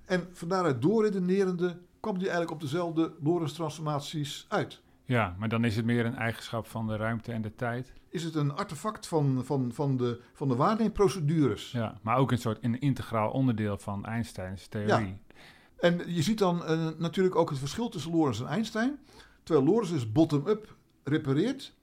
En 0.05 0.29
van 0.33 0.49
daaruit 0.49 0.83
doorredenerende 0.83 1.79
kwam 2.01 2.19
die 2.19 2.29
eigenlijk 2.29 2.51
op 2.51 2.61
dezelfde 2.61 3.15
Lorentz-transformaties 3.23 4.47
uit. 4.49 4.81
Ja, 5.05 5.37
maar 5.38 5.49
dan 5.49 5.65
is 5.65 5.77
het 5.77 5.85
meer 5.85 6.07
een 6.07 6.17
eigenschap 6.17 6.67
van 6.67 6.87
de 6.87 6.97
ruimte 6.97 7.33
en 7.33 7.43
de 7.43 7.55
tijd. 7.55 7.93
Is 8.09 8.25
het 8.25 8.35
een 8.35 8.53
artefact 8.53 9.07
van, 9.07 9.43
van, 9.45 9.71
van, 9.73 9.97
de, 9.97 10.21
van 10.33 10.49
de 10.49 10.57
waarneemprocedures. 10.57 11.71
Ja, 11.71 11.99
maar 12.03 12.17
ook 12.17 12.33
een 12.33 12.38
soort 12.38 12.59
een 12.65 12.81
integraal 12.81 13.31
onderdeel 13.31 13.79
van 13.79 14.05
Einsteins 14.05 14.67
theorie. 14.67 15.07
Ja. 15.07 15.17
En 15.79 16.15
je 16.15 16.23
ziet 16.23 16.38
dan 16.38 16.62
uh, 16.62 16.88
natuurlijk 16.99 17.37
ook 17.37 17.51
het 17.51 17.59
verschil 17.59 17.88
tussen 17.88 18.12
Lorentz 18.12 18.41
en 18.41 18.47
Einstein. 18.47 18.99
Terwijl 19.43 19.67
Lorentz 19.67 19.91
dus 19.91 20.12
bottom-up 20.12 20.77
repareert, 21.05 21.75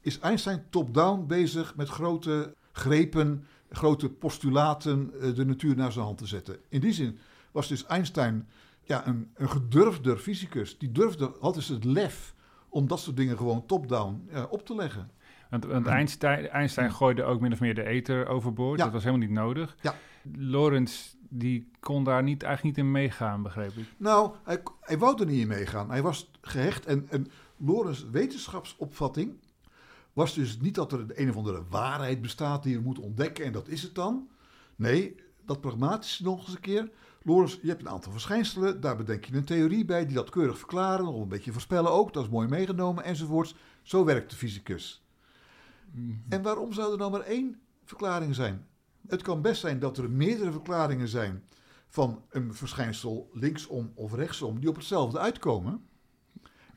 is 0.00 0.18
Einstein 0.18 0.64
top-down 0.70 1.26
bezig 1.26 1.76
met 1.76 1.88
grote 1.88 2.54
grepen, 2.72 3.46
grote 3.70 4.08
postulaten 4.08 5.10
uh, 5.14 5.34
de 5.34 5.44
natuur 5.44 5.76
naar 5.76 5.92
zijn 5.92 6.04
hand 6.04 6.18
te 6.18 6.26
zetten. 6.26 6.56
In 6.68 6.80
die 6.80 6.92
zin 6.92 7.18
was 7.52 7.68
dus 7.68 7.86
Einstein 7.86 8.48
ja, 8.82 9.06
een, 9.06 9.30
een 9.34 9.50
gedurfder 9.50 10.16
fysicus. 10.16 10.78
Die 10.78 10.92
durfde, 10.92 11.32
had 11.40 11.54
dus 11.54 11.68
het 11.68 11.84
lef 11.84 12.33
om 12.74 12.86
dat 12.86 13.00
soort 13.00 13.16
dingen 13.16 13.36
gewoon 13.36 13.66
top-down 13.66 14.28
ja, 14.32 14.44
op 14.44 14.66
te 14.66 14.74
leggen. 14.74 15.10
Want, 15.50 15.64
want 15.64 15.86
Einstein, 15.86 16.48
Einstein 16.48 16.92
gooide 16.92 17.24
ook 17.24 17.40
min 17.40 17.52
of 17.52 17.60
meer 17.60 17.74
de 17.74 17.84
ether 17.84 18.26
overboord. 18.26 18.78
Ja. 18.78 18.84
Dat 18.84 18.92
was 18.92 19.04
helemaal 19.04 19.26
niet 19.26 19.36
nodig. 19.36 19.76
Ja. 19.80 19.94
Lorentz 20.36 21.14
die 21.28 21.70
kon 21.80 22.04
daar 22.04 22.22
niet, 22.22 22.42
eigenlijk 22.42 22.76
niet 22.76 22.86
in 22.86 22.92
meegaan, 22.92 23.42
begreep 23.42 23.76
ik. 23.76 23.86
Nou, 23.96 24.34
hij, 24.44 24.62
hij 24.80 24.98
wou 24.98 25.20
er 25.20 25.26
niet 25.26 25.40
in 25.40 25.48
meegaan. 25.48 25.90
Hij 25.90 26.02
was 26.02 26.30
gehecht 26.40 26.86
en, 26.86 27.06
en 27.10 27.26
Lorentz' 27.56 28.06
wetenschapsopvatting 28.10 29.32
was 30.12 30.34
dus 30.34 30.60
niet 30.60 30.74
dat 30.74 30.92
er 30.92 31.04
een 31.08 31.28
of 31.28 31.36
andere 31.36 31.62
waarheid 31.68 32.20
bestaat 32.20 32.62
die 32.62 32.72
je 32.72 32.80
moet 32.80 32.98
ontdekken 32.98 33.44
en 33.44 33.52
dat 33.52 33.68
is 33.68 33.82
het 33.82 33.94
dan. 33.94 34.28
Nee, 34.76 35.16
dat 35.46 35.60
pragmatische 35.60 36.22
nog 36.22 36.38
eens 36.44 36.54
een 36.54 36.60
keer. 36.60 36.90
Lorentz, 37.26 37.58
je 37.62 37.68
hebt 37.68 37.80
een 37.80 37.88
aantal 37.88 38.12
verschijnselen, 38.12 38.80
daar 38.80 38.96
bedenk 38.96 39.24
je 39.24 39.34
een 39.34 39.44
theorie 39.44 39.84
bij 39.84 40.06
die 40.06 40.14
dat 40.14 40.30
keurig 40.30 40.58
verklaren, 40.58 41.04
nog 41.04 41.20
een 41.20 41.28
beetje 41.28 41.52
voorspellen 41.52 41.90
ook, 41.90 42.12
dat 42.12 42.24
is 42.24 42.30
mooi 42.30 42.48
meegenomen 42.48 43.04
enzovoorts. 43.04 43.54
Zo 43.82 44.04
werkt 44.04 44.30
de 44.30 44.36
fysicus. 44.36 45.04
Mm. 45.90 46.22
En 46.28 46.42
waarom 46.42 46.72
zou 46.72 46.92
er 46.92 46.98
nou 46.98 47.10
maar 47.10 47.20
één 47.20 47.60
verklaring 47.84 48.34
zijn? 48.34 48.66
Het 49.06 49.22
kan 49.22 49.42
best 49.42 49.60
zijn 49.60 49.78
dat 49.78 49.98
er 49.98 50.10
meerdere 50.10 50.52
verklaringen 50.52 51.08
zijn 51.08 51.44
van 51.88 52.24
een 52.30 52.54
verschijnsel 52.54 53.30
linksom 53.32 53.92
of 53.94 54.14
rechtsom 54.14 54.60
die 54.60 54.68
op 54.68 54.76
hetzelfde 54.76 55.18
uitkomen. 55.18 55.86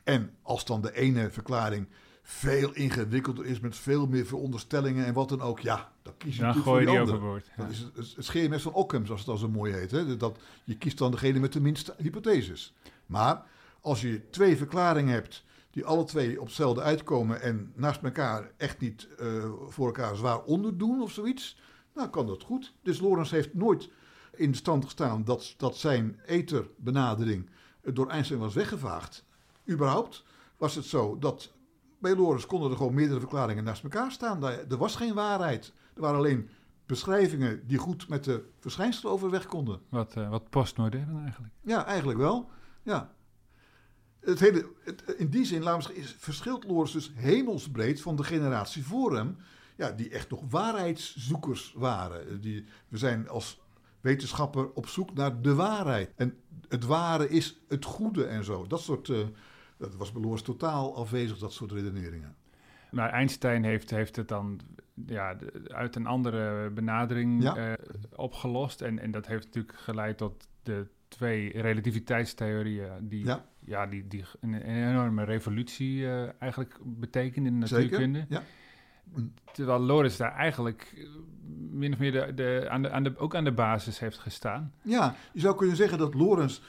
En 0.04 0.36
als 0.42 0.64
dan 0.64 0.80
de 0.80 0.94
ene 0.94 1.30
verklaring 1.30 1.88
veel 2.30 2.74
ingewikkelder 2.74 3.46
is 3.46 3.60
met 3.60 3.76
veel 3.76 4.06
meer 4.06 4.26
veronderstellingen 4.26 5.06
en 5.06 5.14
wat 5.14 5.28
dan 5.28 5.40
ook, 5.40 5.60
ja, 5.60 5.92
dan 6.02 6.16
kies 6.16 6.36
je 6.36 6.40
Dan 6.40 6.46
natuurlijk 6.48 6.76
gooi 6.76 6.86
voor 6.86 7.06
die 7.06 7.14
overboord. 7.14 7.46
Ja. 7.46 7.62
Dat 7.62 7.72
is 7.72 7.78
het, 7.78 8.16
het 8.16 8.24
scheermes 8.24 8.62
van 8.62 8.72
Occam, 8.72 9.06
zoals 9.06 9.20
het 9.20 9.30
al 9.30 9.36
zo 9.36 9.48
mooi 9.48 9.72
heet. 9.72 9.90
Hè? 9.90 10.16
Dat, 10.16 10.38
je 10.64 10.76
kiest 10.76 10.98
dan 10.98 11.10
degene 11.10 11.38
met 11.38 11.52
de 11.52 11.60
minste 11.60 11.94
hypotheses. 11.98 12.74
Maar 13.06 13.46
als 13.80 14.00
je 14.00 14.30
twee 14.30 14.56
verklaringen 14.56 15.12
hebt 15.12 15.44
die 15.70 15.84
alle 15.84 16.04
twee 16.04 16.40
op 16.40 16.46
hetzelfde 16.46 16.82
uitkomen 16.82 17.40
en 17.40 17.72
naast 17.74 18.02
elkaar 18.02 18.50
echt 18.56 18.80
niet 18.80 19.08
eh, 19.18 19.26
voor 19.68 19.86
elkaar 19.86 20.16
zwaar 20.16 20.42
onderdoen 20.42 21.02
of 21.02 21.12
zoiets, 21.12 21.58
nou 21.94 22.08
kan 22.08 22.26
dat 22.26 22.42
goed. 22.42 22.72
Dus 22.82 23.00
Lorentz 23.00 23.30
heeft 23.30 23.54
nooit 23.54 23.90
in 24.34 24.54
stand 24.54 24.84
gestaan 24.84 25.24
dat, 25.24 25.54
dat 25.56 25.76
zijn 25.76 26.20
etherbenadering 26.26 27.50
door 27.82 28.08
Einstein 28.08 28.40
was 28.40 28.54
weggevaagd. 28.54 29.24
Überhaupt 29.68 30.24
was 30.56 30.74
het 30.74 30.84
zo 30.84 31.18
dat 31.18 31.56
bij 31.98 32.16
Lorentz 32.16 32.46
konden 32.46 32.70
er 32.70 32.76
gewoon 32.76 32.94
meerdere 32.94 33.20
verklaringen 33.20 33.64
naast 33.64 33.82
elkaar 33.82 34.12
staan. 34.12 34.44
Er 34.44 34.76
was 34.76 34.96
geen 34.96 35.14
waarheid. 35.14 35.72
Er 35.94 36.00
waren 36.00 36.18
alleen 36.18 36.48
beschrijvingen 36.86 37.66
die 37.66 37.78
goed 37.78 38.08
met 38.08 38.24
de 38.24 38.44
verschijnselen 38.58 39.12
overweg 39.12 39.46
konden. 39.46 39.80
Wat, 39.88 40.16
eh, 40.16 40.28
wat 40.28 40.50
postmodern 40.50 41.20
eigenlijk. 41.22 41.52
Ja, 41.60 41.84
eigenlijk 41.84 42.18
wel. 42.18 42.50
Ja. 42.82 43.12
Het 44.20 44.40
hele, 44.40 44.72
het, 44.84 45.02
in 45.16 45.28
die 45.28 45.44
zin, 45.44 45.62
laten 45.62 45.78
we 45.78 45.84
zeggen, 45.84 46.02
is, 46.02 46.16
verschilt 46.18 46.64
Lorenz 46.64 46.92
dus 46.92 47.12
hemelsbreed 47.14 48.02
van 48.02 48.16
de 48.16 48.24
generatie 48.24 48.84
voor 48.84 49.16
hem. 49.16 49.36
Ja, 49.76 49.90
die 49.90 50.10
echt 50.10 50.30
nog 50.30 50.42
waarheidszoekers 50.50 51.74
waren. 51.76 52.40
Die, 52.40 52.64
we 52.88 52.98
zijn 52.98 53.28
als 53.28 53.60
wetenschapper 54.00 54.72
op 54.72 54.86
zoek 54.86 55.14
naar 55.14 55.42
de 55.42 55.54
waarheid. 55.54 56.10
En 56.16 56.36
het 56.68 56.84
ware 56.84 57.28
is 57.28 57.60
het 57.68 57.84
goede 57.84 58.24
en 58.24 58.44
zo. 58.44 58.66
Dat 58.66 58.80
soort, 58.80 59.08
eh, 59.08 59.18
dat 59.78 59.96
was 59.96 60.12
bij 60.12 60.22
Lorenz 60.22 60.42
totaal 60.42 60.96
afwezig, 60.96 61.38
dat 61.38 61.52
soort 61.52 61.72
redeneringen. 61.72 62.34
Maar 62.90 63.10
Einstein 63.10 63.64
heeft, 63.64 63.90
heeft 63.90 64.16
het 64.16 64.28
dan 64.28 64.60
ja, 65.06 65.36
uit 65.66 65.96
een 65.96 66.06
andere 66.06 66.70
benadering 66.70 67.42
Ja. 67.42 67.56
eh, 67.56 67.72
opgelost. 68.16 68.80
En, 68.80 68.98
en 68.98 69.10
dat 69.10 69.26
heeft 69.26 69.44
natuurlijk 69.44 69.76
geleid 69.78 70.16
tot 70.18 70.48
de 70.62 70.86
twee 71.08 71.60
relativiteitstheorieën 71.60 73.08
die, 73.08 73.24
Ja. 73.24 73.44
ja, 73.64 73.86
die, 73.86 74.08
die 74.08 74.24
een, 74.40 74.52
een 74.52 74.88
enorme 74.88 75.24
revolutie 75.24 76.06
eh, 76.06 76.28
eigenlijk 76.38 76.78
betekenen 76.84 77.52
in 77.52 77.60
de 77.60 77.66
Zeker, 77.66 77.84
natuurkunde. 77.90 78.26
ja. 78.28 78.42
Terwijl 79.52 79.78
Lorenz 79.80 80.16
daar 80.16 80.32
eigenlijk 80.34 80.92
eh, 80.96 81.04
min 81.70 81.92
of 81.92 81.98
meer 81.98 82.12
de, 82.12 82.34
de, 82.34 82.66
aan 82.70 82.82
de, 82.82 82.90
aan 82.90 83.02
de, 83.02 83.16
ook 83.18 83.34
aan 83.34 83.44
de 83.44 83.52
basis 83.52 83.98
heeft 83.98 84.18
gestaan. 84.18 84.72
Ja, 84.82 85.14
je 85.32 85.40
zou 85.40 85.56
kunnen 85.56 85.76
zeggen 85.76 85.98
dat 85.98 86.14
Lorenz 86.14 86.60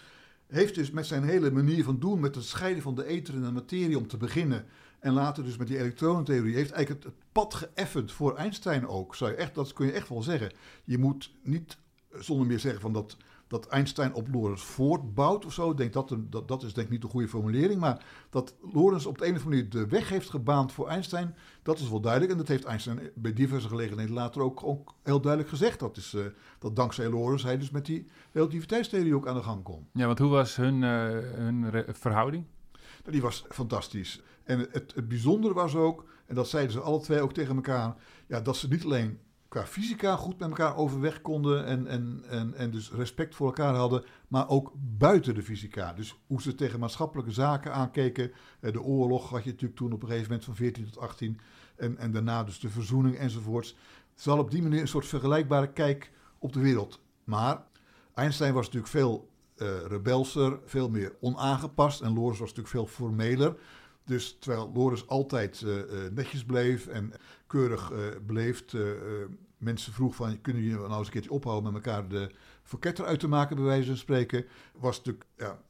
heeft 0.49 0.75
dus 0.75 0.91
met 0.91 1.05
zijn 1.05 1.23
hele 1.23 1.51
manier 1.51 1.83
van 1.83 1.99
doen, 1.99 2.19
met 2.19 2.35
het 2.35 2.43
scheiden 2.43 2.83
van 2.83 2.95
de 2.95 3.05
ether 3.05 3.33
en 3.33 3.41
de 3.41 3.51
materie 3.51 3.97
om 3.97 4.07
te 4.07 4.17
beginnen, 4.17 4.65
en 4.99 5.13
later 5.13 5.43
dus 5.43 5.57
met 5.57 5.67
die 5.67 5.77
elektronentheorie, 5.77 6.55
heeft 6.55 6.71
eigenlijk 6.71 7.03
het, 7.03 7.13
pad 7.31 7.53
geëffend 7.53 8.11
voor 8.11 8.35
Einstein 8.35 8.87
ook. 8.87 9.15
Zou 9.15 9.31
je 9.31 9.37
echt, 9.37 9.55
dat 9.55 9.73
kun 9.73 9.85
je 9.85 9.91
echt 9.91 10.09
wel 10.09 10.21
zeggen. 10.21 10.51
Je 10.83 10.97
moet 10.97 11.31
niet 11.43 11.77
zonder 12.11 12.47
meer 12.47 12.59
zeggen 12.59 12.81
van 12.81 12.93
dat, 12.93 13.17
dat 13.49 13.67
Einstein 13.67 14.13
op 14.13 14.27
Lorenz 14.31 14.61
voortbouwt 14.61 15.45
of 15.45 15.53
zo. 15.53 15.71
Ik 15.71 15.77
Denk 15.77 15.93
dat, 15.93 16.15
dat, 16.19 16.47
dat 16.47 16.63
is 16.63 16.73
denk 16.73 16.87
ik 16.87 16.93
niet 16.93 17.01
de 17.01 17.07
goede 17.07 17.27
formulering, 17.27 17.79
maar 17.79 18.05
dat 18.29 18.55
Lorenz 18.71 19.05
op 19.05 19.17
de 19.17 19.25
een 19.25 19.35
of 19.35 19.43
andere 19.43 19.55
manier 19.55 19.69
de 19.69 19.87
weg 19.87 20.09
heeft 20.09 20.29
gebaand 20.29 20.71
voor 20.71 20.87
Einstein, 20.87 21.35
dat 21.63 21.79
is 21.79 21.89
wel 21.89 21.99
duidelijk. 21.99 22.31
En 22.31 22.37
dat 22.37 22.47
heeft 22.47 22.63
Einstein 22.63 23.11
bij 23.15 23.33
diverse 23.33 23.67
gelegenheden 23.67 24.13
later 24.13 24.41
ook, 24.41 24.63
ook 24.63 24.95
heel 25.03 25.21
duidelijk 25.21 25.51
gezegd. 25.51 25.79
Dat 25.79 25.97
is 25.97 26.13
eh, 26.13 26.21
dat 26.59 26.75
dankzij 26.75 27.09
Lorenz 27.09 27.43
hij 27.43 27.57
dus 27.57 27.69
met 27.69 27.85
die 27.85 28.07
relativiteitstheorie 28.31 29.15
ook 29.15 29.27
aan 29.27 29.35
de 29.35 29.43
gang 29.43 29.63
kon. 29.63 29.87
Ja, 29.93 30.05
want 30.05 30.19
hoe 30.19 30.29
was 30.29 30.55
hun, 30.55 30.83
eh, 30.83 30.89
hun 31.35 31.85
verhouding? 31.87 32.45
Nou, 32.71 33.11
Die 33.11 33.21
was 33.21 33.45
fantastisch. 33.49 34.21
En 34.43 34.59
het, 34.59 34.91
het 34.95 35.07
bijzondere 35.07 35.53
was 35.53 35.75
ook, 35.75 36.05
en 36.25 36.35
dat 36.35 36.49
zeiden 36.49 36.71
ze 36.71 36.79
alle 36.79 36.99
twee 36.99 37.21
ook 37.21 37.33
tegen 37.33 37.55
elkaar, 37.55 37.95
ja, 38.27 38.41
dat 38.41 38.57
ze 38.57 38.67
niet 38.67 38.83
alleen 38.83 39.19
qua 39.49 39.65
fysica 39.65 40.15
goed 40.15 40.39
met 40.39 40.49
elkaar 40.49 40.75
overweg 40.75 41.21
konden 41.21 41.65
en, 41.65 41.87
en, 41.87 42.23
en, 42.29 42.53
en 42.53 42.71
dus 42.71 42.91
respect 42.91 43.35
voor 43.35 43.47
elkaar 43.47 43.75
hadden, 43.75 44.03
maar 44.27 44.49
ook 44.49 44.71
buiten 44.75 45.35
de 45.35 45.43
fysica. 45.43 45.93
Dus 45.93 46.15
hoe 46.27 46.41
ze 46.41 46.55
tegen 46.55 46.79
maatschappelijke 46.79 47.31
zaken 47.31 47.73
aankeken. 47.73 48.31
Eh, 48.59 48.71
De 48.71 48.81
oorlog 48.81 49.29
had 49.29 49.43
je 49.43 49.49
natuurlijk 49.49 49.79
toen 49.79 49.93
op 49.93 50.01
een 50.01 50.07
gegeven 50.07 50.27
moment 50.27 50.45
van 50.45 50.55
14 50.55 50.85
tot 50.85 50.97
18 50.97 51.39
en, 51.75 51.97
en 51.97 52.11
daarna 52.11 52.43
dus 52.43 52.59
de 52.59 52.69
verzoening 52.69 53.17
enzovoorts. 53.17 53.75
Ze 54.15 54.29
hadden 54.29 54.45
op 54.45 54.51
die 54.51 54.61
manier 54.61 54.81
een 54.81 54.87
soort 54.87 55.07
vergelijkbare 55.07 55.71
kijk 55.71 56.11
op 56.37 56.53
de 56.53 56.59
wereld. 56.59 56.99
Maar 57.23 57.63
Einstein 58.13 58.53
was 58.53 58.65
natuurlijk 58.65 58.91
veel 58.91 59.29
eh, 59.55 59.67
rebelser, 59.87 60.59
veel 60.65 60.89
meer 60.89 61.15
onaangepast. 61.19 62.01
En 62.01 62.13
Lorenz 62.13 62.39
was 62.39 62.53
natuurlijk 62.53 62.75
veel 62.75 62.87
formeler. 62.87 63.55
Dus 64.09 64.37
terwijl 64.39 64.71
Lorenz 64.73 65.03
altijd 65.05 65.61
eh, 65.61 65.79
eh, 65.79 66.11
netjes 66.11 66.43
bleef 66.43 66.87
en 66.87 67.13
keurig 67.47 67.91
beleefd 68.25 68.73
eh, 68.73 68.91
eh, 68.91 69.29
mensen 69.57 69.93
vroeg 69.93 70.15
van... 70.15 70.41
kunnen 70.41 70.63
jullie 70.63 70.77
nou 70.77 70.93
eens 70.93 71.05
een 71.05 71.13
keertje 71.13 71.31
ophouden 71.31 71.73
met 71.73 71.85
elkaar 71.85 72.07
de 72.07 72.31
forketter 72.63 73.05
uit 73.05 73.19
te 73.19 73.27
maken, 73.27 73.55
bij 73.55 73.65
wijze 73.65 73.87
van 73.87 73.97
spreken... 73.97 74.45
was 74.73 74.97
natuurlijk 74.97 75.25
ja, 75.37 75.61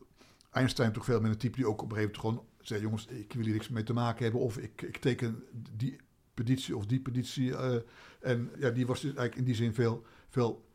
Einstein 0.51 0.91
toch 0.91 1.05
veel 1.05 1.21
met 1.21 1.31
een 1.31 1.37
type 1.37 1.55
die 1.55 1.67
ook 1.67 1.81
op 1.81 1.91
een 1.91 1.97
gegeven 1.97 2.21
moment 2.21 2.39
gewoon 2.39 2.65
zei: 2.67 2.81
jongens, 2.81 3.05
ik 3.05 3.33
wil 3.33 3.43
hier 3.43 3.53
niks 3.53 3.69
mee 3.69 3.83
te 3.83 3.93
maken 3.93 4.23
hebben. 4.23 4.41
Of 4.41 4.57
ik, 4.57 4.81
ik 4.81 4.97
teken 4.97 5.43
die 5.75 5.97
petitie 6.33 6.77
of 6.77 6.85
die 6.85 6.99
petitie. 6.99 7.49
Uh, 7.49 7.75
en 8.19 8.49
ja, 8.59 8.69
die 8.69 8.87
was 8.87 9.01
dus 9.01 9.09
eigenlijk 9.09 9.35
in 9.35 9.43
die 9.43 9.55
zin 9.55 9.73
veel, 9.73 10.03
veel 10.29 10.65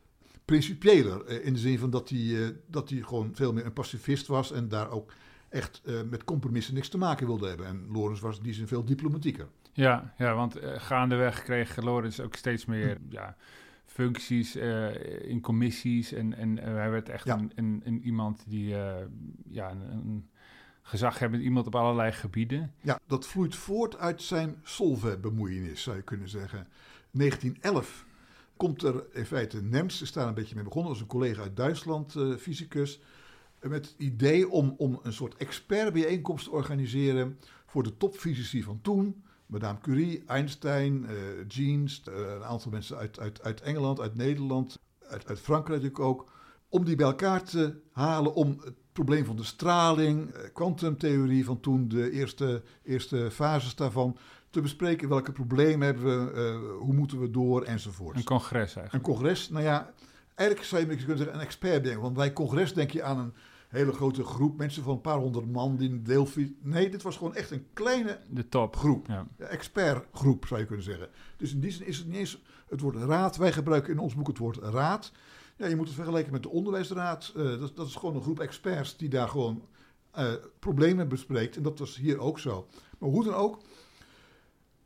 principiëler. 0.45 1.29
Uh, 1.29 1.45
in 1.45 1.53
de 1.53 1.59
zin 1.59 1.79
van 1.79 1.89
dat 1.89 2.09
hij, 2.09 2.19
uh, 2.19 2.47
dat 2.67 2.89
hij 2.89 3.01
gewoon 3.01 3.35
veel 3.35 3.53
meer 3.53 3.65
een 3.65 3.73
pacifist 3.73 4.27
was. 4.27 4.51
En 4.51 4.67
daar 4.67 4.89
ook 4.89 5.11
echt 5.55 5.81
met 6.09 6.23
compromissen 6.23 6.73
niks 6.73 6.89
te 6.89 6.97
maken 6.97 7.27
wilde 7.27 7.47
hebben. 7.47 7.67
En 7.67 7.87
Lorenz 7.91 8.19
was 8.19 8.37
in 8.37 8.43
die 8.43 8.53
zin 8.53 8.67
veel 8.67 8.85
diplomatieker. 8.85 9.47
Ja, 9.73 10.13
ja 10.17 10.35
want 10.35 10.55
gaandeweg 10.61 11.43
kreeg 11.43 11.81
Lorenz 11.81 12.19
ook 12.19 12.35
steeds 12.35 12.65
meer. 12.65 12.95
Hm. 12.95 13.13
Ja, 13.13 13.35
functies 13.85 14.55
in 15.21 15.41
commissies. 15.41 16.11
En, 16.11 16.33
en 16.37 16.57
hij 16.57 16.89
werd 16.89 17.09
echt 17.09 17.25
ja. 17.25 17.37
een, 17.37 17.51
een, 17.55 17.81
een, 17.85 18.01
iemand 18.01 18.43
die 18.47 18.67
ja, 19.49 19.69
een, 19.69 19.91
een 19.91 20.29
gezaghebbend 20.81 21.43
iemand 21.43 21.67
op 21.67 21.75
allerlei 21.75 22.11
gebieden. 22.11 22.73
Ja, 22.81 22.99
dat 23.07 23.27
vloeit 23.27 23.55
voort 23.55 23.97
uit 23.97 24.21
zijn 24.21 24.55
Solve-bemoeienis, 24.63 25.83
zou 25.83 25.95
je 25.95 26.01
kunnen 26.01 26.29
zeggen. 26.29 26.67
1911 27.11 28.05
komt 28.57 28.83
er 28.83 29.03
in 29.13 29.25
feite 29.25 29.63
Nems, 29.63 30.01
is 30.01 30.11
daar 30.11 30.27
een 30.27 30.33
beetje 30.33 30.55
mee 30.55 30.63
begonnen, 30.63 30.91
als 30.91 31.01
een 31.01 31.07
collega 31.07 31.41
uit 31.41 31.55
Duitsland, 31.55 32.15
fysicus, 32.39 32.99
met 33.69 33.85
het 33.85 33.95
idee 33.97 34.49
om, 34.49 34.73
om 34.77 34.99
een 35.03 35.13
soort 35.13 35.35
expertbijeenkomst 35.35 36.45
te 36.45 36.51
organiseren 36.51 37.39
voor 37.65 37.83
de 37.83 37.97
topfysici 37.97 38.63
van 38.63 38.79
toen. 38.81 39.23
Madame 39.45 39.79
Curie, 39.81 40.23
Einstein, 40.27 41.03
uh, 41.03 41.09
Jeans, 41.47 42.01
uh, 42.09 42.15
een 42.15 42.43
aantal 42.43 42.71
mensen 42.71 42.97
uit, 42.97 43.19
uit, 43.19 43.41
uit 43.41 43.61
Engeland, 43.61 43.99
uit 43.99 44.15
Nederland, 44.15 44.79
uit, 45.09 45.27
uit 45.27 45.39
Frankrijk 45.39 45.81
natuurlijk 45.81 46.09
ook. 46.09 46.31
Om 46.69 46.85
die 46.85 46.95
bij 46.95 47.05
elkaar 47.05 47.43
te 47.43 47.81
halen 47.91 48.33
om 48.33 48.59
het 48.63 48.73
probleem 48.91 49.25
van 49.25 49.35
de 49.35 49.43
straling, 49.43 50.29
eh, 50.29 50.53
kwantumtheorie 50.53 51.45
van 51.45 51.59
toen, 51.59 51.87
de 51.87 52.11
eerste, 52.11 52.63
eerste 52.83 53.31
fases 53.31 53.75
daarvan, 53.75 54.17
te 54.49 54.61
bespreken. 54.61 55.09
Welke 55.09 55.31
problemen 55.31 55.85
hebben 55.85 56.33
we, 56.33 56.75
hoe 56.79 56.93
moeten 56.93 57.19
we 57.19 57.29
door 57.29 57.63
enzovoort. 57.63 58.15
Een 58.15 58.23
congres 58.23 58.75
eigenlijk. 58.75 58.93
Een 58.93 59.13
congres, 59.13 59.49
nou 59.49 59.63
ja, 59.63 59.93
eigenlijk 60.35 60.69
zou 60.69 60.81
je 60.81 60.95
kunnen 60.97 61.17
zeggen 61.17 61.35
een 61.35 61.45
expert 61.45 61.83
denken. 61.83 62.01
Want 62.01 62.13
bij 62.13 62.33
congres 62.33 62.73
denk 62.73 62.91
je 62.91 63.03
aan 63.03 63.17
een 63.19 63.33
hele 63.75 63.91
grote 63.91 64.23
groep 64.23 64.57
mensen 64.57 64.83
van 64.83 64.93
een 64.93 65.01
paar 65.01 65.17
honderd 65.17 65.51
man 65.51 65.75
die 65.75 65.89
een 65.89 66.03
deel... 66.03 66.27
Nee, 66.61 66.89
dit 66.89 67.01
was 67.01 67.17
gewoon 67.17 67.35
echt 67.35 67.51
een 67.51 67.65
kleine 67.73 68.19
de 68.29 68.49
top. 68.49 68.75
groep. 68.75 69.07
Ja. 69.07 69.27
Expertgroep 69.37 70.45
zou 70.47 70.59
je 70.59 70.65
kunnen 70.65 70.85
zeggen. 70.85 71.09
Dus 71.37 71.53
in 71.53 71.59
die 71.59 71.71
zin 71.71 71.87
is 71.87 71.97
het 71.97 72.07
niet 72.07 72.15
eens 72.15 72.41
het 72.67 72.81
woord 72.81 72.95
raad. 72.95 73.37
Wij 73.37 73.51
gebruiken 73.51 73.91
in 73.93 73.99
ons 73.99 74.15
boek 74.15 74.27
het 74.27 74.37
woord 74.37 74.57
raad. 74.57 75.11
Ja, 75.57 75.67
je 75.67 75.75
moet 75.75 75.87
het 75.87 75.95
vergelijken 75.95 76.31
met 76.31 76.43
de 76.43 76.49
onderwijsraad. 76.49 77.33
Uh, 77.35 77.59
dat, 77.59 77.75
dat, 77.75 77.87
is 77.87 77.95
gewoon 77.95 78.15
een 78.15 78.21
groep 78.21 78.39
experts 78.39 78.97
die 78.97 79.09
daar 79.09 79.27
gewoon 79.27 79.67
uh, 80.17 80.33
problemen 80.59 81.07
bespreekt. 81.07 81.57
En 81.57 81.63
dat 81.63 81.79
was 81.79 81.97
hier 81.97 82.19
ook 82.19 82.39
zo. 82.39 82.67
Maar 82.97 83.09
hoe 83.09 83.23
dan 83.23 83.33
ook, 83.33 83.61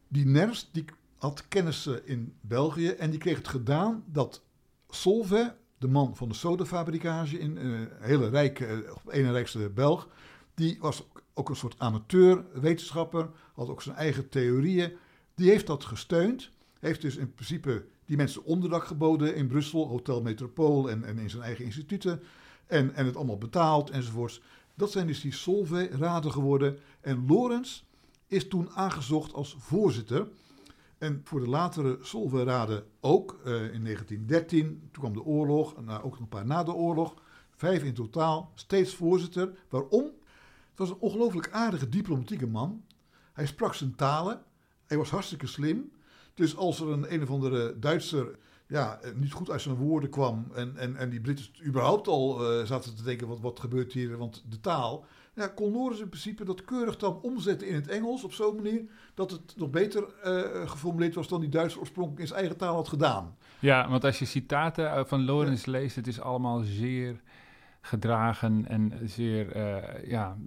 die 0.07 0.25
NERS 0.25 0.69
die 0.71 0.85
had 1.17 1.47
kennissen 1.47 2.07
in 2.07 2.35
België 2.41 2.89
en 2.89 3.09
die 3.09 3.19
kreeg 3.19 3.37
het 3.37 3.47
gedaan 3.47 4.03
dat 4.05 4.43
Solvay, 4.89 5.55
de 5.79 5.87
man 5.87 6.15
van 6.15 6.29
de 6.29 6.35
sodafabrikage 6.35 7.39
in 7.39 7.57
uh, 7.57 7.79
hele 7.99 8.29
rijke, 8.29 8.93
ene 9.07 9.31
rijkste 9.31 9.69
Belg, 9.69 10.07
die 10.53 10.77
was 10.79 11.03
ook 11.33 11.49
een 11.49 11.55
soort 11.55 11.79
amateur 11.79 12.45
wetenschapper, 12.53 13.29
had 13.53 13.69
ook 13.69 13.81
zijn 13.81 13.95
eigen 13.95 14.29
theorieën. 14.29 14.91
Die 15.35 15.49
heeft 15.49 15.67
dat 15.67 15.85
gesteund, 15.85 16.49
heeft 16.79 17.01
dus 17.01 17.15
in 17.15 17.33
principe 17.33 17.85
die 18.05 18.17
mensen 18.17 18.43
onderdak 18.43 18.83
geboden 18.83 19.35
in 19.35 19.47
Brussel, 19.47 19.87
Hotel 19.87 20.21
Metropool 20.21 20.89
en, 20.89 21.03
en 21.03 21.17
in 21.17 21.29
zijn 21.29 21.43
eigen 21.43 21.65
instituten. 21.65 22.21
En, 22.67 22.95
en 22.95 23.05
het 23.05 23.15
allemaal 23.15 23.37
betaald 23.37 23.89
enzovoorts. 23.89 24.41
Dat 24.75 24.91
zijn 24.91 25.07
dus 25.07 25.21
die 25.21 25.33
Solvay-raden 25.33 26.31
geworden. 26.31 26.79
En 27.01 27.25
Lorenz 27.27 27.81
is 28.27 28.47
toen 28.47 28.69
aangezocht 28.69 29.33
als 29.33 29.55
voorzitter. 29.59 30.27
En 30.99 31.21
voor 31.23 31.39
de 31.39 31.49
latere 31.49 31.97
Solvay-raden 32.01 32.83
ook, 32.99 33.39
uh, 33.45 33.53
in 33.73 33.83
1913, 33.83 34.89
toen 34.91 35.03
kwam 35.03 35.13
de 35.13 35.23
oorlog, 35.23 35.75
en 35.75 35.89
ook 35.89 36.11
nog 36.11 36.19
een 36.19 36.27
paar 36.27 36.45
na 36.45 36.63
de 36.63 36.73
oorlog. 36.73 37.13
Vijf 37.55 37.83
in 37.83 37.93
totaal, 37.93 38.51
steeds 38.55 38.95
voorzitter. 38.95 39.51
Waarom? 39.69 40.03
Het 40.69 40.79
was 40.87 40.89
een 40.89 40.99
ongelooflijk 40.99 41.49
aardige 41.51 41.89
diplomatieke 41.89 42.47
man. 42.47 42.83
Hij 43.33 43.45
sprak 43.45 43.73
zijn 43.73 43.95
talen. 43.95 44.41
Hij 44.85 44.97
was 44.97 45.09
hartstikke 45.09 45.47
slim. 45.47 45.91
Dus 46.33 46.57
als 46.57 46.79
er 46.79 46.87
een 46.87 47.13
een 47.13 47.21
of 47.21 47.29
andere 47.29 47.79
Duitser 47.79 48.37
ja, 48.67 48.99
niet 49.15 49.31
goed 49.31 49.49
uit 49.49 49.61
zijn 49.61 49.75
woorden 49.75 50.09
kwam 50.09 50.47
en, 50.53 50.77
en, 50.77 50.95
en 50.95 51.09
die 51.09 51.21
Britten 51.21 51.45
überhaupt 51.65 52.07
al 52.07 52.59
uh, 52.59 52.65
zaten 52.65 52.95
te 52.95 53.03
denken, 53.03 53.27
wat, 53.27 53.39
wat 53.39 53.59
gebeurt 53.59 53.93
hier, 53.93 54.17
want 54.17 54.43
de 54.49 54.59
taal... 54.59 55.05
Ja, 55.39 55.47
kon 55.47 55.97
in 55.99 56.09
principe 56.09 56.43
dat 56.43 56.65
keurig 56.65 56.97
dan 56.97 57.21
omzetten 57.21 57.67
in 57.67 57.75
het 57.75 57.87
Engels 57.87 58.23
op 58.23 58.33
zo'n 58.33 58.55
manier 58.55 58.81
dat 59.13 59.31
het 59.31 59.53
nog 59.57 59.69
beter 59.69 60.03
uh, 60.25 60.69
geformuleerd 60.69 61.15
was 61.15 61.27
dan 61.27 61.39
die 61.39 61.49
Duitse 61.49 61.79
oorspronkelijk 61.79 62.21
in 62.21 62.27
zijn 62.27 62.39
eigen 62.39 62.57
taal 62.57 62.75
had 62.75 62.87
gedaan. 62.87 63.35
Ja, 63.59 63.89
want 63.89 64.03
als 64.03 64.19
je 64.19 64.25
citaten 64.25 64.91
eh, 64.91 65.05
van 65.05 65.25
Lorenz 65.25 65.65
leest, 65.65 65.95
het 65.95 66.07
is 66.07 66.21
allemaal 66.21 66.59
zeer 66.59 67.21
gedragen 67.81 68.65
en 68.67 68.99
zeer 69.03 69.55
uh, 69.55 70.09
ja, 70.09 70.37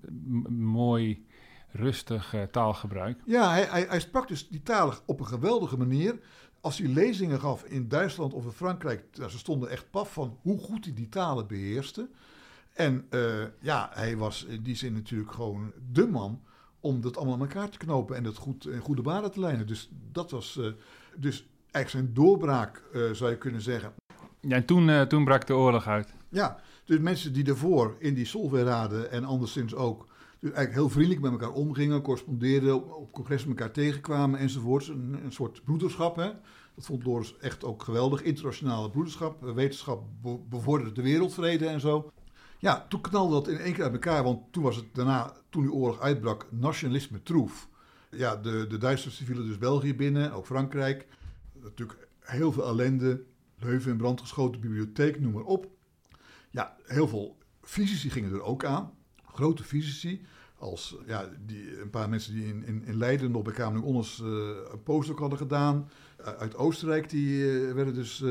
mooi 0.49 1.27
rustig 1.71 2.35
uh, 2.35 2.43
taalgebruik. 2.43 3.21
Ja, 3.25 3.51
hij, 3.51 3.65
hij, 3.65 3.87
hij, 3.89 4.01
sprak 4.01 4.29
dus 4.29 4.49
die 4.49 4.63
taal 4.63 4.95
op 5.07 5.21
een 5.21 5.27
geweldige 5.27 5.79
manier. 5.79 6.19
Als 6.61 6.79
hij 6.79 6.89
lezingen 6.89 7.41
gaf 7.41 7.65
in 7.65 7.89
Duitsland 7.89 8.35
of 8.35 8.45
in 8.45 8.51
Frankrijk, 8.51 9.05
nou, 9.13 9.31
ze 9.31 9.39
stonden 9.39 9.71
echt 9.71 9.91
paf 9.91 10.13
van 10.13 10.39
hoe 10.43 10.59
goed 10.59 10.85
hij 10.85 10.95
die 10.95 11.09
talen 11.09 11.47
beheerste. 11.47 12.09
En 12.73 13.07
uh, 13.11 13.45
ja, 13.61 13.91
hij 13.93 14.17
was 14.17 14.45
in 14.45 14.63
die 14.63 14.77
zin 14.77 14.93
natuurlijk 14.93 15.33
gewoon 15.33 15.73
de 15.93 16.07
man 16.07 16.41
om 16.81 17.01
dat 17.01 17.17
allemaal 17.17 17.35
aan 17.35 17.41
elkaar 17.41 17.69
te 17.69 17.79
knopen 17.79 18.17
en 18.17 18.23
dat 18.23 18.37
goed 18.37 18.67
in 18.67 18.81
goede 18.81 19.03
banen 19.03 19.31
te 19.31 19.41
leiden. 19.41 19.67
Dus 19.67 19.91
dat 20.13 20.31
was 20.31 20.57
uh, 20.57 20.67
dus 21.17 21.47
eigenlijk 21.71 21.89
zijn 22.07 22.15
doorbraak, 22.25 22.83
zou 23.13 23.31
je 23.31 23.39
kunnen 23.39 23.61
zeggen. 23.61 23.93
Ja, 24.41 24.57
en 24.57 24.65
toen, 24.65 25.09
toen 25.09 25.25
brak 25.25 25.47
de 25.47 25.55
oorlog 25.55 25.87
uit. 25.87 26.15
Ja, 26.29 26.61
dus 26.85 26.99
mensen 26.99 27.33
die 27.33 27.45
daarvoor 27.45 27.97
in 27.99 28.15
die 28.15 28.25
Solvay-raden 28.25 29.11
en 29.11 29.25
anderszins 29.25 29.75
ook 29.75 30.07
dus 30.43 30.51
eigenlijk 30.51 30.73
heel 30.73 30.89
vriendelijk 30.89 31.21
met 31.21 31.33
elkaar 31.33 31.57
omgingen, 31.57 32.03
correspondeerden, 32.03 32.75
op, 32.75 32.93
op 32.93 33.13
congressen 33.13 33.49
elkaar 33.49 33.71
tegenkwamen 33.71 34.39
enzovoorts. 34.39 34.89
Een, 34.89 35.19
een 35.25 35.33
soort 35.33 35.65
broederschap, 35.65 36.17
hè. 36.17 36.31
Dat 36.75 36.85
vond 36.85 37.05
Lorenz 37.05 37.35
echt 37.41 37.65
ook 37.65 37.83
geweldig. 37.83 38.23
Internationale 38.23 38.91
broederschap, 38.91 39.47
eh, 39.47 39.55
wetenschap 39.55 40.03
bevorderde 40.49 40.93
de 40.93 41.03
wereldvrede 41.03 41.67
en 41.67 41.81
zo. 41.81 42.13
Ja, 42.63 42.87
toen 42.89 43.01
knalde 43.01 43.33
dat 43.33 43.49
in 43.49 43.59
één 43.59 43.73
keer 43.73 43.83
uit 43.83 43.93
elkaar, 43.93 44.23
want 44.23 44.53
toen 44.53 44.63
was 44.63 44.77
het 44.77 44.85
daarna, 44.93 45.33
toen 45.49 45.63
die 45.63 45.73
oorlog 45.73 46.01
uitbrak, 46.01 46.47
nationalisme 46.51 47.23
troef. 47.23 47.69
Ja, 48.11 48.37
de, 48.37 48.67
de 48.67 48.79
Duitsers 48.79 49.23
vielen 49.25 49.47
dus 49.47 49.59
België 49.59 49.95
binnen, 49.95 50.33
ook 50.33 50.47
Frankrijk. 50.47 51.07
Natuurlijk 51.63 52.09
heel 52.21 52.53
veel 52.53 52.67
ellende, 52.67 53.23
Leuven 53.59 53.91
in 53.91 53.97
brand 53.97 54.21
geschoten, 54.21 54.61
bibliotheek, 54.61 55.21
noem 55.21 55.33
maar 55.33 55.43
op. 55.43 55.67
Ja, 56.51 56.77
heel 56.85 57.09
veel 57.09 57.37
fysici 57.63 58.11
gingen 58.11 58.33
er 58.33 58.43
ook 58.43 58.65
aan 58.65 58.93
grote 59.25 59.65
fysici. 59.65 60.23
Als 60.59 60.97
ja, 61.07 61.29
die, 61.47 61.81
een 61.81 61.91
paar 61.91 62.09
mensen 62.09 62.35
die 62.35 62.47
in, 62.47 62.65
in, 62.67 62.85
in 62.85 62.97
Leiden 62.97 63.31
nog 63.31 63.43
bij 63.43 63.53
Kamer 63.53 63.83
Onnes 63.83 64.21
uh, 64.23 64.29
een 64.73 64.83
postdoc 64.83 65.19
hadden 65.19 65.39
gedaan. 65.39 65.91
uit 66.39 66.57
Oostenrijk 66.57 67.11
die, 67.11 67.39
uh, 67.39 67.73
werden 67.73 67.95
dus, 67.95 68.25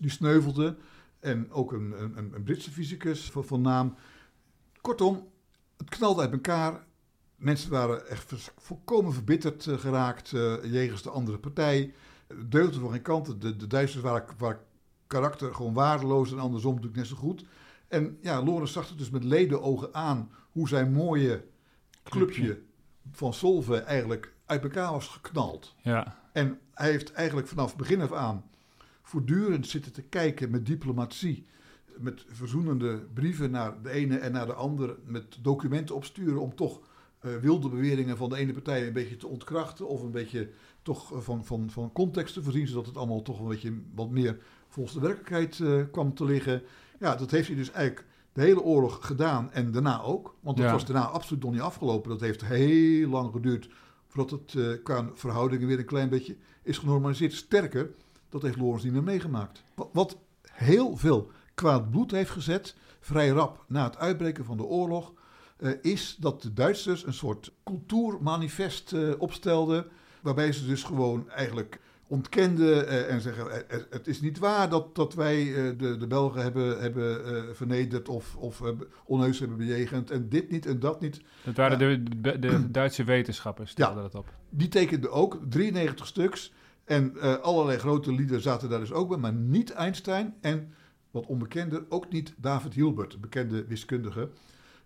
die 0.00 0.10
sneuvelden. 0.10 0.76
En 1.22 1.50
ook 1.50 1.72
een, 1.72 2.02
een, 2.02 2.34
een 2.34 2.42
Britse 2.42 2.70
fysicus 2.70 3.30
van, 3.30 3.44
van, 3.44 3.60
naam. 3.60 3.94
Kortom, 4.80 5.28
het 5.76 5.88
knalde 5.88 6.20
uit 6.20 6.32
elkaar. 6.32 6.84
Mensen 7.36 7.70
waren 7.70 8.08
echt 8.08 8.52
volkomen 8.56 9.12
verbitterd 9.12 9.66
geraakt 9.70 10.28
jegens 10.62 11.02
de 11.02 11.10
andere 11.10 11.38
partij. 11.38 11.94
Deugden 12.46 12.80
van 12.80 12.90
geen 12.90 13.02
kant. 13.02 13.40
De, 13.40 13.56
de 13.56 13.66
Duitsers 13.66 14.02
waren, 14.02 14.24
waren 14.38 14.60
karakter 15.06 15.54
gewoon 15.54 15.74
waardeloos 15.74 16.32
en 16.32 16.38
andersom 16.38 16.74
natuurlijk 16.74 17.00
net 17.00 17.08
zo 17.08 17.16
goed. 17.16 17.44
En 17.88 18.18
ja, 18.20 18.42
Lorenz 18.42 18.72
zag 18.72 18.88
het 18.88 18.98
dus 18.98 19.10
met 19.10 19.24
ledenogen 19.24 19.94
aan 19.94 20.30
hoe 20.50 20.68
zijn 20.68 20.92
mooie 20.92 21.44
clubje 22.02 22.62
van 23.10 23.34
Solve 23.34 23.76
eigenlijk 23.76 24.34
uit 24.46 24.62
elkaar 24.62 24.92
was 24.92 25.08
geknald. 25.08 25.74
Ja. 25.82 26.18
En 26.32 26.60
hij 26.74 26.90
heeft 26.90 27.12
eigenlijk 27.12 27.48
vanaf 27.48 27.76
begin 27.76 28.00
af 28.00 28.12
aan 28.12 28.44
voortdurend 29.02 29.66
zitten 29.66 29.92
te 29.92 30.02
kijken 30.02 30.50
met 30.50 30.66
diplomatie. 30.66 31.46
Met 31.98 32.24
verzoenende 32.28 33.06
brieven 33.14 33.50
naar 33.50 33.82
de 33.82 33.90
ene 33.90 34.16
en 34.16 34.32
naar 34.32 34.46
de 34.46 34.54
andere. 34.54 34.98
Met 35.04 35.38
documenten 35.42 35.94
opsturen 35.94 36.40
om 36.40 36.54
toch 36.54 36.80
uh, 37.22 37.36
wilde 37.36 37.68
beweringen 37.68 38.16
van 38.16 38.28
de 38.28 38.36
ene 38.36 38.52
partij 38.52 38.86
een 38.86 38.92
beetje 38.92 39.16
te 39.16 39.26
ontkrachten. 39.26 39.88
Of 39.88 40.02
een 40.02 40.10
beetje 40.10 40.50
toch 40.82 41.12
van, 41.24 41.44
van, 41.44 41.70
van 41.70 41.92
context 41.92 42.34
te 42.34 42.42
voorzien. 42.42 42.66
Zodat 42.66 42.86
het 42.86 42.96
allemaal 42.96 43.22
toch 43.22 43.40
een 43.40 43.48
beetje 43.48 43.72
wat 43.94 44.10
meer 44.10 44.38
volgens 44.68 44.94
de 44.94 45.00
werkelijkheid 45.00 45.58
uh, 45.58 45.82
kwam 45.90 46.14
te 46.14 46.24
liggen. 46.24 46.62
Ja, 47.00 47.16
dat 47.16 47.30
heeft 47.30 47.46
hij 47.46 47.56
dus 47.56 47.70
eigenlijk 47.70 48.06
de 48.32 48.40
hele 48.40 48.62
oorlog 48.62 49.06
gedaan 49.06 49.52
en 49.52 49.72
daarna 49.72 50.02
ook. 50.02 50.36
Want 50.40 50.56
dat 50.56 50.70
was 50.70 50.86
daarna 50.86 51.06
absoluut 51.06 51.42
nog 51.42 51.52
niet 51.52 51.60
afgelopen. 51.60 52.10
Dat 52.10 52.20
heeft 52.20 52.44
heel 52.44 53.08
lang 53.08 53.32
geduurd 53.32 53.68
voordat 54.06 54.40
het 54.40 54.54
uh, 54.54 54.82
qua 54.82 55.10
verhoudingen 55.14 55.66
weer 55.66 55.78
een 55.78 55.84
klein 55.84 56.08
beetje 56.08 56.36
is 56.62 56.78
genormaliseerd. 56.78 57.32
Sterker, 57.32 57.90
dat 58.32 58.42
heeft 58.42 58.56
Lorenz 58.56 58.82
niet 58.82 58.92
meer 58.92 59.02
meegemaakt. 59.02 59.62
Wat 59.92 60.16
heel 60.52 60.96
veel 60.96 61.30
kwaad 61.54 61.90
bloed 61.90 62.10
heeft 62.10 62.30
gezet, 62.30 62.74
vrij 63.00 63.28
rap 63.28 63.64
na 63.68 63.84
het 63.84 63.98
uitbreken 63.98 64.44
van 64.44 64.56
de 64.56 64.64
oorlog, 64.64 65.12
eh, 65.56 65.70
is 65.82 66.16
dat 66.20 66.42
de 66.42 66.52
Duitsers 66.52 67.06
een 67.06 67.12
soort 67.12 67.52
cultuurmanifest 67.64 68.92
eh, 68.92 69.10
opstelden. 69.18 69.86
Waarbij 70.20 70.52
ze 70.52 70.66
dus 70.66 70.82
gewoon 70.82 71.30
eigenlijk 71.30 71.80
ontkenden 72.06 72.88
eh, 72.88 73.12
en 73.12 73.20
zeggen: 73.20 73.64
Het 73.90 74.06
is 74.06 74.20
niet 74.20 74.38
waar 74.38 74.68
dat, 74.68 74.94
dat 74.94 75.14
wij 75.14 75.44
de, 75.76 75.96
de 75.96 76.06
Belgen 76.06 76.42
hebben, 76.42 76.80
hebben 76.80 77.56
vernederd 77.56 78.08
of, 78.08 78.36
of 78.36 78.62
onheus 79.04 79.38
hebben 79.38 79.56
bejegend. 79.56 80.10
En 80.10 80.28
dit 80.28 80.50
niet 80.50 80.66
en 80.66 80.80
dat 80.80 81.00
niet. 81.00 81.20
Dat 81.44 81.56
waren 81.56 81.78
Ja. 81.78 81.96
de, 81.96 82.20
de, 82.20 82.38
de 82.38 82.70
Duitse 82.70 83.04
wetenschappers, 83.04 83.70
stelden 83.70 84.02
dat 84.02 84.14
op. 84.14 84.34
Die 84.50 84.68
tekende 84.68 85.08
ook 85.08 85.38
93 85.48 86.06
stuks. 86.06 86.52
En 86.84 87.16
eh, 87.20 87.34
allerlei 87.34 87.78
grote 87.78 88.12
lieden 88.12 88.40
zaten 88.40 88.68
daar 88.68 88.80
dus 88.80 88.92
ook 88.92 89.08
bij, 89.08 89.18
maar 89.18 89.32
niet 89.32 89.70
Einstein. 89.70 90.34
En 90.40 90.72
wat 91.10 91.26
onbekender, 91.26 91.84
ook 91.88 92.12
niet 92.12 92.34
David 92.36 92.74
Hilbert, 92.74 93.10
de 93.10 93.18
bekende 93.18 93.64
wiskundige. 93.64 94.28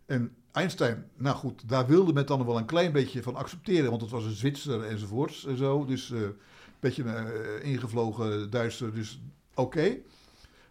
En 0.07 0.34
Einstein, 0.53 1.05
nou 1.16 1.36
goed, 1.36 1.68
daar 1.68 1.86
wilde 1.86 2.12
men 2.12 2.26
dan 2.26 2.47
wel 2.47 2.59
een 2.59 2.64
klein 2.64 2.92
beetje 2.92 3.22
van 3.22 3.34
accepteren, 3.34 3.90
want 3.90 4.03
het 4.03 4.11
was 4.11 4.24
een 4.24 4.30
Zwitser 4.30 4.82
enzovoorts 4.82 5.47
en 5.47 5.57
zo. 5.57 5.84
Dus 5.84 6.11
eh, 6.11 6.20
een 6.20 6.34
beetje 6.80 7.03
eh, 7.03 7.70
ingevlogen 7.70 8.51
Duitser, 8.51 8.94
dus 8.94 9.20
oké. 9.55 9.97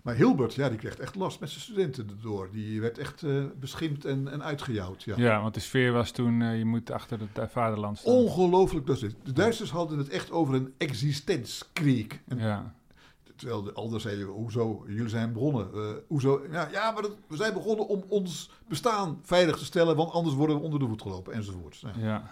Maar 0.05 0.15
Hilbert, 0.15 0.53
ja, 0.53 0.69
die 0.69 0.77
kreeg 0.77 0.97
echt 0.97 1.15
last 1.15 1.39
met 1.39 1.49
zijn 1.49 1.61
studenten 1.61 2.09
erdoor. 2.09 2.49
Die 2.51 2.81
werd 2.81 2.97
echt 2.97 3.23
eh, 3.23 3.43
beschimpt 3.59 4.05
en, 4.05 4.27
en 4.27 4.43
uitgejouwd. 4.43 5.03
Ja. 5.03 5.13
Ja. 5.17 5.41
want 5.41 5.53
de 5.53 5.59
sfeer 5.59 5.91
was 5.91 6.11
toen, 6.11 6.41
eh, 6.41 6.57
je 6.57 6.65
moet 6.65 6.91
achter 6.91 7.19
het 7.19 7.37
eh, 7.37 7.45
vaderland 7.47 7.97
staan. 7.97 8.13
Ongelooflijk 8.13 8.85
dat 8.85 8.95
is 8.95 9.01
dit. 9.01 9.15
De 9.23 9.31
Duitsers 9.33 9.71
hadden 9.71 9.97
het 9.97 10.09
echt 10.09 10.31
over 10.31 10.53
een 10.55 10.73
existenzkrieg. 10.77 12.07
En 12.27 12.37
Ja, 12.37 12.73
Terwijl 13.35 13.63
de 13.63 13.73
anderen 13.73 14.01
zeiden, 14.01 14.25
hoezo, 14.25 14.83
jullie 14.87 15.09
zijn 15.09 15.33
begonnen. 15.33 15.67
Hoezo? 16.07 16.41
Ja, 16.51 16.67
ja 16.71 16.91
maar 16.91 17.01
dat- 17.01 17.17
we 17.27 17.35
zijn 17.35 17.53
begonnen 17.53 17.87
om 17.87 18.03
ons 18.07 18.51
bestaan 18.67 19.19
veilig 19.23 19.57
te 19.57 19.65
stellen, 19.65 19.95
want 19.95 20.11
anders 20.11 20.35
worden 20.35 20.55
we 20.55 20.61
onder 20.61 20.79
de 20.79 20.85
voet 20.87 21.01
gelopen, 21.01 21.33
enzovoorts. 21.33 21.81
Ja. 21.81 21.91
ja. 22.07 22.31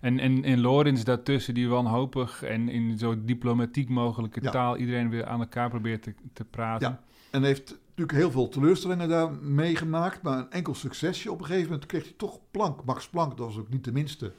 En, 0.00 0.18
en, 0.18 0.44
en 0.44 0.60
Lorenz 0.60 1.02
daartussen, 1.02 1.54
die 1.54 1.68
wanhopig 1.68 2.42
en 2.42 2.68
in 2.68 2.98
zo 2.98 3.24
diplomatiek 3.24 3.88
mogelijke 3.88 4.42
Ja. 4.42 4.50
taal 4.50 4.76
iedereen 4.76 5.10
weer 5.10 5.26
aan 5.26 5.40
elkaar 5.40 5.68
probeert 5.70 6.02
te, 6.02 6.14
te 6.32 6.44
praten. 6.44 6.88
Ja. 6.88 7.00
En 7.34 7.42
heeft 7.42 7.78
natuurlijk 7.88 8.18
heel 8.18 8.30
veel 8.30 8.48
teleurstellingen 8.48 9.08
daar 9.08 9.32
meegemaakt, 9.32 10.22
maar 10.22 10.38
een 10.38 10.50
enkel 10.50 10.74
succesje. 10.74 11.32
Op 11.32 11.40
een 11.40 11.46
gegeven 11.46 11.70
moment 11.70 11.86
kreeg 11.86 12.02
hij 12.02 12.14
toch 12.16 12.38
Planck, 12.50 12.84
Max 12.84 13.08
Planck, 13.08 13.36
dat 13.36 13.46
was 13.46 13.58
ook 13.58 13.68
niet 13.68 13.84
de 13.84 13.92
minste, 13.92 14.32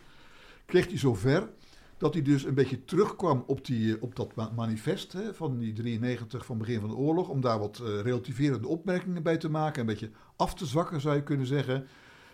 kreeg 0.66 0.88
hij 0.88 0.98
zover 0.98 1.50
dat 1.98 2.14
hij 2.14 2.24
dus 2.24 2.44
een 2.44 2.54
beetje 2.54 2.86
terugkwam 2.86 3.44
op, 3.48 3.66
die, 3.66 4.02
op 4.02 4.16
dat 4.16 4.36
ma- 4.36 4.52
manifest 4.56 5.14
hè, 5.14 5.34
van 5.34 5.58
die 5.58 5.74
93 5.74 6.46
van 6.46 6.58
begin 6.58 6.80
van 6.80 6.90
de 6.90 6.96
oorlog, 6.96 7.30
om 7.30 7.42
daar 7.42 7.60
wat 7.60 7.80
eh, 7.80 8.02
relativerende 8.02 8.68
opmerkingen 8.68 9.24
bij 9.24 9.38
te 9.38 9.50
maken, 9.50 9.80
een 9.80 9.86
beetje 9.86 10.12
af 10.36 10.54
te 10.54 10.66
zwakken 10.66 11.02
zou 11.02 11.16
je 11.16 11.24
kunnen 11.24 11.48
zeggen. 11.48 11.88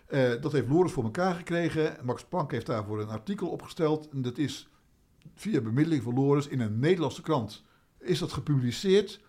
Eh, 0.05 0.41
dat 0.41 0.51
heeft 0.51 0.67
Lorenz 0.67 0.93
voor 0.93 1.03
elkaar 1.03 1.35
gekregen. 1.35 1.97
Max 2.03 2.23
Planck 2.23 2.51
heeft 2.51 2.65
daarvoor 2.65 3.01
een 3.01 3.09
artikel 3.09 3.47
opgesteld. 3.47 4.09
En 4.09 4.21
dat 4.21 4.37
is 4.37 4.67
via 5.35 5.61
bemiddeling 5.61 6.03
van 6.03 6.13
Lorenz 6.13 6.47
in 6.47 6.59
een 6.59 6.79
Nederlandse 6.79 7.21
krant. 7.21 7.63
Is 7.99 8.19
dat 8.19 8.31
gepubliceerd? 8.31 9.19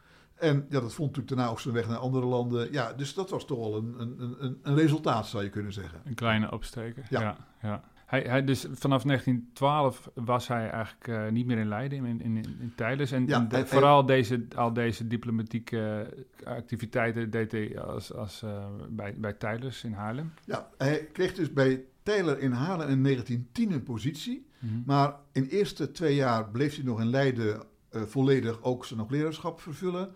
En 0.42 0.66
ja, 0.68 0.80
dat 0.80 0.94
vond 0.94 1.08
natuurlijk 1.08 1.28
daarna 1.36 1.50
ook 1.52 1.60
zijn 1.60 1.74
weg 1.74 1.88
naar 1.88 1.96
andere 1.96 2.26
landen. 2.26 2.72
Ja, 2.72 2.92
dus 2.92 3.14
dat 3.14 3.30
was 3.30 3.46
toch 3.46 3.58
wel 3.58 3.76
een, 3.76 3.94
een, 3.98 4.36
een, 4.38 4.58
een 4.62 4.74
resultaat, 4.74 5.26
zou 5.26 5.42
je 5.44 5.50
kunnen 5.50 5.72
zeggen. 5.72 6.00
Een 6.04 6.14
kleine 6.14 6.52
opsteker. 6.52 7.04
Ja. 7.10 7.20
Ja. 7.20 7.36
ja, 7.62 7.84
Hij, 8.06 8.20
hij, 8.22 8.44
dus 8.44 8.66
vanaf 8.72 9.02
1912 9.02 10.10
was 10.14 10.48
hij 10.48 10.70
eigenlijk 10.70 11.08
eh, 11.08 11.28
niet 11.28 11.46
meer 11.46 11.58
in 11.58 11.68
Leiden, 11.68 12.04
in, 12.04 12.20
in, 12.20 12.36
in, 12.36 12.72
Tijdens. 12.76 13.10
En, 13.12 13.26
Ja, 13.26 13.36
en 13.40 13.48
de- 13.48 13.54
hij- 13.56 13.66
vooral 13.66 14.06
deze, 14.06 14.46
al 14.56 14.72
deze 14.72 15.06
diplomatieke 15.06 16.08
eh, 16.44 16.52
activiteiten 16.52 17.30
deed 17.30 17.52
hij 17.52 17.80
als, 17.80 18.14
als, 18.14 18.42
eh, 18.42 18.66
bij, 18.90 19.14
bij 19.18 19.32
Tijdens 19.32 19.84
in 19.84 19.92
Haarlem. 19.92 20.32
Ja, 20.44 20.68
hij 20.78 21.08
kreeg 21.12 21.34
dus 21.34 21.52
bij 21.52 21.84
Taylor 22.02 22.38
in 22.38 22.52
Haarlem 22.52 22.88
in 22.88 23.02
1910 23.02 23.72
een 23.72 23.82
positie. 23.82 24.46
Mhm. 24.58 24.72
Maar 24.86 25.14
in 25.32 25.42
de 25.42 25.50
eerste 25.50 25.90
twee 25.90 26.14
jaar 26.14 26.50
bleef 26.50 26.74
hij 26.74 26.84
nog 26.84 27.00
in 27.00 27.10
Leiden 27.10 27.62
volledig 27.90 28.62
ook 28.62 28.84
zijn 28.84 29.00
hoogleraarschap 29.00 29.60
vervullen. 29.60 30.14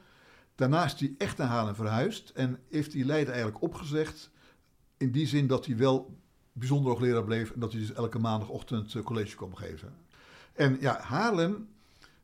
Daarna 0.56 0.84
is 0.84 1.00
hij 1.00 1.14
echt 1.18 1.36
naar 1.36 1.48
Haarlem 1.48 1.74
verhuisd 1.74 2.30
en 2.30 2.58
heeft 2.70 2.92
hij 2.92 3.04
Leiden 3.04 3.32
eigenlijk 3.34 3.62
opgezegd. 3.62 4.30
In 4.96 5.12
die 5.12 5.26
zin 5.26 5.46
dat 5.46 5.66
hij 5.66 5.76
wel 5.76 6.18
bijzonder 6.52 6.92
hoogleraar 6.92 7.24
bleef 7.24 7.50
en 7.50 7.60
dat 7.60 7.72
hij 7.72 7.80
dus 7.80 7.92
elke 7.92 8.18
maandagochtend 8.18 8.94
eh, 8.94 9.02
college 9.02 9.36
kwam 9.36 9.54
geven. 9.54 9.94
En 10.52 10.76
ja, 10.80 11.00
Haarlem, 11.00 11.68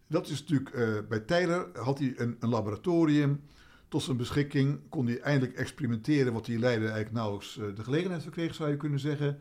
dat 0.06 0.28
is 0.28 0.40
natuurlijk 0.40 0.70
eh, 0.70 1.08
bij 1.08 1.20
Taylor 1.20 1.70
had 1.78 1.98
hij 1.98 2.14
een, 2.16 2.36
een 2.40 2.48
laboratorium 2.48 3.40
tot 3.88 4.02
zijn 4.02 4.16
beschikking. 4.16 4.80
Kon 4.88 5.06
hij 5.06 5.20
eindelijk 5.20 5.58
experimenteren 5.58 6.32
wat 6.32 6.46
hij 6.46 6.54
in 6.54 6.60
Leiden 6.60 6.84
eigenlijk 6.84 7.14
nauwelijks 7.14 7.58
eh, 7.58 7.64
de 7.74 7.84
gelegenheid 7.84 8.22
voor 8.22 8.32
kreeg, 8.32 8.54
zou 8.54 8.70
je 8.70 8.76
kunnen 8.76 9.00
zeggen. 9.00 9.40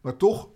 Maar 0.00 0.16
toch 0.16 0.48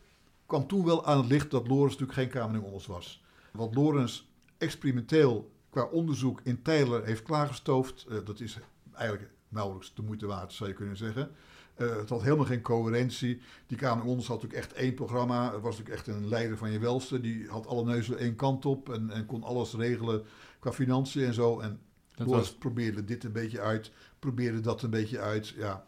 kwam 0.46 0.66
toen 0.66 0.84
wel 0.84 1.06
aan 1.06 1.18
het 1.18 1.30
licht 1.30 1.50
dat 1.50 1.68
Lorenz 1.68 1.90
natuurlijk 1.90 2.18
geen 2.18 2.28
Kamerling-Onders 2.28 2.86
was. 2.86 3.24
Wat 3.52 3.74
Lorenz 3.74 4.22
experimenteel 4.58 5.50
qua 5.76 5.84
onderzoek 5.84 6.40
in 6.42 6.62
Taylor 6.62 7.04
heeft 7.04 7.22
klaargestoofd, 7.22 8.06
eh, 8.08 8.16
dat 8.24 8.40
is 8.40 8.58
eigenlijk 8.94 9.32
nauwelijks 9.48 9.94
de 9.94 10.02
moeite 10.02 10.26
waard, 10.26 10.52
zou 10.52 10.68
je 10.68 10.74
kunnen 10.74 10.96
zeggen. 10.96 11.30
Eh, 11.74 11.96
het 11.96 12.08
had 12.08 12.22
helemaal 12.22 12.44
geen 12.44 12.60
coherentie. 12.60 13.40
Die 13.66 13.76
Kamerling-Onders 13.76 14.28
had 14.28 14.42
natuurlijk 14.42 14.70
echt 14.70 14.78
één 14.78 14.94
programma. 14.94 15.52
Het 15.52 15.62
was 15.62 15.78
natuurlijk 15.78 15.96
echt 15.96 16.16
een 16.16 16.28
leider 16.28 16.56
van 16.56 16.70
je 16.70 16.78
welste. 16.78 17.20
Die 17.20 17.48
had 17.48 17.66
alle 17.66 17.84
neuzen 17.84 18.18
één 18.18 18.36
kant 18.36 18.64
op 18.66 18.92
en, 18.92 19.10
en 19.10 19.26
kon 19.26 19.42
alles 19.42 19.74
regelen 19.74 20.24
qua 20.58 20.72
financiën 20.72 21.24
en 21.24 21.34
zo. 21.34 21.60
En 21.60 21.80
Dat 22.14 22.26
was, 22.26 22.54
probeerde 22.54 23.04
dit 23.04 23.24
een 23.24 23.32
beetje 23.32 23.60
uit, 23.60 23.90
probeerde 24.18 24.60
dat 24.60 24.82
een 24.82 24.90
beetje 24.90 25.20
uit. 25.20 25.48
Ja. 25.48 25.86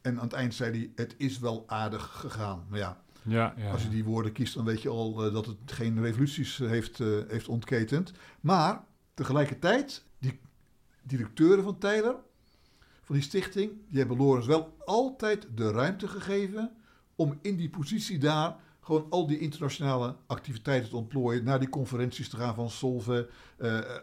En 0.00 0.18
aan 0.18 0.24
het 0.24 0.32
eind 0.32 0.54
zei 0.54 0.70
hij, 0.70 0.90
het 0.94 1.14
is 1.18 1.38
wel 1.38 1.64
aardig 1.66 2.02
gegaan. 2.20 2.66
Maar 2.68 2.78
ja, 2.78 3.02
ja, 3.22 3.54
ja, 3.56 3.70
als 3.70 3.82
je 3.82 3.88
die 3.88 4.04
woorden 4.04 4.32
kiest, 4.32 4.54
dan 4.54 4.64
weet 4.64 4.82
je 4.82 4.88
al 4.88 5.24
eh, 5.24 5.32
dat 5.32 5.46
het 5.46 5.56
geen 5.66 6.02
revoluties 6.02 6.58
heeft, 6.58 6.98
heeft 7.28 7.48
ontketend. 7.48 8.12
Maar 8.40 8.86
tegelijkertijd, 9.18 10.04
die 10.18 10.40
directeuren 11.02 11.64
van 11.64 11.78
Taylor, 11.78 12.16
van 13.02 13.14
die 13.14 13.24
stichting, 13.24 13.72
die 13.88 13.98
hebben 13.98 14.16
Lorenz 14.16 14.46
wel 14.46 14.76
altijd 14.84 15.46
de 15.54 15.70
ruimte 15.70 16.08
gegeven 16.08 16.70
om 17.14 17.38
in 17.42 17.56
die 17.56 17.70
positie 17.70 18.18
daar 18.18 18.56
gewoon 18.80 19.06
al 19.10 19.26
die 19.26 19.38
internationale 19.38 20.16
activiteiten 20.26 20.90
te 20.90 20.96
ontplooien, 20.96 21.44
naar 21.44 21.58
die 21.58 21.68
conferenties 21.68 22.28
te 22.28 22.36
gaan 22.36 22.54
van 22.54 22.70
Solve, 22.70 23.28
eh, 23.56 23.78
eh, 23.78 23.94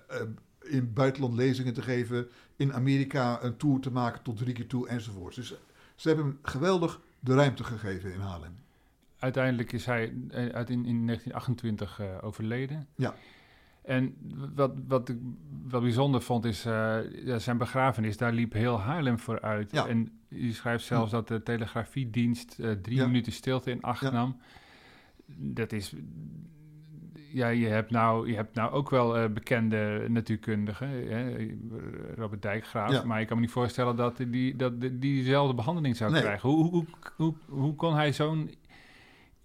in 0.62 0.78
het 0.78 0.94
buitenland 0.94 1.34
lezingen 1.34 1.74
te 1.74 1.82
geven, 1.82 2.28
in 2.56 2.74
Amerika 2.74 3.44
een 3.44 3.58
tour 3.58 3.80
te 3.80 3.92
maken 3.92 4.22
tot 4.22 4.38
drie 4.38 4.54
keer 4.54 4.68
toe 4.68 4.88
enzovoort. 4.88 5.36
Dus 5.36 5.54
ze 5.96 6.08
hebben 6.08 6.26
hem 6.26 6.40
geweldig 6.42 7.02
de 7.20 7.34
ruimte 7.34 7.64
gegeven 7.64 8.14
in 8.14 8.20
Haarlem. 8.20 8.56
uiteindelijk 9.20 9.72
is 9.72 9.86
hij 9.86 10.14
eh, 10.30 10.48
uit 10.48 10.70
in, 10.70 10.86
in 10.86 11.06
1928 11.06 12.00
eh, 12.00 12.06
overleden. 12.22 12.88
Ja. 12.96 13.16
En 13.86 14.16
wat, 14.56 14.74
wat 14.88 15.10
ik 15.10 15.18
wel 15.70 15.82
bijzonder 15.82 16.22
vond 16.22 16.46
is 16.46 16.66
eh, 16.66 16.98
zijn 17.38 17.58
begrafenis. 17.58 18.18
Daar 18.18 18.34
liep 18.34 18.54
heel 18.54 18.80
Haarlem 18.80 19.20
voor 19.20 19.42
uit. 19.42 19.72
Ja. 19.72 19.88
En 19.88 20.12
je 20.30 20.54
schrijft 20.54 20.86
zelfs 20.86 21.12
dat 21.12 21.28
de 21.28 21.44
telegrafiedienst 21.44 22.60
eh, 22.60 22.72
drie 22.72 22.98
Ja. 22.98 23.06
minuten 23.08 23.32
stilte 23.32 23.72
in 23.72 23.82
acht 23.82 24.12
nam. 24.12 24.38
Dat 25.36 25.72
is... 25.72 25.94
Ja, 27.32 27.48
je 27.48 27.68
hebt 27.68 27.92
nou, 27.92 28.30
je 28.30 28.36
hebt 28.36 28.56
nou 28.56 28.72
ook 28.72 28.90
wel 28.90 29.18
eh, 29.18 29.30
bekende 29.30 30.06
natuurkundigen, 30.10 30.88
hè, 30.90 31.48
Robert 32.16 32.42
Dijkgraaf. 32.42 32.92
Ja. 32.92 33.04
Maar 33.04 33.22
ik 33.22 33.28
kan 33.28 33.36
me 33.38 33.42
niet 33.44 33.52
voorstellen 33.52 33.96
dat 33.96 34.18
die, 34.28 34.56
dat 34.56 34.82
die, 34.82 35.00
diezelfde 35.00 35.56
behandeling 35.56 35.96
zou 35.96 36.12
Nee. 36.12 36.22
krijgen. 36.22 36.50
Hoe, 36.50 36.70
hoe, 36.70 36.86
hoe, 37.16 37.34
hoe 37.48 37.76
kon 37.76 37.94
hij 37.96 38.14
zo'n 38.14 38.50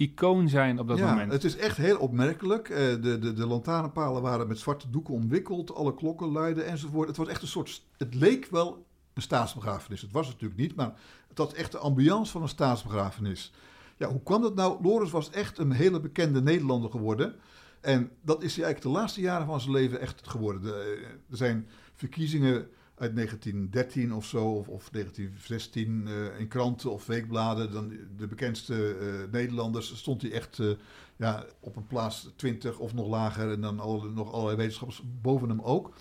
icoon 0.01 0.49
zijn 0.49 0.79
op 0.79 0.89
dat 0.89 0.99
ja, 0.99 1.11
moment? 1.11 1.33
het 1.33 1.45
is 1.45 1.57
echt 1.57 1.77
heel 1.77 1.99
opmerkelijk. 1.99 2.69
Eh, 2.69 2.77
de, 2.77 3.19
de, 3.19 3.33
de 3.33 3.47
lantaarnpalen 3.47 4.23
waren 4.23 4.49
met 4.49 4.59
zwarte 4.59 4.91
doeken 4.91 5.15
omwikkeld, 5.15 5.75
alle 5.75 5.95
klokken 5.95 6.29
luiden 6.29 6.67
enzovoort. 6.67 7.09
Het 7.09 7.17
was 7.17 7.29
echt 7.29 7.43
een 7.43 7.49
soort, 7.49 7.83
het 7.97 8.15
leek 8.15 8.47
wel 8.51 8.87
een 9.15 9.23
staatsbegrafenis. 9.23 10.01
Het 10.01 10.13
was 10.13 10.27
het 10.27 10.35
natuurlijk 10.35 10.61
niet, 10.61 10.77
maar 10.77 10.93
het 11.29 11.39
had 11.39 11.53
echt 11.53 11.73
de 11.73 11.79
ambiance 11.79 12.33
van 12.33 12.43
een 12.43 12.49
staatsbegrafenis. 12.49 13.53
Ja, 13.97 14.09
hoe 14.09 14.23
kwam 14.23 14.43
dat 14.43 14.55
nou? 14.55 14.83
Lorenz 14.83 15.11
was 15.11 15.31
echt 15.31 15.59
een 15.59 15.73
hele 15.73 16.01
bekende 16.01 16.43
Nederlander 16.43 16.91
geworden. 16.91 17.35
En 17.81 18.11
dat 18.23 18.43
is 18.43 18.57
hij 18.57 18.65
eigenlijk 18.65 18.95
de 18.95 19.01
laatste 19.01 19.21
jaren 19.21 19.47
van 19.47 19.61
zijn 19.61 19.73
leven 19.73 20.01
echt 20.01 20.29
geworden. 20.29 20.63
De, 20.63 20.73
eh, 20.73 21.09
er 21.31 21.37
zijn 21.37 21.69
verkiezingen 21.95 22.69
uit 23.01 23.15
1913 23.15 24.15
of 24.15 24.25
zo, 24.25 24.45
of, 24.45 24.69
of 24.69 24.91
1916 24.91 26.07
eh, 26.07 26.41
in 26.41 26.49
kranten 26.49 26.91
of 26.91 27.07
weekbladen. 27.07 27.73
Dan 27.73 27.93
de 28.17 28.27
bekendste 28.27 28.95
eh, 28.95 29.33
Nederlanders 29.33 29.97
stond 29.97 30.23
hij 30.23 30.33
echt 30.33 30.59
eh, 30.59 30.71
ja, 31.17 31.45
op 31.61 31.77
een 31.77 31.87
plaats 31.87 32.31
20 32.37 32.79
of 32.79 32.95
nog 32.95 33.09
lager. 33.09 33.53
En 33.53 33.61
dan 33.61 33.77
nog 34.15 34.33
allerlei 34.33 34.57
wetenschappers 34.57 35.03
boven 35.21 35.49
hem 35.49 35.61
ook. 35.61 35.95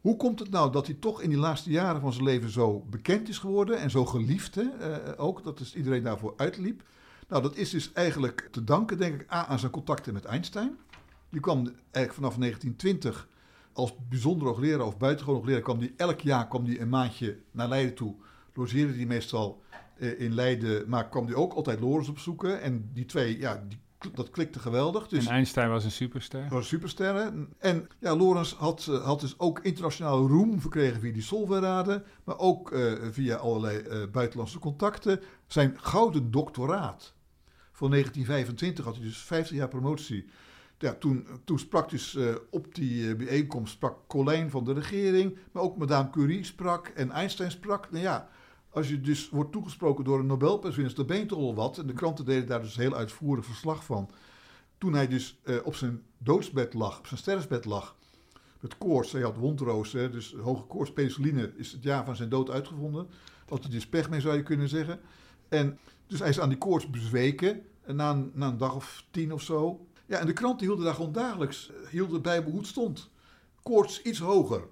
Hoe 0.00 0.16
komt 0.16 0.38
het 0.38 0.50
nou 0.50 0.72
dat 0.72 0.86
hij 0.86 0.96
toch 1.00 1.22
in 1.22 1.28
die 1.28 1.38
laatste 1.38 1.70
jaren 1.70 2.00
van 2.00 2.12
zijn 2.12 2.24
leven 2.24 2.50
zo 2.50 2.80
bekend 2.90 3.28
is 3.28 3.38
geworden 3.38 3.78
en 3.78 3.90
zo 3.90 4.04
geliefd 4.04 4.54
hè, 4.54 4.64
ook, 5.18 5.44
dat 5.44 5.60
is 5.60 5.74
iedereen 5.74 6.02
daarvoor 6.02 6.34
uitliep? 6.36 6.82
Nou, 7.28 7.42
dat 7.42 7.56
is 7.56 7.70
dus 7.70 7.92
eigenlijk 7.92 8.48
te 8.50 8.64
danken, 8.64 8.98
denk 8.98 9.20
ik, 9.20 9.32
A, 9.32 9.46
aan 9.46 9.58
zijn 9.58 9.72
contacten 9.72 10.12
met 10.12 10.24
Einstein. 10.24 10.76
Die 11.28 11.40
kwam 11.40 11.56
eigenlijk 11.90 12.14
vanaf 12.14 12.36
1920 12.36 13.28
als 13.72 13.94
bijzonder 14.08 14.48
hoogleraar 14.48 14.86
of 14.86 14.98
buitengewoon 14.98 15.36
hoogleraar, 15.36 15.62
kwam 15.62 15.78
die 15.78 15.92
elk 15.96 16.20
jaar 16.20 16.48
kwam 16.48 16.64
die 16.64 16.80
een 16.80 16.88
maandje 16.88 17.38
naar 17.50 17.68
Leiden 17.68 17.94
toe. 17.94 18.14
Logeerde 18.54 18.96
die 18.96 19.06
meestal 19.06 19.62
eh, 19.98 20.20
in 20.20 20.34
Leiden, 20.34 20.88
maar 20.88 21.08
kwam 21.08 21.26
hij 21.26 21.34
ook 21.34 21.52
altijd 21.52 21.80
Lorenz 21.80 22.08
opzoeken. 22.08 22.60
En 22.60 22.90
die 22.92 23.04
twee, 23.04 23.38
ja, 23.38 23.64
die, 23.68 23.78
dat 24.14 24.30
klikte 24.30 24.58
geweldig. 24.58 25.08
Dus 25.08 25.26
en 25.26 25.32
Einstein 25.32 25.70
was 25.70 25.84
een 25.84 25.90
superster. 25.90 26.46
was 26.48 26.68
supersterren. 26.68 27.48
En 27.58 27.88
ja, 27.98 28.16
Lorenz 28.16 28.54
had, 28.54 28.86
eh, 28.90 29.04
had 29.04 29.20
dus 29.20 29.38
ook 29.38 29.60
internationaal 29.60 30.26
roem 30.26 30.60
verkregen 30.60 31.00
via 31.00 31.12
die 31.12 31.22
Solvay-raden, 31.22 32.04
maar 32.24 32.38
ook 32.38 32.72
eh, 32.72 32.92
via 33.10 33.36
allerlei 33.36 34.06
buitenlandse 34.06 34.58
contacten. 34.58 35.20
Zijn 35.46 35.76
gouden 35.80 36.30
doctoraat 36.30 37.14
van 37.72 37.90
1925 37.90 38.84
had 38.84 38.94
hij 38.94 39.04
dus 39.04 39.18
50 39.18 39.56
jaar 39.56 39.68
promotie. 39.68 40.26
Ja, 40.82 40.94
toen, 40.94 41.26
toen 41.44 41.58
sprak 41.58 41.90
dus 41.90 42.14
eh, 42.14 42.34
op 42.50 42.74
die 42.74 43.08
eh, 43.08 43.16
bijeenkomst 43.16 43.72
sprak 43.72 43.98
Colijn 44.06 44.50
van 44.50 44.64
de 44.64 44.72
regering, 44.72 45.36
maar 45.52 45.62
ook 45.62 45.76
Madame 45.76 46.10
Curie 46.10 46.44
sprak 46.44 46.86
en 46.86 47.10
Einstein 47.10 47.50
sprak. 47.50 47.90
Nou 47.90 48.02
ja, 48.02 48.28
als 48.70 48.88
je 48.88 49.00
dus 49.00 49.28
wordt 49.28 49.52
toegesproken 49.52 50.04
door 50.04 50.18
een 50.18 50.26
Nobelprijswinnaar, 50.26 50.94
dan 50.94 51.06
ben 51.06 51.18
je 51.18 51.26
toch 51.26 51.38
al 51.38 51.54
wat. 51.54 51.78
En 51.78 51.86
de 51.86 51.92
kranten 51.92 52.24
deden 52.24 52.46
daar 52.46 52.60
dus 52.60 52.76
heel 52.76 52.94
uitvoerig 52.94 53.44
verslag 53.44 53.84
van. 53.84 54.10
Toen 54.78 54.94
hij 54.94 55.08
dus 55.08 55.40
eh, 55.44 55.56
op 55.64 55.74
zijn 55.74 56.02
doodsbed 56.18 56.74
lag, 56.74 56.98
op 56.98 57.06
zijn 57.06 57.20
sterfbed 57.20 57.64
lag, 57.64 57.96
met 58.60 58.78
koorts, 58.78 59.12
hij 59.12 59.22
had 59.22 59.36
wondroos, 59.36 59.90
dus 59.90 60.34
hoge 60.42 60.64
koorts, 60.64 60.92
penicilline 60.92 61.52
is 61.56 61.72
het 61.72 61.82
jaar 61.82 62.04
van 62.04 62.16
zijn 62.16 62.28
dood 62.28 62.50
uitgevonden. 62.50 63.08
Had 63.48 63.62
hij 63.62 63.70
dus 63.70 63.88
pech 63.88 64.10
mee, 64.10 64.20
zou 64.20 64.36
je 64.36 64.42
kunnen 64.42 64.68
zeggen. 64.68 65.00
En 65.48 65.78
dus 66.06 66.18
hij 66.18 66.28
is 66.28 66.40
aan 66.40 66.48
die 66.48 66.58
koorts 66.58 66.90
bezweken, 66.90 67.62
en 67.82 67.96
na 67.96 68.24
na 68.32 68.48
een 68.48 68.58
dag 68.58 68.74
of 68.74 69.04
tien 69.10 69.32
of 69.32 69.42
zo. 69.42 69.86
Ja, 70.06 70.18
en 70.18 70.26
de 70.26 70.32
kranten 70.32 70.66
hielden 70.66 70.84
daar 70.84 70.94
gewoon 70.94 71.12
dagelijks, 71.12 71.70
eh, 71.70 71.88
hielden 71.88 72.22
bij 72.22 72.42
hoe 72.42 72.56
het 72.56 72.66
stond. 72.66 73.10
Koorts 73.62 74.02
iets 74.02 74.18
hoger, 74.18 74.62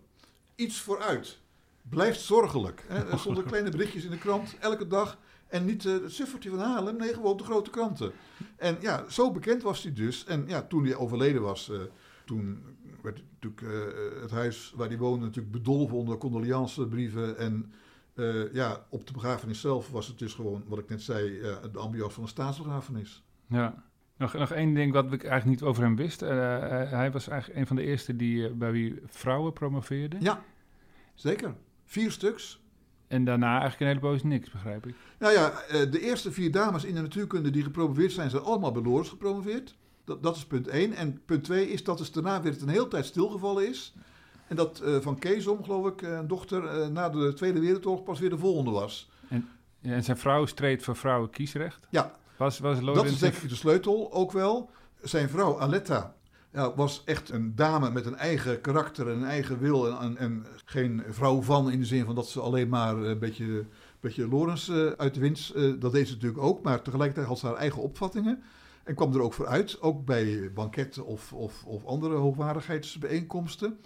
iets 0.55 0.81
vooruit. 0.81 1.39
Blijft 1.83 2.21
zorgelijk. 2.21 2.85
Hè. 2.89 3.11
Er 3.11 3.19
stonden 3.25 3.45
kleine 3.45 3.71
berichtjes 3.71 4.05
in 4.05 4.11
de 4.11 4.19
krant, 4.19 4.57
elke 4.59 4.87
dag. 4.87 5.19
En 5.49 5.65
niet 5.65 5.85
uh, 5.85 6.03
het 6.03 6.13
suffertje 6.13 6.51
van 6.51 6.59
Haarlem, 6.59 6.97
nee, 6.97 7.15
gewoon 7.15 7.37
de 7.37 7.45
grote 7.45 7.71
kranten. 7.71 8.13
En 8.57 8.77
ja, 8.81 9.05
zo 9.09 9.31
bekend 9.33 9.63
was 9.63 9.83
hij 9.83 9.93
dus. 9.93 10.25
En 10.25 10.45
ja, 10.47 10.63
toen 10.63 10.85
hij 10.85 10.95
overleden 10.95 11.43
was, 11.43 11.69
uh, 11.69 11.81
toen 12.25 12.63
werd 13.03 13.23
natuurlijk 13.41 13.63
uh, 13.63 14.21
het 14.21 14.31
huis 14.31 14.73
waar 14.77 14.89
hij 14.89 14.99
woonde 14.99 15.25
natuurlijk 15.25 15.55
bedolven 15.55 15.97
onder 15.97 16.19
condoleancebrieven. 16.19 17.39
En 17.39 17.73
ja, 18.53 18.87
op 18.89 19.07
de 19.07 19.13
begrafenis 19.13 19.61
zelf 19.61 19.91
was 19.91 20.07
het 20.07 20.19
dus 20.19 20.35
gewoon, 20.35 20.65
wat 20.67 20.79
ik 20.79 20.89
net 20.89 21.03
zei, 21.03 21.41
de 21.73 21.79
ambiance 21.79 22.15
van 22.15 22.23
een 22.23 22.29
staatsbegrafenis. 22.29 23.25
Ja. 23.47 23.90
Nog, 24.21 24.35
nog 24.35 24.51
één 24.51 24.75
ding 24.75 24.93
wat 24.93 25.05
ik 25.05 25.25
eigenlijk 25.25 25.61
niet 25.61 25.69
over 25.69 25.83
hem 25.83 25.97
wist. 25.97 26.21
hij 26.21 27.11
was 27.13 27.29
eigenlijk 27.29 27.61
een 27.61 27.67
van 27.67 27.77
de 27.77 27.83
eerste 27.83 28.17
die, 28.17 28.51
bij 28.51 28.73
wie 28.73 29.01
vrouwen 29.07 29.53
promoveerde. 29.53 30.17
Ja, 30.21 30.43
zeker. 31.15 31.55
Vier 31.85 32.11
stuks. 32.11 32.61
En 33.09 33.25
daarna 33.25 33.51
eigenlijk 33.51 33.81
een 33.81 33.87
hele 33.87 34.01
poos 34.01 34.23
niks, 34.23 34.51
begrijp 34.51 34.87
ik. 34.87 34.95
Nou 35.19 35.33
ja, 35.33 35.53
de 35.91 36.01
eerste 36.01 36.33
vier 36.33 36.51
dames 36.51 36.85
in 36.85 36.95
de 36.95 37.01
natuurkunde 37.01 37.51
die 37.51 37.63
gepromoveerd 37.63 38.13
zijn, 38.13 38.31
zijn 38.31 38.43
allemaal 38.43 38.73
bij 38.73 38.83
Lorenz 38.83 39.09
gepromoveerd. 39.09 39.77
Dat, 40.05 40.23
dat 40.23 40.37
is 40.37 40.47
punt 40.47 40.69
één. 40.69 40.93
En 40.93 41.23
punt 41.25 41.45
twee 41.45 41.71
is 41.71 41.85
dat 41.85 41.99
dus 41.99 42.13
daarna 42.13 42.43
weer 42.43 42.53
het 42.53 42.63
een 42.63 42.69
hele 42.69 42.89
tijd 42.89 43.07
stilgevallen 43.07 43.69
is. 43.69 43.95
En 44.47 44.57
dat 44.57 44.83
uh, 44.85 44.97
van 45.01 45.19
Keesom, 45.19 45.65
geloof 45.65 45.87
ik, 45.87 46.03
een 46.03 46.27
dochter, 46.27 46.81
uh, 46.81 46.87
na 46.87 47.09
de 47.09 47.33
Tweede 47.33 47.61
Wereldoorlog 47.61 48.03
pas 48.03 48.19
weer 48.21 48.31
de 48.31 48.39
volgende 48.39 48.71
was. 48.71 49.11
En, 49.29 49.49
en 49.83 50.05
zijn 50.05 50.17
vrouw 50.17 50.47
streed 50.47 50.83
voor 50.83 50.97
vrouwen 50.97 51.31
kiesrecht? 51.31 51.87
Ja, 51.91 52.19
was, 52.41 52.59
was 52.59 52.81
dat 52.81 53.05
is 53.05 53.19
denk 53.19 53.35
ik 53.35 53.49
de 53.49 53.55
sleutel 53.55 54.13
ook 54.13 54.33
wel. 54.33 54.71
Zijn 55.03 55.29
vrouw 55.29 55.59
Aletta 55.59 56.15
ja, 56.53 56.75
was 56.75 57.03
echt 57.05 57.31
een 57.31 57.55
dame 57.55 57.91
met 57.91 58.07
een 58.07 58.17
eigen 58.17 58.61
karakter 58.61 59.09
en 59.09 59.17
een 59.17 59.25
eigen 59.25 59.59
wil. 59.59 60.01
En, 60.01 60.17
en, 60.17 60.47
geen 60.65 61.03
vrouw 61.09 61.43
van 61.43 61.71
in 61.71 61.79
de 61.81 61.87
zin 61.87 62.05
van 62.05 62.15
dat 62.15 62.29
ze 62.29 62.41
alleen 62.41 62.69
maar 62.69 62.97
een 62.97 63.19
beetje, 63.19 63.45
een 63.45 63.69
beetje 64.01 64.29
Lorenz 64.29 64.69
uh, 64.69 64.91
uit 64.91 65.15
de 65.15 65.21
winst. 65.21 65.55
Uh, 65.55 65.81
dat 65.81 65.93
deed 65.93 66.07
ze 66.07 66.15
natuurlijk 66.15 66.43
ook, 66.43 66.63
maar 66.63 66.83
tegelijkertijd 66.83 67.27
had 67.27 67.39
ze 67.39 67.47
haar 67.47 67.57
eigen 67.57 67.83
opvattingen. 67.83 68.43
En 68.85 68.95
kwam 68.95 69.15
er 69.15 69.23
ook 69.23 69.33
voor 69.33 69.47
uit, 69.47 69.81
ook 69.81 70.05
bij 70.05 70.53
banketten 70.53 71.07
of, 71.07 71.33
of, 71.33 71.65
of 71.65 71.85
andere 71.85 72.15
hoogwaardigheidsbijeenkomsten. 72.15 73.79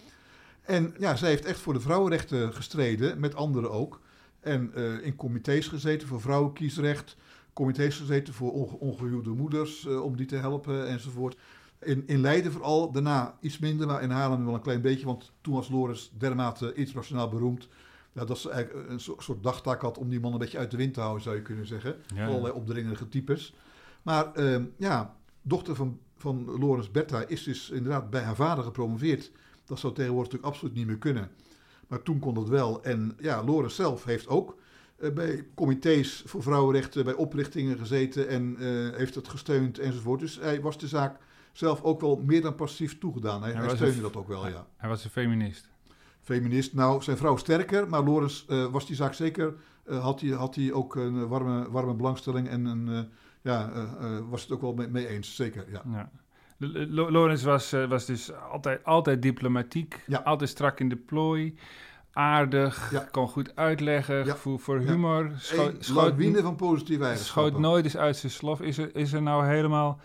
En 0.63 0.95
ja, 0.99 1.17
zij 1.17 1.29
heeft 1.29 1.45
echt 1.45 1.61
voor 1.61 1.73
de 1.73 1.81
vrouwenrechten 1.81 2.55
gestreden, 2.55 3.21
met 3.21 3.35
anderen 3.35 3.71
ook. 3.71 4.01
En 4.41 4.73
uh, 4.77 5.07
in 5.07 5.17
comité's 5.17 5.69
gezeten 5.69 6.09
voor 6.09 6.21
vrouwenkiesrecht. 6.21 7.17
Comité's 7.55 7.97
gezeten 7.97 8.35
voor 8.35 8.53
onge 8.53 8.79
ongehuwde 8.79 9.31
moeders, 9.31 9.87
om 9.87 10.17
die 10.17 10.27
te 10.27 10.37
helpen 10.37 10.89
enzovoort. 10.89 11.37
In, 11.81 12.03
in 12.07 12.21
Leiden 12.21 12.53
vooral, 12.53 12.93
daarna 12.93 13.37
iets 13.41 13.59
minder, 13.59 13.87
maar 13.87 14.03
in 14.03 14.11
Haarlem 14.11 14.45
wel 14.45 14.55
een 14.55 14.61
klein 14.61 14.81
beetje. 14.81 15.07
Want 15.07 15.33
toen 15.41 15.55
was 15.55 15.69
Loris 15.69 16.13
dermate 16.19 16.75
internationaal 16.75 17.29
beroemd. 17.29 17.69
Ja, 18.13 18.25
dat 18.25 18.39
ze 18.39 18.51
eigenlijk 18.51 18.91
een 18.91 19.01
soort 19.01 19.43
dagtaak 19.43 19.81
had 19.81 19.99
om 19.99 20.09
die 20.09 20.21
man 20.21 20.33
een 20.33 20.39
beetje 20.39 20.59
uit 20.59 20.71
de 20.71 20.77
wind 20.77 20.95
te 20.95 21.01
houden, 21.01 21.23
zou 21.23 21.37
je 21.37 21.43
kunnen 21.43 21.67
zeggen. 21.67 21.97
Ja. 22.15 22.27
Allerlei 22.27 22.53
opdringerige 22.53 23.09
types. 23.09 23.55
Maar 24.03 24.31
uh, 24.37 24.63
ja, 24.77 25.17
dochter 25.43 25.75
van, 25.75 25.99
van 26.17 26.59
Lorenz 26.59 26.91
Bertha 26.91 27.27
is 27.27 27.43
dus 27.43 27.71
inderdaad 27.71 28.11
bij 28.11 28.23
haar 28.23 28.37
vader 28.37 28.65
gepromoveerd. 28.65 29.33
Dat 29.65 29.79
zou 29.79 29.95
tegenwoordig 29.95 30.33
natuurlijk 30.33 30.55
absoluut 30.55 30.77
niet 30.77 30.87
meer 30.87 30.99
kunnen. 30.99 31.31
Maar 31.89 32.03
toen 32.03 32.19
kon 32.19 32.35
dat 32.35 32.49
wel. 32.49 32.83
En 32.83 33.17
ja, 33.21 33.45
Lorenz 33.45 33.75
zelf 33.75 34.05
heeft 34.05 34.29
ook 34.29 34.57
bij 35.14 35.47
comité's 35.55 36.22
voor 36.26 36.42
vrouwenrechten, 36.42 37.05
bij 37.05 37.14
oprichtingen 37.14 37.78
gezeten 37.78 38.28
en 38.28 38.57
uh, 38.59 38.97
heeft 38.97 39.14
het 39.14 39.28
gesteund 39.28 39.78
enzovoort. 39.78 40.20
Dus 40.20 40.38
hij 40.40 40.61
was 40.61 40.78
de 40.78 40.88
zaak 40.88 41.16
zelf 41.53 41.82
ook 41.82 42.01
wel 42.01 42.22
meer 42.24 42.42
dan 42.42 42.55
passief 42.55 42.99
toegedaan. 42.99 43.42
Hij, 43.42 43.53
hij, 43.53 43.64
hij 43.64 43.76
steunde 43.76 44.01
dat 44.01 44.16
ook 44.16 44.28
wel, 44.28 44.42
hij, 44.42 44.53
ja. 44.53 44.66
Hij 44.76 44.88
was 44.88 45.05
een 45.05 45.11
feminist. 45.11 45.68
Feminist. 46.20 46.74
Nou, 46.74 47.03
zijn 47.03 47.16
vrouw 47.16 47.36
sterker, 47.36 47.88
maar 47.88 48.03
Lorenz 48.03 48.45
uh, 48.49 48.66
was 48.66 48.86
die 48.86 48.97
zaak 48.97 49.14
zeker. 49.14 49.55
Had 49.88 50.20
hij 50.20 50.30
had 50.30 50.55
hij 50.55 50.72
ook 50.72 50.97
een 50.97 51.28
warme, 51.28 51.70
warme 51.70 51.95
belangstelling 51.95 52.49
en 52.49 52.64
een, 52.64 53.09
ja, 53.42 53.88
was 54.28 54.42
het 54.42 54.51
ook 54.51 54.61
wel 54.61 54.74
mee, 54.74 54.88
mee 54.88 55.09
eens, 55.09 55.34
zeker. 55.34 55.64
Ja. 55.70 55.82
ja. 55.92 56.11
Lorenz 56.88 57.42
was, 57.42 57.70
was 57.70 58.07
dus 58.07 58.32
altijd, 58.32 58.84
altijd 58.84 59.22
diplomatiek, 59.22 60.03
ja. 60.07 60.18
altijd 60.18 60.51
strak 60.51 60.80
in 60.80 60.88
de 60.88 60.97
plooi 60.97 61.55
aardig, 62.15 62.91
ja. 62.91 63.09
kon 63.11 63.29
goed 63.29 63.57
uitleggen, 63.57 64.25
ja. 64.25 64.33
gevoel 64.33 64.59
voor 64.59 64.79
humor. 64.79 65.25
Ja. 65.25 65.39
Scho 65.39 65.73
schoot, 65.79 66.15
van 66.43 66.57
positieve 66.57 67.05
eigenschappen. 67.05 67.53
Schoot 67.53 67.59
nooit 67.59 67.85
eens 67.85 67.97
uit 67.97 68.17
zijn 68.17 68.33
slof. 68.33 68.61
Is 68.61 68.79
er, 68.79 68.97
is 68.97 69.12
er 69.12 69.23
nou 69.23 69.47
helemaal 69.47 70.01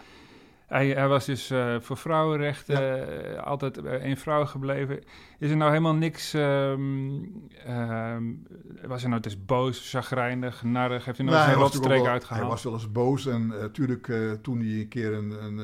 hij, 0.69 0.87
hij, 0.87 1.07
was 1.07 1.25
dus 1.25 1.51
uh, 1.51 1.75
voor 1.79 1.97
vrouwenrechten 1.97 3.07
uh, 3.33 3.43
altijd 3.43 3.81
bij 3.81 3.99
één 3.99 4.17
vrouw 4.17 4.45
gebleven. 4.45 4.99
Is 5.39 5.49
er 5.49 5.57
nou 5.57 5.69
helemaal 5.69 5.95
niks... 5.95 6.33
Um, 6.33 7.49
um, 7.67 8.47
was 8.87 9.01
hij 9.01 9.09
nou 9.09 9.21
dus 9.21 9.45
boos, 9.45 9.89
chagrijnig, 9.89 10.63
narrig? 10.63 11.05
Heeft 11.05 11.17
hij 11.17 11.25
nooit 11.25 11.39
nou, 11.39 11.49
zijn 11.49 11.61
rotstreek 11.63 12.05
uitgehaald? 12.05 12.41
Hij 12.41 12.49
was 12.49 12.63
wel 12.63 12.73
eens 12.73 12.91
boos 12.91 13.25
en 13.25 13.47
natuurlijk 13.47 14.07
uh, 14.07 14.31
toen 14.31 14.59
hij 14.59 14.67
een 14.67 14.87
keer 14.87 15.13
een, 15.13 15.31
een, 15.43 15.59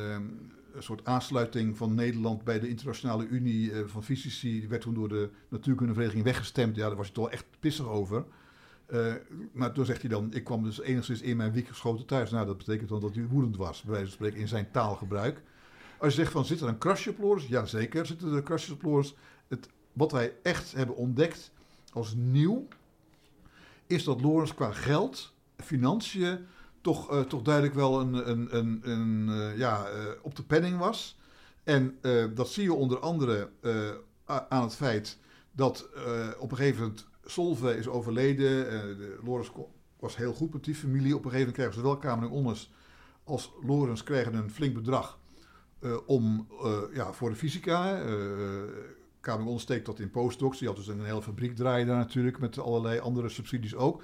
een, 0.76 0.84
soort 0.84 1.06
aansluiting 1.06 1.78
van 1.78 1.96
Nederland 1.96 2.44
bij 2.44 2.60
de 2.60 2.70
Internationale 2.70 3.28
Unie 3.28 3.72
van 3.86 4.04
Fysici... 4.04 4.60
die 4.60 4.70
werd 4.70 4.82
toen 4.82 4.94
door 4.94 5.10
de 5.10 5.30
Natuurkundevereniging 5.50 6.24
weggestemd. 6.24 6.76
Ja, 6.76 6.88
daar 6.88 6.96
was 6.96 7.06
hij 7.06 7.16
toch 7.16 7.30
echt 7.30 7.46
pissig 7.60 7.88
over... 7.88 8.26
Uh, 8.90 9.14
maar 9.52 9.72
toen 9.72 9.86
zegt 9.86 10.02
hij 10.02 10.10
dan, 10.10 10.34
ik 10.34 10.44
kwam 10.44 10.64
dus 10.64 10.82
enigszins 10.82 11.22
in 11.22 11.38
mijn 11.38 11.52
wiek 11.52 11.68
geschoten 11.68 12.06
thuis. 12.06 12.32
Nou, 12.32 12.46
dat 12.46 12.58
betekent 12.58 12.90
dan 12.90 13.00
dat 13.00 13.16
hij 13.16 13.28
woedend 13.28 13.58
was, 13.58 13.82
bij 13.82 13.92
wijze 13.92 14.06
van 14.06 14.16
spreken, 14.16 14.40
in 14.40 14.48
zijn 14.48 14.72
taalgebruik. 14.72 15.42
Als 15.98 16.14
je 16.14 16.20
zegt 16.20 16.32
van, 16.32 16.46
zit 16.46 16.62
er 16.62 16.68
een 16.68 16.78
krasje 16.78 17.10
op 17.10 17.18
Loris? 17.18 17.48
Ja, 17.48 17.66
zeker 17.66 18.06
zitten 18.06 18.34
er 18.34 18.44
krasjes 18.44 18.72
op 18.72 18.82
Loris. 18.82 19.16
Het, 19.48 19.70
wat 19.94 20.12
wij 20.12 20.34
echt 20.44 20.72
hebben 20.72 20.96
ontdekt 20.96 21.52
als 21.92 22.14
nieuw, 22.16 22.68
is 23.88 24.04
dat 24.04 24.22
Loris 24.22 24.54
qua 24.54 24.72
geld, 24.72 25.34
financiën, 25.58 26.46
toch, 26.86 27.12
uh, 27.12 27.20
toch 27.22 27.42
duidelijk 27.42 27.76
wel 27.76 28.00
een, 28.00 28.30
een, 28.30 28.58
een, 28.58 28.80
een 28.84 29.28
uh, 29.30 29.58
ja, 29.58 29.88
op 30.22 30.36
de 30.36 30.44
penning 30.44 30.78
was. 30.78 31.18
En 31.64 31.98
dat 32.36 32.50
zie 32.50 32.64
je 32.64 32.74
onder 32.74 33.00
andere 33.00 33.50
aan 34.26 34.62
het 34.62 34.76
feit 34.76 35.18
dat 35.52 35.90
op 36.40 36.52
een 36.52 36.58
gegeven 36.58 36.82
moment 36.82 37.08
Solve 37.24 37.78
is 37.78 37.88
overleden. 37.88 38.70
De, 38.98 39.20
Lorenz 39.24 39.50
was 40.00 40.16
heel 40.16 40.34
goed 40.34 40.54
met 40.54 40.64
die 40.64 40.76
familie. 40.76 41.16
Op 41.16 41.26
een 41.26 41.32
gegeven 41.32 41.38
moment 41.38 41.56
krijgen 41.56 41.76
zowel 41.76 41.98
Kamer 41.98 42.28
en 42.28 42.34
Onnes 42.34 42.72
als 43.24 43.52
Lorenz 43.64 44.04
krijgen 44.04 44.34
een 44.34 44.52
flink 44.52 44.74
bedrag 44.74 45.20
om, 46.06 46.48
ja, 46.94 47.14
voor 47.14 47.30
de 47.30 47.36
fysica. 47.36 48.02
Kamer 49.20 49.46
Onnes 49.46 49.62
steekt 49.62 49.86
dat 49.86 50.00
in 50.00 50.12
postdocs. 50.12 50.60
Die 50.60 50.68
had 50.68 50.78
dus 50.78 50.88
een 50.88 51.06
hele 51.06 51.22
fabriek 51.22 51.56
draaien 51.56 51.88
daar 51.88 51.98
natuurlijk 51.98 52.40
met 52.40 52.60
allerlei 52.60 53.00
andere 53.00 53.30
subsidies 53.30 53.76
ook. 53.76 54.02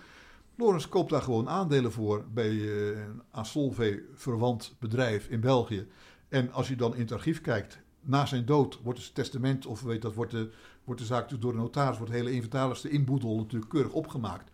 Lorenz 0.62 0.88
koopt 0.88 1.10
daar 1.10 1.22
gewoon 1.22 1.50
aandelen 1.50 1.92
voor 1.92 2.26
bij 2.34 2.50
een 2.50 3.22
aan 3.32 3.46
Solvay 3.46 4.04
verwant 4.14 4.76
bedrijf 4.80 5.28
in 5.28 5.40
België. 5.40 5.88
En 6.30 6.52
als 6.52 6.68
je 6.68 6.76
dan 6.76 6.94
in 6.96 7.02
het 7.02 7.12
archief 7.12 7.42
kijkt, 7.42 7.80
na 8.02 8.26
zijn 8.26 8.46
dood 8.46 8.80
wordt 8.84 9.04
het 9.04 9.16
testament, 9.16 9.66
of 9.66 9.82
weet 9.82 10.02
dat, 10.02 10.14
wordt 10.14 10.32
de, 10.32 10.50
wordt 10.84 11.02
de 11.02 11.08
zaak 11.08 11.30
dus 11.30 11.40
door 11.40 11.52
de 11.52 11.58
notaris, 11.58 11.98
wordt 11.98 12.12
de 12.12 12.18
hele 12.18 12.32
inventaris, 12.32 12.82
de 12.82 12.90
inboedel 12.90 13.36
natuurlijk 13.36 13.72
keurig 13.72 13.92
opgemaakt. 13.92 14.52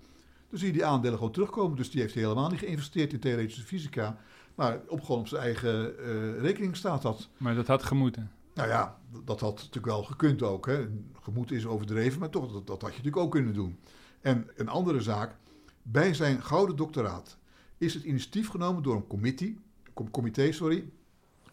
Dan 0.50 0.60
zie 0.60 0.68
je 0.68 0.74
die 0.74 0.86
aandelen 0.86 1.18
gewoon 1.18 1.34
terugkomen. 1.34 1.78
Dus 1.78 1.92
die 1.92 2.02
heeft 2.02 2.14
helemaal 2.14 2.50
niet 2.50 2.60
geïnvesteerd 2.60 3.14
in 3.14 3.20
theoretische 3.20 3.64
fysica. 3.64 4.18
Maar 4.56 4.80
op, 4.88 5.02
gewoon 5.02 5.20
op 5.20 5.28
zijn 5.28 5.42
eigen 5.42 5.94
uh, 6.00 6.40
rekening 6.42 6.76
staat 6.76 7.02
dat. 7.02 7.30
Maar 7.38 7.56
dat 7.56 7.68
had 7.68 7.84
gemoeten. 7.84 8.32
Nou 8.54 8.70
ja, 8.70 8.98
dat 9.26 9.40
had 9.40 9.56
natuurlijk 9.56 9.86
wel 9.86 10.04
gekund 10.04 10.44
ook. 10.44 10.66
Hè. 10.66 10.88
Gemoeten 11.22 11.56
is 11.56 11.66
overdreven, 11.66 12.20
maar 12.20 12.30
toch, 12.30 12.52
dat, 12.52 12.68
dat 12.68 12.82
had 12.82 12.92
je 12.92 12.98
natuurlijk 12.98 13.24
ook 13.24 13.32
kunnen 13.32 13.54
doen. 13.54 13.80
En 14.22 14.48
een 14.56 14.70
andere 14.70 15.02
zaak, 15.02 15.36
Bij 15.90 16.14
zijn 16.14 16.44
gouden 16.44 16.76
doctoraat 16.76 17.38
is 17.78 17.94
het 17.94 18.04
initiatief 18.04 18.50
genomen 18.50 18.84
door 18.84 18.96
een 18.96 20.12
comité, 20.12 20.52
sorry, 20.52 20.90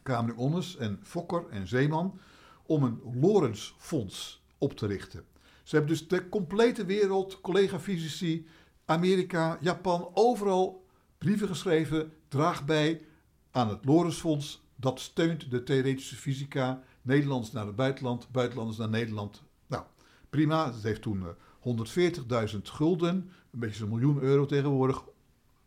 Kamer 0.03 0.37
Onnes 0.37 0.77
en 0.77 1.01
Fokker 1.03 1.49
en 1.51 1.69
Zeeman, 1.69 2.19
om 2.67 2.83
een 2.83 3.01
Lorenz 3.21 3.75
Fonds 3.79 4.45
op 4.59 4.77
te 4.77 4.87
richten. 4.87 5.25
Ze 5.63 5.77
hebben 5.77 5.95
dus 5.97 6.09
de 6.09 6.29
complete 6.29 6.85
wereld, 6.85 7.41
collega-fysici, 7.41 8.47
Amerika, 8.85 9.59
Japan, 9.61 10.11
overal 10.15 10.87
brieven 11.19 11.49
geschreven, 11.49 12.13
draag 12.29 12.65
bij 12.65 13.03
aan 13.51 13.69
het 13.69 13.85
Lorenz 13.85 14.19
Fonds. 14.19 14.63
Dat 14.77 15.01
steunt 15.01 15.51
de 15.51 15.63
theoretische 15.63 16.17
fysica, 16.17 16.83
Nederlanders 17.03 17.53
naar 17.53 17.67
het 17.67 17.77
buitenland, 17.77 18.31
buitenlanders 18.31 18.79
naar 18.79 18.89
Nederland. 18.89 19.43
Nou, 19.67 19.85
prima. 20.31 20.71
Dat 20.71 20.83
heeft 20.83 21.03
toen 21.03 21.23
eh, 21.23 21.29
140.000 21.65 22.59
gulden, 22.63 23.31
een 23.51 23.59
beetje 23.59 23.77
zo'n 23.77 23.89
miljoen 23.89 24.21
euro 24.21 24.47
tegenwoordig, 24.47 25.05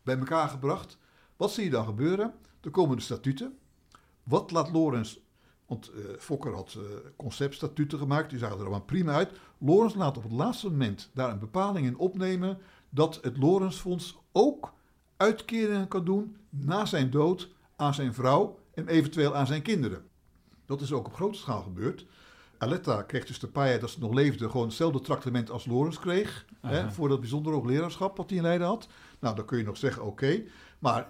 bij 0.02 0.18
elkaar 0.18 0.48
gebracht. 0.48 0.98
Wat 1.36 1.52
zie 1.52 1.64
je 1.64 1.70
dan 1.70 1.84
gebeuren? 1.84 2.34
Er 2.60 2.70
komen 2.70 2.96
de 2.96 3.02
statuten. 3.02 3.58
Wat 4.22 4.50
laat 4.50 4.70
Lorenz, 4.70 5.18
want 5.66 5.90
eh, 5.90 6.00
Fokker 6.18 6.54
had 6.54 6.76
eh, 6.76 6.82
conceptstatuten 7.16 7.98
gemaakt, 7.98 8.30
die 8.30 8.38
zagen 8.38 8.56
er 8.56 8.62
allemaal 8.62 8.80
prima 8.80 9.12
uit. 9.12 9.30
Lorenz 9.58 9.94
laat 9.94 10.16
op 10.16 10.22
het 10.22 10.32
laatste 10.32 10.70
moment 10.70 11.10
daar 11.14 11.30
een 11.30 11.38
bepaling 11.38 11.86
in 11.86 11.98
opnemen 11.98 12.58
dat 12.90 13.18
het 13.22 13.36
Lorenzfonds 13.36 14.18
ook 14.32 14.72
uitkeringen 15.16 15.88
kan 15.88 16.04
doen 16.04 16.36
na 16.50 16.84
zijn 16.84 17.10
dood 17.10 17.48
aan 17.76 17.94
zijn 17.94 18.14
vrouw 18.14 18.58
en 18.74 18.88
eventueel 18.88 19.34
aan 19.34 19.46
zijn 19.46 19.62
kinderen. 19.62 20.04
Dat 20.66 20.80
is 20.80 20.92
ook 20.92 21.06
op 21.06 21.14
grote 21.14 21.38
schaal 21.38 21.62
gebeurd. 21.62 22.06
Aletta 22.58 23.02
kreeg 23.02 23.24
dus 23.24 23.38
de 23.38 23.46
paar 23.46 23.68
jaar 23.68 23.80
dat 23.80 23.90
ze 23.90 24.00
nog 24.00 24.14
leefde 24.14 24.50
gewoon 24.50 24.66
hetzelfde 24.66 25.00
tractement 25.00 25.50
als 25.50 25.66
Lorenz 25.66 25.98
kreeg. 25.98 26.46
Hè, 26.60 26.90
voor 26.90 27.08
dat 27.08 27.20
bijzonder 27.20 27.52
hoogleraarschap 27.52 28.16
wat 28.16 28.28
hij 28.28 28.38
in 28.38 28.44
Leiden 28.44 28.66
had. 28.66 28.88
Nou, 29.18 29.36
dan 29.36 29.44
kun 29.44 29.58
je 29.58 29.64
nog 29.64 29.76
zeggen, 29.76 30.04
oké. 30.04 30.42
Maar 30.78 31.08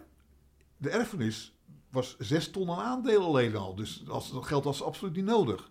de 0.77 0.91
erfenis 0.91 1.57
was 1.91 2.17
zes 2.19 2.51
ton 2.51 2.71
aan 2.71 2.85
aandelen 2.85 3.23
alleen 3.23 3.57
al. 3.57 3.75
Dus 3.75 4.05
als, 4.09 4.33
dat 4.33 4.47
geld 4.47 4.65
was 4.65 4.83
absoluut 4.83 5.17
niet 5.17 5.25
nodig. 5.25 5.71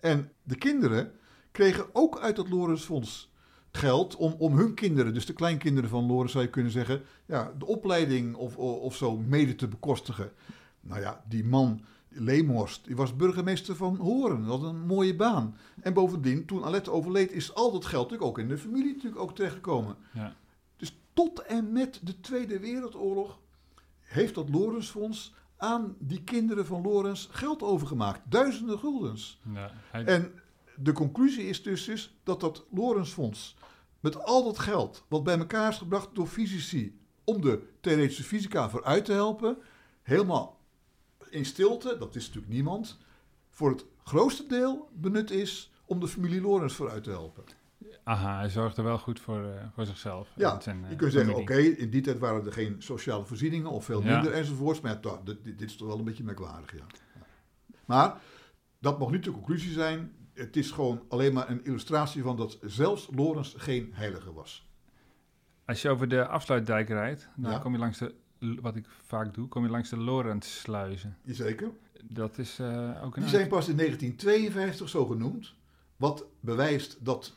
En 0.00 0.32
de 0.42 0.56
kinderen 0.56 1.12
kregen 1.50 1.86
ook 1.92 2.18
uit 2.18 2.36
dat 2.36 2.48
Lorenzfonds 2.48 3.30
geld 3.70 4.16
om, 4.16 4.34
om 4.38 4.56
hun 4.56 4.74
kinderen, 4.74 5.14
dus 5.14 5.26
de 5.26 5.32
kleinkinderen 5.32 5.90
van 5.90 6.06
Lorenz 6.06 6.32
zou 6.32 6.44
je 6.44 6.50
kunnen 6.50 6.72
zeggen, 6.72 7.02
ja, 7.26 7.52
de 7.58 7.66
opleiding 7.66 8.34
of, 8.34 8.56
of, 8.56 8.78
of 8.78 8.96
zo 8.96 9.16
mede 9.16 9.54
te 9.54 9.68
bekostigen. 9.68 10.32
Nou 10.80 11.00
ja, 11.00 11.24
die 11.28 11.44
man, 11.44 11.84
Leemhorst, 12.20 12.84
die 12.84 12.96
was 12.96 13.16
burgemeester 13.16 13.76
van 13.76 13.96
Horen. 13.96 14.46
Dat 14.46 14.60
was 14.60 14.70
een 14.70 14.86
mooie 14.86 15.16
baan. 15.16 15.56
En 15.80 15.92
bovendien, 15.94 16.44
toen 16.46 16.64
Alette 16.64 16.90
overleed, 16.90 17.32
is 17.32 17.54
al 17.54 17.72
dat 17.72 17.84
geld 17.84 18.02
natuurlijk 18.10 18.28
ook 18.30 18.38
in 18.38 18.48
de 18.48 18.58
familie 18.58 18.94
natuurlijk 18.94 19.22
ook 19.22 19.34
terechtgekomen. 19.34 19.96
Ja. 20.12 20.34
Dus 20.76 20.96
tot 21.12 21.42
en 21.42 21.72
met 21.72 22.00
de 22.02 22.20
Tweede 22.20 22.58
Wereldoorlog 22.60 23.38
heeft 24.00 24.34
dat 24.34 24.48
Lorenzfonds 24.48 25.34
aan 25.56 25.96
die 25.98 26.22
kinderen 26.22 26.66
van 26.66 26.82
Lorenz 26.82 27.28
geld 27.30 27.62
overgemaakt. 27.62 28.20
Duizenden 28.28 28.78
guldens. 28.78 29.40
Ja, 29.54 29.70
hij- 29.90 30.04
En 30.04 30.32
de 30.76 30.92
conclusie 30.92 31.46
is 31.48 31.62
dus, 31.62 31.88
is 31.88 32.16
dat 32.22 32.40
dat 32.40 32.64
Lorenzfonds 32.70 33.56
met 34.00 34.24
al 34.24 34.44
dat 34.44 34.58
geld 34.58 35.04
wat 35.08 35.24
bij 35.24 35.38
elkaar 35.38 35.68
is 35.70 35.78
gebracht 35.78 36.08
door 36.12 36.26
fysici 36.26 36.98
om 37.24 37.40
de 37.40 37.62
theoretische 37.80 38.22
fysica 38.24 38.70
vooruit 38.70 39.04
te 39.04 39.12
helpen, 39.12 39.56
helemaal 40.02 40.60
in 41.30 41.44
stilte, 41.44 41.96
dat 41.98 42.14
is 42.14 42.26
natuurlijk 42.26 42.52
niemand, 42.52 42.98
voor 43.50 43.70
het 43.70 43.84
grootste 44.04 44.46
deel 44.46 44.88
benut 44.94 45.30
is 45.30 45.72
om 45.84 46.00
de 46.00 46.08
familie 46.08 46.40
Lorenz 46.40 46.74
vooruit 46.74 47.04
te 47.04 47.10
helpen. 47.10 47.44
aha, 48.04 48.38
hij 48.38 48.48
zorgde 48.48 48.82
wel 48.82 48.98
goed 48.98 49.20
voor, 49.20 49.44
eh, 49.44 49.64
voor 49.74 49.86
zichzelf. 49.86 50.28
Ja, 50.36 50.60
zijn, 50.60 50.84
eh, 50.84 50.90
je 50.90 50.96
kunt 50.96 51.12
zeggen, 51.12 51.34
oké, 51.34 51.56
in 51.56 51.90
die 51.90 52.00
tijd 52.00 52.18
waren 52.18 52.46
er 52.46 52.52
geen 52.52 52.76
sociale 52.78 53.24
voorzieningen 53.24 53.70
of 53.70 53.84
veel 53.84 54.02
Ja. 54.02 54.14
minder 54.14 54.32
enzovoorts. 54.32 54.80
Maar 54.80 55.00
toch, 55.00 55.20
dit, 55.24 55.44
dit 55.44 55.60
is 55.62 55.76
toch 55.76 55.88
wel 55.88 55.98
een 55.98 56.04
beetje 56.04 56.24
merkwaardig, 56.24 56.72
ja. 56.76 56.84
Maar 57.84 58.20
dat 58.80 58.98
mag 58.98 59.10
niet 59.10 59.24
de 59.24 59.30
conclusie 59.30 59.72
zijn. 59.72 60.12
Het 60.34 60.56
is 60.56 60.70
gewoon 60.70 61.02
alleen 61.08 61.32
maar 61.32 61.50
een 61.50 61.64
illustratie 61.64 62.22
van 62.22 62.36
dat 62.36 62.58
zelfs 62.62 63.08
Lorenz 63.14 63.54
geen 63.56 63.90
heilige 63.92 64.32
was. 64.32 64.66
Als 65.64 65.82
je 65.82 65.88
over 65.88 66.08
de 66.08 66.26
afsluitdijk 66.26 66.88
rijdt, 66.88 67.28
dan 67.36 67.50
Ja. 67.52 67.58
kom 67.58 67.72
je 67.72 67.78
langs 67.78 67.98
de, 67.98 68.14
wat 68.38 68.76
ik 68.76 68.86
vaak 69.06 69.34
doe, 69.34 69.48
kom 69.48 69.64
je 69.64 69.70
langs 69.70 69.90
de 69.90 69.96
Lorentzsluizen. 69.96 71.16
Jazeker. 71.22 71.70
Dat 72.02 72.38
is 72.38 72.58
eh, 72.58 73.04
ook 73.04 73.16
een... 73.16 73.22
Die 73.22 73.30
zijn 73.30 73.48
pas 73.48 73.68
in 73.68 73.76
1952 73.76 74.88
zo 74.88 75.06
genoemd. 75.06 75.54
Wat 75.96 76.24
bewijst 76.40 76.98
dat 77.00 77.34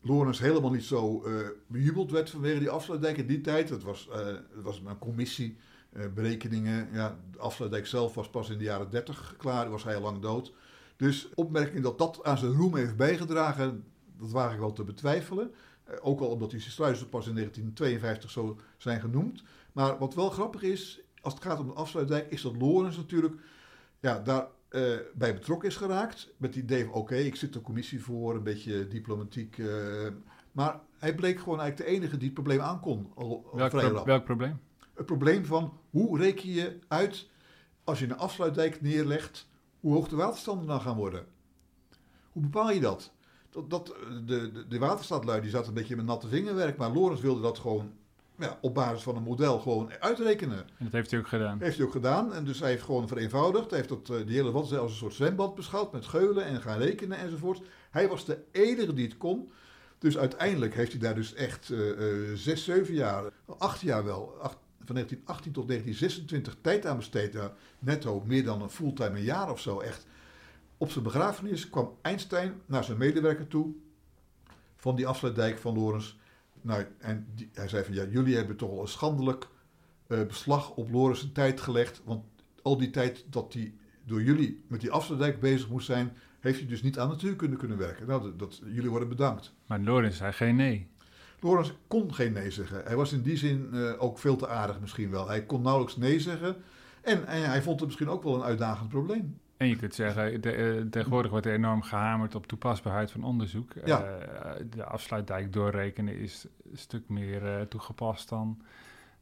Lorenz 0.00 0.38
helemaal 0.38 0.70
niet 0.70 0.84
zo 0.84 1.22
eh, 1.24 1.48
bejubeld 1.66 2.10
werd 2.10 2.30
vanwege 2.30 2.58
die 2.58 2.70
afsluitdijk 2.70 3.16
in 3.16 3.26
die 3.26 3.40
tijd. 3.40 3.70
Het 3.70 3.82
was, 3.82 4.08
eh, 4.08 4.26
het 4.26 4.62
was 4.62 4.82
een 4.84 4.98
commissie, 4.98 5.56
berekeningen. 6.14 6.88
Ja, 6.92 7.18
de 7.30 7.38
afsluitdijk 7.38 7.86
zelf 7.86 8.14
was 8.14 8.30
pas 8.30 8.50
in 8.50 8.58
de 8.58 8.64
jaren 8.64 8.90
30 8.90 9.34
klaar, 9.38 9.70
was 9.70 9.84
hij 9.84 9.96
al 9.96 10.02
lang 10.02 10.20
dood. 10.20 10.52
Dus 10.96 11.28
opmerking 11.34 11.82
dat 11.82 11.98
dat 11.98 12.20
aan 12.22 12.38
zijn 12.38 12.52
roem 12.52 12.76
heeft 12.76 12.96
bijgedragen, 12.96 13.84
dat 14.18 14.30
waag 14.30 14.52
ik 14.52 14.58
wel 14.58 14.72
te 14.72 14.84
betwijfelen. 14.84 15.54
Ook 16.00 16.20
al 16.20 16.28
omdat 16.28 16.50
die 16.50 16.60
sluizen 16.60 17.08
pas 17.08 17.26
in 17.26 17.34
1952 17.34 18.30
zo 18.30 18.58
zijn 18.76 19.00
genoemd. 19.00 19.42
Maar 19.74 19.98
wat 19.98 20.14
wel 20.14 20.30
grappig 20.30 20.62
is, 20.62 21.00
als 21.20 21.34
het 21.34 21.42
gaat 21.42 21.58
om 21.58 21.66
de 21.66 21.72
afsluitdijk, 21.72 22.30
is 22.30 22.42
dat 22.42 22.56
Lorenz 22.56 22.96
natuurlijk 22.96 23.34
ja, 24.00 24.18
daar 24.20 24.46
eh, 24.68 24.82
bij 25.14 25.34
betrokken 25.34 25.68
is 25.68 25.76
geraakt. 25.76 26.32
Met 26.36 26.54
het 26.54 26.64
idee 26.64 26.84
van, 26.84 26.94
oké, 26.94 27.14
ik 27.16 27.36
zit 27.36 27.52
de 27.52 27.60
commissie 27.60 28.02
voor, 28.02 28.34
een 28.34 28.42
beetje 28.42 28.88
diplomatiek. 28.88 29.58
eh, 29.58 30.06
maar 30.52 30.80
hij 30.98 31.14
bleek 31.14 31.38
gewoon 31.38 31.60
eigenlijk 31.60 31.90
de 31.90 31.96
enige 31.96 32.16
die 32.16 32.24
het 32.24 32.34
probleem 32.34 32.60
aankon. 32.60 33.12
Al, 33.14 33.28
welk, 33.52 33.70
pro- 33.70 33.80
welk 34.04 34.24
probleem? 34.24 34.60
Het 34.94 35.06
probleem 35.06 35.44
van, 35.44 35.78
hoe 35.90 36.18
reken 36.18 36.48
je 36.52 36.78
uit, 36.88 37.28
als 37.84 37.98
je 37.98 38.04
een 38.04 38.16
afsluitdijk 38.16 38.80
neerlegt, 38.80 39.48
hoe 39.80 39.92
hoog 39.92 40.08
de 40.08 40.16
waterstanden 40.16 40.66
dan 40.66 40.80
gaan 40.80 40.96
worden? 40.96 41.26
Hoe 42.32 42.42
bepaal 42.42 42.70
je 42.70 42.80
dat? 42.80 43.12
dat, 43.50 43.70
dat 43.70 43.86
de, 44.26 44.52
de, 44.52 44.66
de 44.68 44.78
waterstaatlui 44.78 45.40
die 45.40 45.50
zat 45.50 45.66
een 45.66 45.74
beetje 45.74 45.96
met 45.96 46.04
natte 46.04 46.28
vingerwerk, 46.28 46.76
maar 46.76 46.90
Lorenz 46.92 47.20
wilde 47.20 47.40
dat 47.40 47.58
gewoon 47.58 47.92
ja, 48.38 48.58
op 48.60 48.74
basis 48.74 49.02
van 49.02 49.16
een 49.16 49.22
model 49.22 49.58
gewoon 49.58 49.90
uitrekenen. 50.00 50.58
En 50.58 50.84
dat 50.84 50.92
heeft 50.92 51.10
hij 51.10 51.20
ook 51.20 51.28
gedaan. 51.28 51.60
Heeft 51.60 51.76
hij 51.76 51.86
ook 51.86 51.92
gedaan. 51.92 52.34
En 52.34 52.44
dus 52.44 52.60
hij 52.60 52.70
heeft 52.70 52.82
gewoon 52.82 53.08
vereenvoudigd. 53.08 53.70
Hij 53.70 53.78
heeft 53.78 53.88
dat, 54.06 54.08
eh, 54.20 54.26
die 54.26 54.36
hele 54.36 54.50
wat 54.50 54.72
als 54.72 54.90
een 54.90 54.96
soort 54.96 55.14
zwembad 55.14 55.54
beschouwd 55.54 55.92
met 55.92 56.06
geulen 56.06 56.44
en 56.44 56.60
gaan 56.62 56.78
rekenen 56.78 57.18
enzovoort. 57.18 57.62
Hij 57.90 58.08
was 58.08 58.24
de 58.24 58.38
enige 58.52 58.94
die 58.94 59.06
het 59.06 59.16
kon. 59.16 59.50
Dus 59.98 60.18
uiteindelijk 60.18 60.74
heeft 60.74 60.90
hij 60.92 61.00
daar 61.00 61.14
dus 61.14 61.34
echt 61.34 61.70
eh, 61.70 61.90
eh, 61.90 62.34
zes, 62.34 62.64
zeven 62.64 62.94
jaar, 62.94 63.24
acht 63.58 63.80
jaar 63.80 64.04
wel, 64.04 64.34
acht- 64.40 64.62
van 64.84 64.94
1918 64.94 65.52
tot 65.52 65.68
1926 65.68 66.56
tijd 66.60 66.86
aan 66.86 66.96
besteed. 66.96 67.38
Netto 67.78 68.22
meer 68.26 68.44
dan 68.44 68.62
een 68.62 68.70
fulltime 68.70 69.18
een 69.18 69.24
jaar 69.24 69.50
of 69.50 69.60
zo 69.60 69.80
echt. 69.80 70.06
Op 70.76 70.90
zijn 70.90 71.04
begrafenis 71.04 71.70
kwam 71.70 71.96
Einstein 72.02 72.60
naar 72.66 72.84
zijn 72.84 72.98
medewerker 72.98 73.46
toe 73.48 73.74
van 74.76 74.96
die 74.96 75.06
afsluitdijk 75.06 75.58
van 75.58 75.74
Lorenz. 75.74 76.14
Nou, 76.64 76.84
en 76.98 77.26
die, 77.34 77.50
hij 77.52 77.68
zei 77.68 77.84
van 77.84 77.94
ja, 77.94 78.04
jullie 78.04 78.36
hebben 78.36 78.56
toch 78.56 78.70
al 78.70 78.80
een 78.80 78.88
schandelijk 78.88 79.48
eh, 80.06 80.22
beslag 80.26 80.70
op 80.70 81.14
zijn 81.16 81.32
tijd 81.32 81.60
gelegd. 81.60 82.02
Want 82.04 82.24
al 82.62 82.76
die 82.76 82.90
tijd 82.90 83.24
dat 83.30 83.52
hij 83.52 83.74
door 84.04 84.22
jullie 84.22 84.64
met 84.68 84.80
die 84.80 84.90
afsluitdijk 84.90 85.40
bezig 85.40 85.68
moest 85.68 85.86
zijn, 85.86 86.12
heeft 86.40 86.58
hij 86.58 86.68
dus 86.68 86.82
niet 86.82 86.98
aan 86.98 87.08
natuurkunde 87.08 87.56
kunnen 87.56 87.78
werken. 87.78 88.06
Nou, 88.06 88.22
dat, 88.22 88.38
dat- 88.38 88.60
jullie 88.64 88.90
worden 88.90 89.08
bedankt. 89.08 89.54
Maar 89.66 89.80
Lorenz 89.80 90.16
zei 90.16 90.32
geen 90.32 90.56
nee. 90.56 90.88
Lorenz 91.40 91.72
kon 91.88 92.14
geen 92.14 92.32
nee 92.32 92.50
zeggen. 92.50 92.84
Hij 92.84 92.96
was 92.96 93.12
in 93.12 93.22
die 93.22 93.36
zin 93.36 93.68
eh, 93.72 94.02
ook 94.02 94.18
veel 94.18 94.36
te 94.36 94.48
aardig 94.48 94.80
misschien 94.80 95.10
wel. 95.10 95.28
Hij 95.28 95.44
kon 95.44 95.62
nauwelijks 95.62 95.96
nee 95.96 96.20
zeggen. 96.20 96.56
En, 97.02 97.26
en 97.26 97.48
hij 97.50 97.62
vond 97.62 97.78
het 97.80 97.88
misschien 97.88 98.08
ook 98.08 98.22
wel 98.22 98.34
een 98.34 98.42
uitdagend 98.42 98.88
probleem. 98.88 99.38
En 99.56 99.68
je 99.68 99.76
kunt 99.76 99.94
zeggen, 99.94 100.40
de, 100.40 100.52
eh, 100.52 100.80
tegenwoordig 100.90 101.30
wordt 101.30 101.46
er 101.46 101.52
enorm 101.52 101.82
gehamerd 101.82 102.34
op 102.34 102.46
toepasbaarheid 102.46 103.10
van 103.10 103.24
onderzoek. 103.24 103.72
Ja. 103.84 104.02
Eh, 104.02 104.64
de 104.70 104.84
afsluitdijk 104.84 105.52
doorrekenen 105.52 106.18
is 106.18 106.46
een 106.70 106.78
stuk 106.78 107.08
meer 107.08 107.46
eh, 107.46 107.60
toegepast 107.60 108.28
dan, 108.28 108.62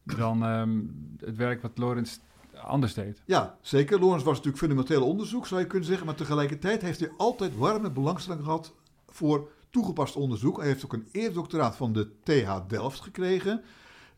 dan 0.03 0.43
ehm, 0.43 0.79
het 1.19 1.35
werk 1.35 1.61
wat 1.61 1.77
Lorenz 1.77 2.17
anders 2.55 2.93
deed. 2.93 3.21
Ja, 3.25 3.57
zeker. 3.61 3.99
Lorenz 3.99 4.23
was 4.23 4.33
natuurlijk 4.33 4.57
fundamenteel 4.57 5.05
onderzoek, 5.05 5.47
zou 5.47 5.61
je 5.61 5.67
kunnen 5.67 5.87
zeggen. 5.87 6.05
Maar 6.05 6.15
tegelijkertijd 6.15 6.81
heeft 6.81 6.99
hij 6.99 7.11
altijd 7.17 7.57
warme 7.57 7.89
belangstelling 7.89 8.43
gehad 8.43 8.73
voor 9.07 9.51
toegepast 9.69 10.15
onderzoek. 10.15 10.57
Hij 10.57 10.67
heeft 10.67 10.85
ook 10.85 10.93
een 10.93 11.07
eerdoctoraat 11.11 11.75
van 11.75 11.93
de 11.93 12.09
TH 12.23 12.59
Delft 12.67 12.99
gekregen. 12.99 13.61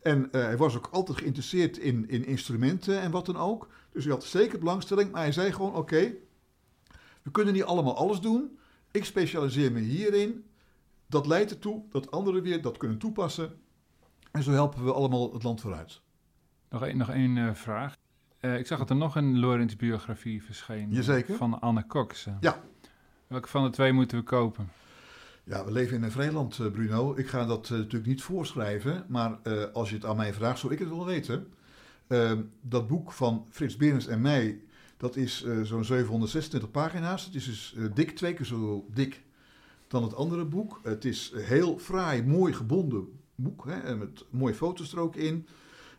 En 0.02 0.28
hij 0.30 0.56
was 0.56 0.76
ook 0.76 0.88
altijd 0.90 1.18
geïnteresseerd 1.18 1.78
in, 1.78 2.08
in 2.08 2.26
instrumenten 2.26 3.00
en 3.00 3.10
wat 3.10 3.26
dan 3.26 3.36
ook. 3.36 3.68
Dus 3.96 4.04
hij 4.04 4.14
had 4.14 4.24
zeker 4.24 4.58
belangstelling. 4.58 5.10
Maar 5.12 5.20
hij 5.20 5.32
zei 5.32 5.52
gewoon, 5.52 5.74
oké, 5.74 6.12
we 7.22 7.30
kunnen 7.30 7.54
niet 7.54 7.62
allemaal 7.62 7.96
alles 7.96 8.20
doen. 8.20 8.58
Ik 8.90 9.04
specialiseer 9.04 9.72
me 9.72 9.80
hierin. 9.80 10.44
Dat 11.06 11.26
leidt 11.26 11.50
ertoe 11.50 11.82
dat 11.90 12.10
anderen 12.10 12.42
weer 12.42 12.62
dat 12.62 12.76
kunnen 12.76 12.98
toepassen. 12.98 13.58
En 14.32 14.42
zo 14.42 14.50
helpen 14.50 14.84
we 14.84 14.92
allemaal 14.92 15.32
het 15.32 15.42
land 15.42 15.60
vooruit. 15.60 16.00
Nog 16.68 16.84
één, 16.84 16.96
nog 16.96 17.10
één 17.10 17.36
eh, 17.36 17.54
vraag. 17.54 17.96
Eh, 18.40 18.58
ik 18.58 18.66
zag 18.66 18.78
dat 18.78 18.90
er 18.90 18.96
nog 18.96 19.16
een 19.16 19.38
Lorenz-biografie 19.38 20.42
verscheen. 20.42 20.90
Jazeker. 20.90 21.36
Van 21.36 21.60
Anne 21.60 21.86
Cox. 21.86 22.26
Ja. 22.40 22.62
Welke 23.26 23.48
van 23.48 23.64
de 23.64 23.70
twee 23.70 23.92
moeten 23.92 24.18
we 24.18 24.24
kopen? 24.24 24.68
Ja, 25.48 25.64
we 25.64 25.72
leven 25.72 25.96
in 25.96 26.02
een 26.02 26.10
vrij 26.10 26.32
land, 26.32 26.58
eh, 26.58 26.70
Bruno. 26.70 27.14
Ik 27.16 27.28
ga 27.28 27.44
dat 27.44 27.64
eh, 27.64 27.70
natuurlijk 27.70 28.06
niet 28.06 28.22
voorschrijven, 28.22 29.04
maar 29.08 29.38
eh, 29.42 29.64
als 29.72 29.88
je 29.88 29.94
het 29.94 30.04
aan 30.04 30.16
mij 30.16 30.34
vraagt, 30.34 30.58
zou 30.58 30.72
ik 30.72 30.78
het 30.78 30.88
wel 30.88 31.04
weten. 31.04 31.52
Ehm, 32.06 32.42
dat 32.60 32.88
boek 32.88 33.12
van 33.12 33.46
Frits 33.50 33.76
Berens 33.76 34.06
en 34.06 34.20
mij, 34.20 34.60
dat 34.96 35.16
is 35.16 35.42
eh, 35.42 35.62
zo'n 35.62 35.84
726 35.84 36.70
pagina's. 36.70 37.24
Het 37.24 37.34
is 37.34 37.44
dus 37.44 37.74
eh, 37.76 37.84
dik, 37.94 38.10
twee 38.10 38.34
keer 38.34 38.46
zo 38.46 38.86
dik 38.94 39.22
dan 39.88 40.02
het 40.02 40.14
andere 40.14 40.44
boek. 40.44 40.80
Het 40.82 41.04
is 41.04 41.30
een 41.34 41.44
heel 41.44 41.78
fraai, 41.78 42.22
mooi 42.22 42.52
gebonden 42.52 43.08
boek, 43.34 43.64
hè, 43.68 43.96
met 43.96 44.24
mooie 44.30 44.54
foto's 44.54 44.92
er 44.92 45.00
ook 45.00 45.16
in. 45.16 45.46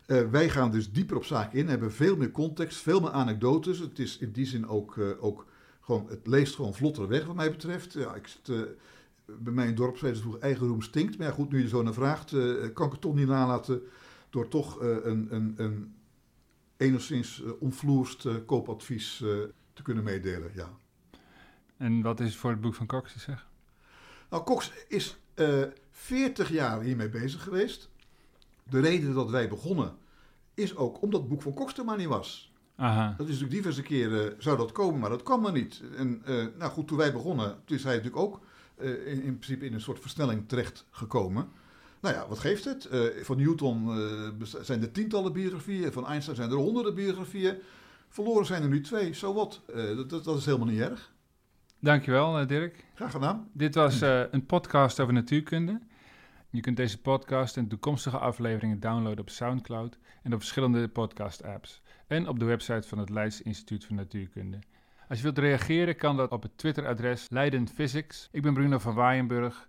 Eh, 0.06 0.30
wij 0.30 0.48
gaan 0.48 0.70
dus 0.70 0.92
dieper 0.92 1.16
op 1.16 1.24
zaken 1.24 1.58
in, 1.58 1.68
hebben 1.68 1.92
veel 1.92 2.16
meer 2.16 2.30
context, 2.30 2.78
veel 2.78 3.00
meer 3.00 3.10
anekdotes. 3.10 3.78
Het 3.78 3.98
is 3.98 4.18
in 4.18 4.32
die 4.32 4.46
zin 4.46 4.68
ook, 4.68 4.98
ook 5.20 5.46
gewoon, 5.80 6.06
het 6.08 6.26
leest 6.26 6.54
gewoon 6.54 6.74
vlotter 6.74 7.08
weg 7.08 7.24
wat 7.24 7.36
mij 7.36 7.50
betreft. 7.50 7.92
Ja, 7.92 8.14
ik 8.14 8.26
zit, 8.26 8.66
bij 9.24 9.52
mij 9.52 9.66
in 9.66 9.74
dorpslezen 9.74 10.22
vroeg 10.22 10.38
eigen 10.38 10.66
roem 10.66 10.82
stinkt. 10.82 11.18
Maar 11.18 11.26
ja, 11.26 11.32
goed, 11.32 11.50
nu 11.50 11.62
je 11.62 11.68
zo 11.68 11.82
naar 11.82 11.94
vraagt, 11.94 12.30
kan 12.72 12.86
ik 12.86 12.92
het 12.92 13.00
toch 13.00 13.14
niet 13.14 13.26
nalaten 13.26 13.82
door 14.30 14.48
toch 14.48 14.80
een, 14.80 15.26
een, 15.30 15.54
een 15.56 15.92
enigszins 16.78 17.40
uh, 17.40 17.50
onvloerst 17.60 18.26
eh, 18.26 18.34
koopadvies 18.46 19.22
eh, 19.22 19.28
te 19.72 19.82
kunnen 19.82 20.04
meedelen. 20.04 20.50
Ja. 20.54 20.70
En 21.76 22.02
wat 22.02 22.20
is 22.20 22.36
voor 22.36 22.50
het 22.50 22.60
boek 22.60 22.74
van 22.74 22.86
Cox 22.86 23.12
te 23.12 23.18
zeggen? 23.18 23.46
Nou, 24.30 24.44
Cox 24.44 24.72
is 24.88 25.18
eh 25.34 25.62
40 25.90 26.50
jaar 26.50 26.80
hiermee 26.80 27.08
bezig 27.08 27.42
geweest. 27.42 27.90
De 28.62 28.80
reden 28.80 29.14
dat 29.14 29.30
wij 29.30 29.48
begonnen 29.48 29.96
is 30.54 30.76
ook 30.76 31.02
omdat 31.02 31.20
het 31.20 31.28
boek 31.28 31.42
van 31.42 31.54
Cox 31.54 31.78
er 31.78 31.84
maar 31.84 31.96
niet 31.96 32.06
was. 32.06 32.52
Aha. 32.76 33.14
Dat 33.16 33.26
is 33.26 33.40
natuurlijk 33.40 33.50
diverse 33.50 33.82
keren 33.82 34.34
zou 34.38 34.56
dat 34.56 34.72
komen, 34.72 35.00
maar 35.00 35.10
dat 35.10 35.22
kwam 35.22 35.40
maar 35.40 35.52
niet. 35.52 35.82
En 35.96 36.22
eh, 36.24 36.46
nou 36.58 36.70
goed, 36.70 36.88
toen 36.88 36.96
wij 36.96 37.12
begonnen, 37.12 37.56
toen 37.64 37.76
is 37.76 37.84
hij 37.84 37.96
natuurlijk 37.96 38.22
ook 38.22 38.40
eh, 38.76 38.90
in, 38.90 39.22
in 39.22 39.38
principe 39.38 39.66
in 39.66 39.74
een 39.74 39.80
soort 39.80 40.00
versnelling 40.00 40.48
terecht 40.48 40.86
gekomen. 40.90 41.48
Nou 42.00 42.14
ja, 42.14 42.28
wat 42.28 42.38
geeft 42.38 42.64
het? 42.64 42.84
Eh, 42.84 43.00
van 43.22 43.36
Newton 43.36 43.88
eh, 43.88 44.62
zijn 44.62 44.82
er 44.82 44.92
tientallen 44.92 45.32
biografieën, 45.32 45.92
van 45.92 46.06
Einstein 46.06 46.36
zijn 46.36 46.50
er 46.50 46.56
honderden 46.56 46.94
biografieën. 46.94 47.58
Verloren 48.08 48.46
zijn 48.46 48.62
er 48.62 48.68
nu 48.68 48.80
twee, 48.80 49.14
zo 49.14 49.34
wat. 49.34 49.60
Eh, 49.74 49.96
dat, 49.96 50.24
dat, 50.24 50.38
is 50.38 50.44
helemaal 50.44 50.66
niet 50.66 50.80
erg. 50.80 51.12
Dankjewel, 51.80 52.46
Dirk. 52.46 52.84
Graag 52.94 53.10
gedaan. 53.10 53.48
Dit 53.52 53.74
was 53.74 54.00
een 54.30 54.46
podcast 54.46 55.00
over 55.00 55.14
natuurkunde. 55.14 55.80
Je 56.50 56.60
kunt 56.60 56.76
deze 56.76 57.00
podcast 57.00 57.56
en 57.56 57.68
toekomstige 57.68 58.18
afleveringen 58.18 58.80
downloaden 58.80 59.20
op 59.20 59.30
Soundcloud 59.30 59.98
en 60.22 60.32
op 60.32 60.38
verschillende 60.38 60.88
podcast-apps. 60.88 61.82
En 62.06 62.28
op 62.28 62.38
de 62.38 62.44
website 62.44 62.88
van 62.88 62.98
het 62.98 63.10
Leids 63.10 63.42
Instituut 63.42 63.84
voor 63.84 63.96
Natuurkunde. 63.96 64.58
Als 65.08 65.18
je 65.18 65.24
wilt 65.24 65.38
reageren, 65.38 65.96
kan 65.96 66.16
dat 66.16 66.30
op 66.30 66.42
het 66.42 66.58
Twitter-adres 66.58 67.26
Leiden 67.30 67.68
Physics. 67.68 68.28
Ik 68.32 68.42
ben 68.42 68.54
Bruno 68.54 68.78
van 68.78 68.94
Waaienburg. 68.94 69.68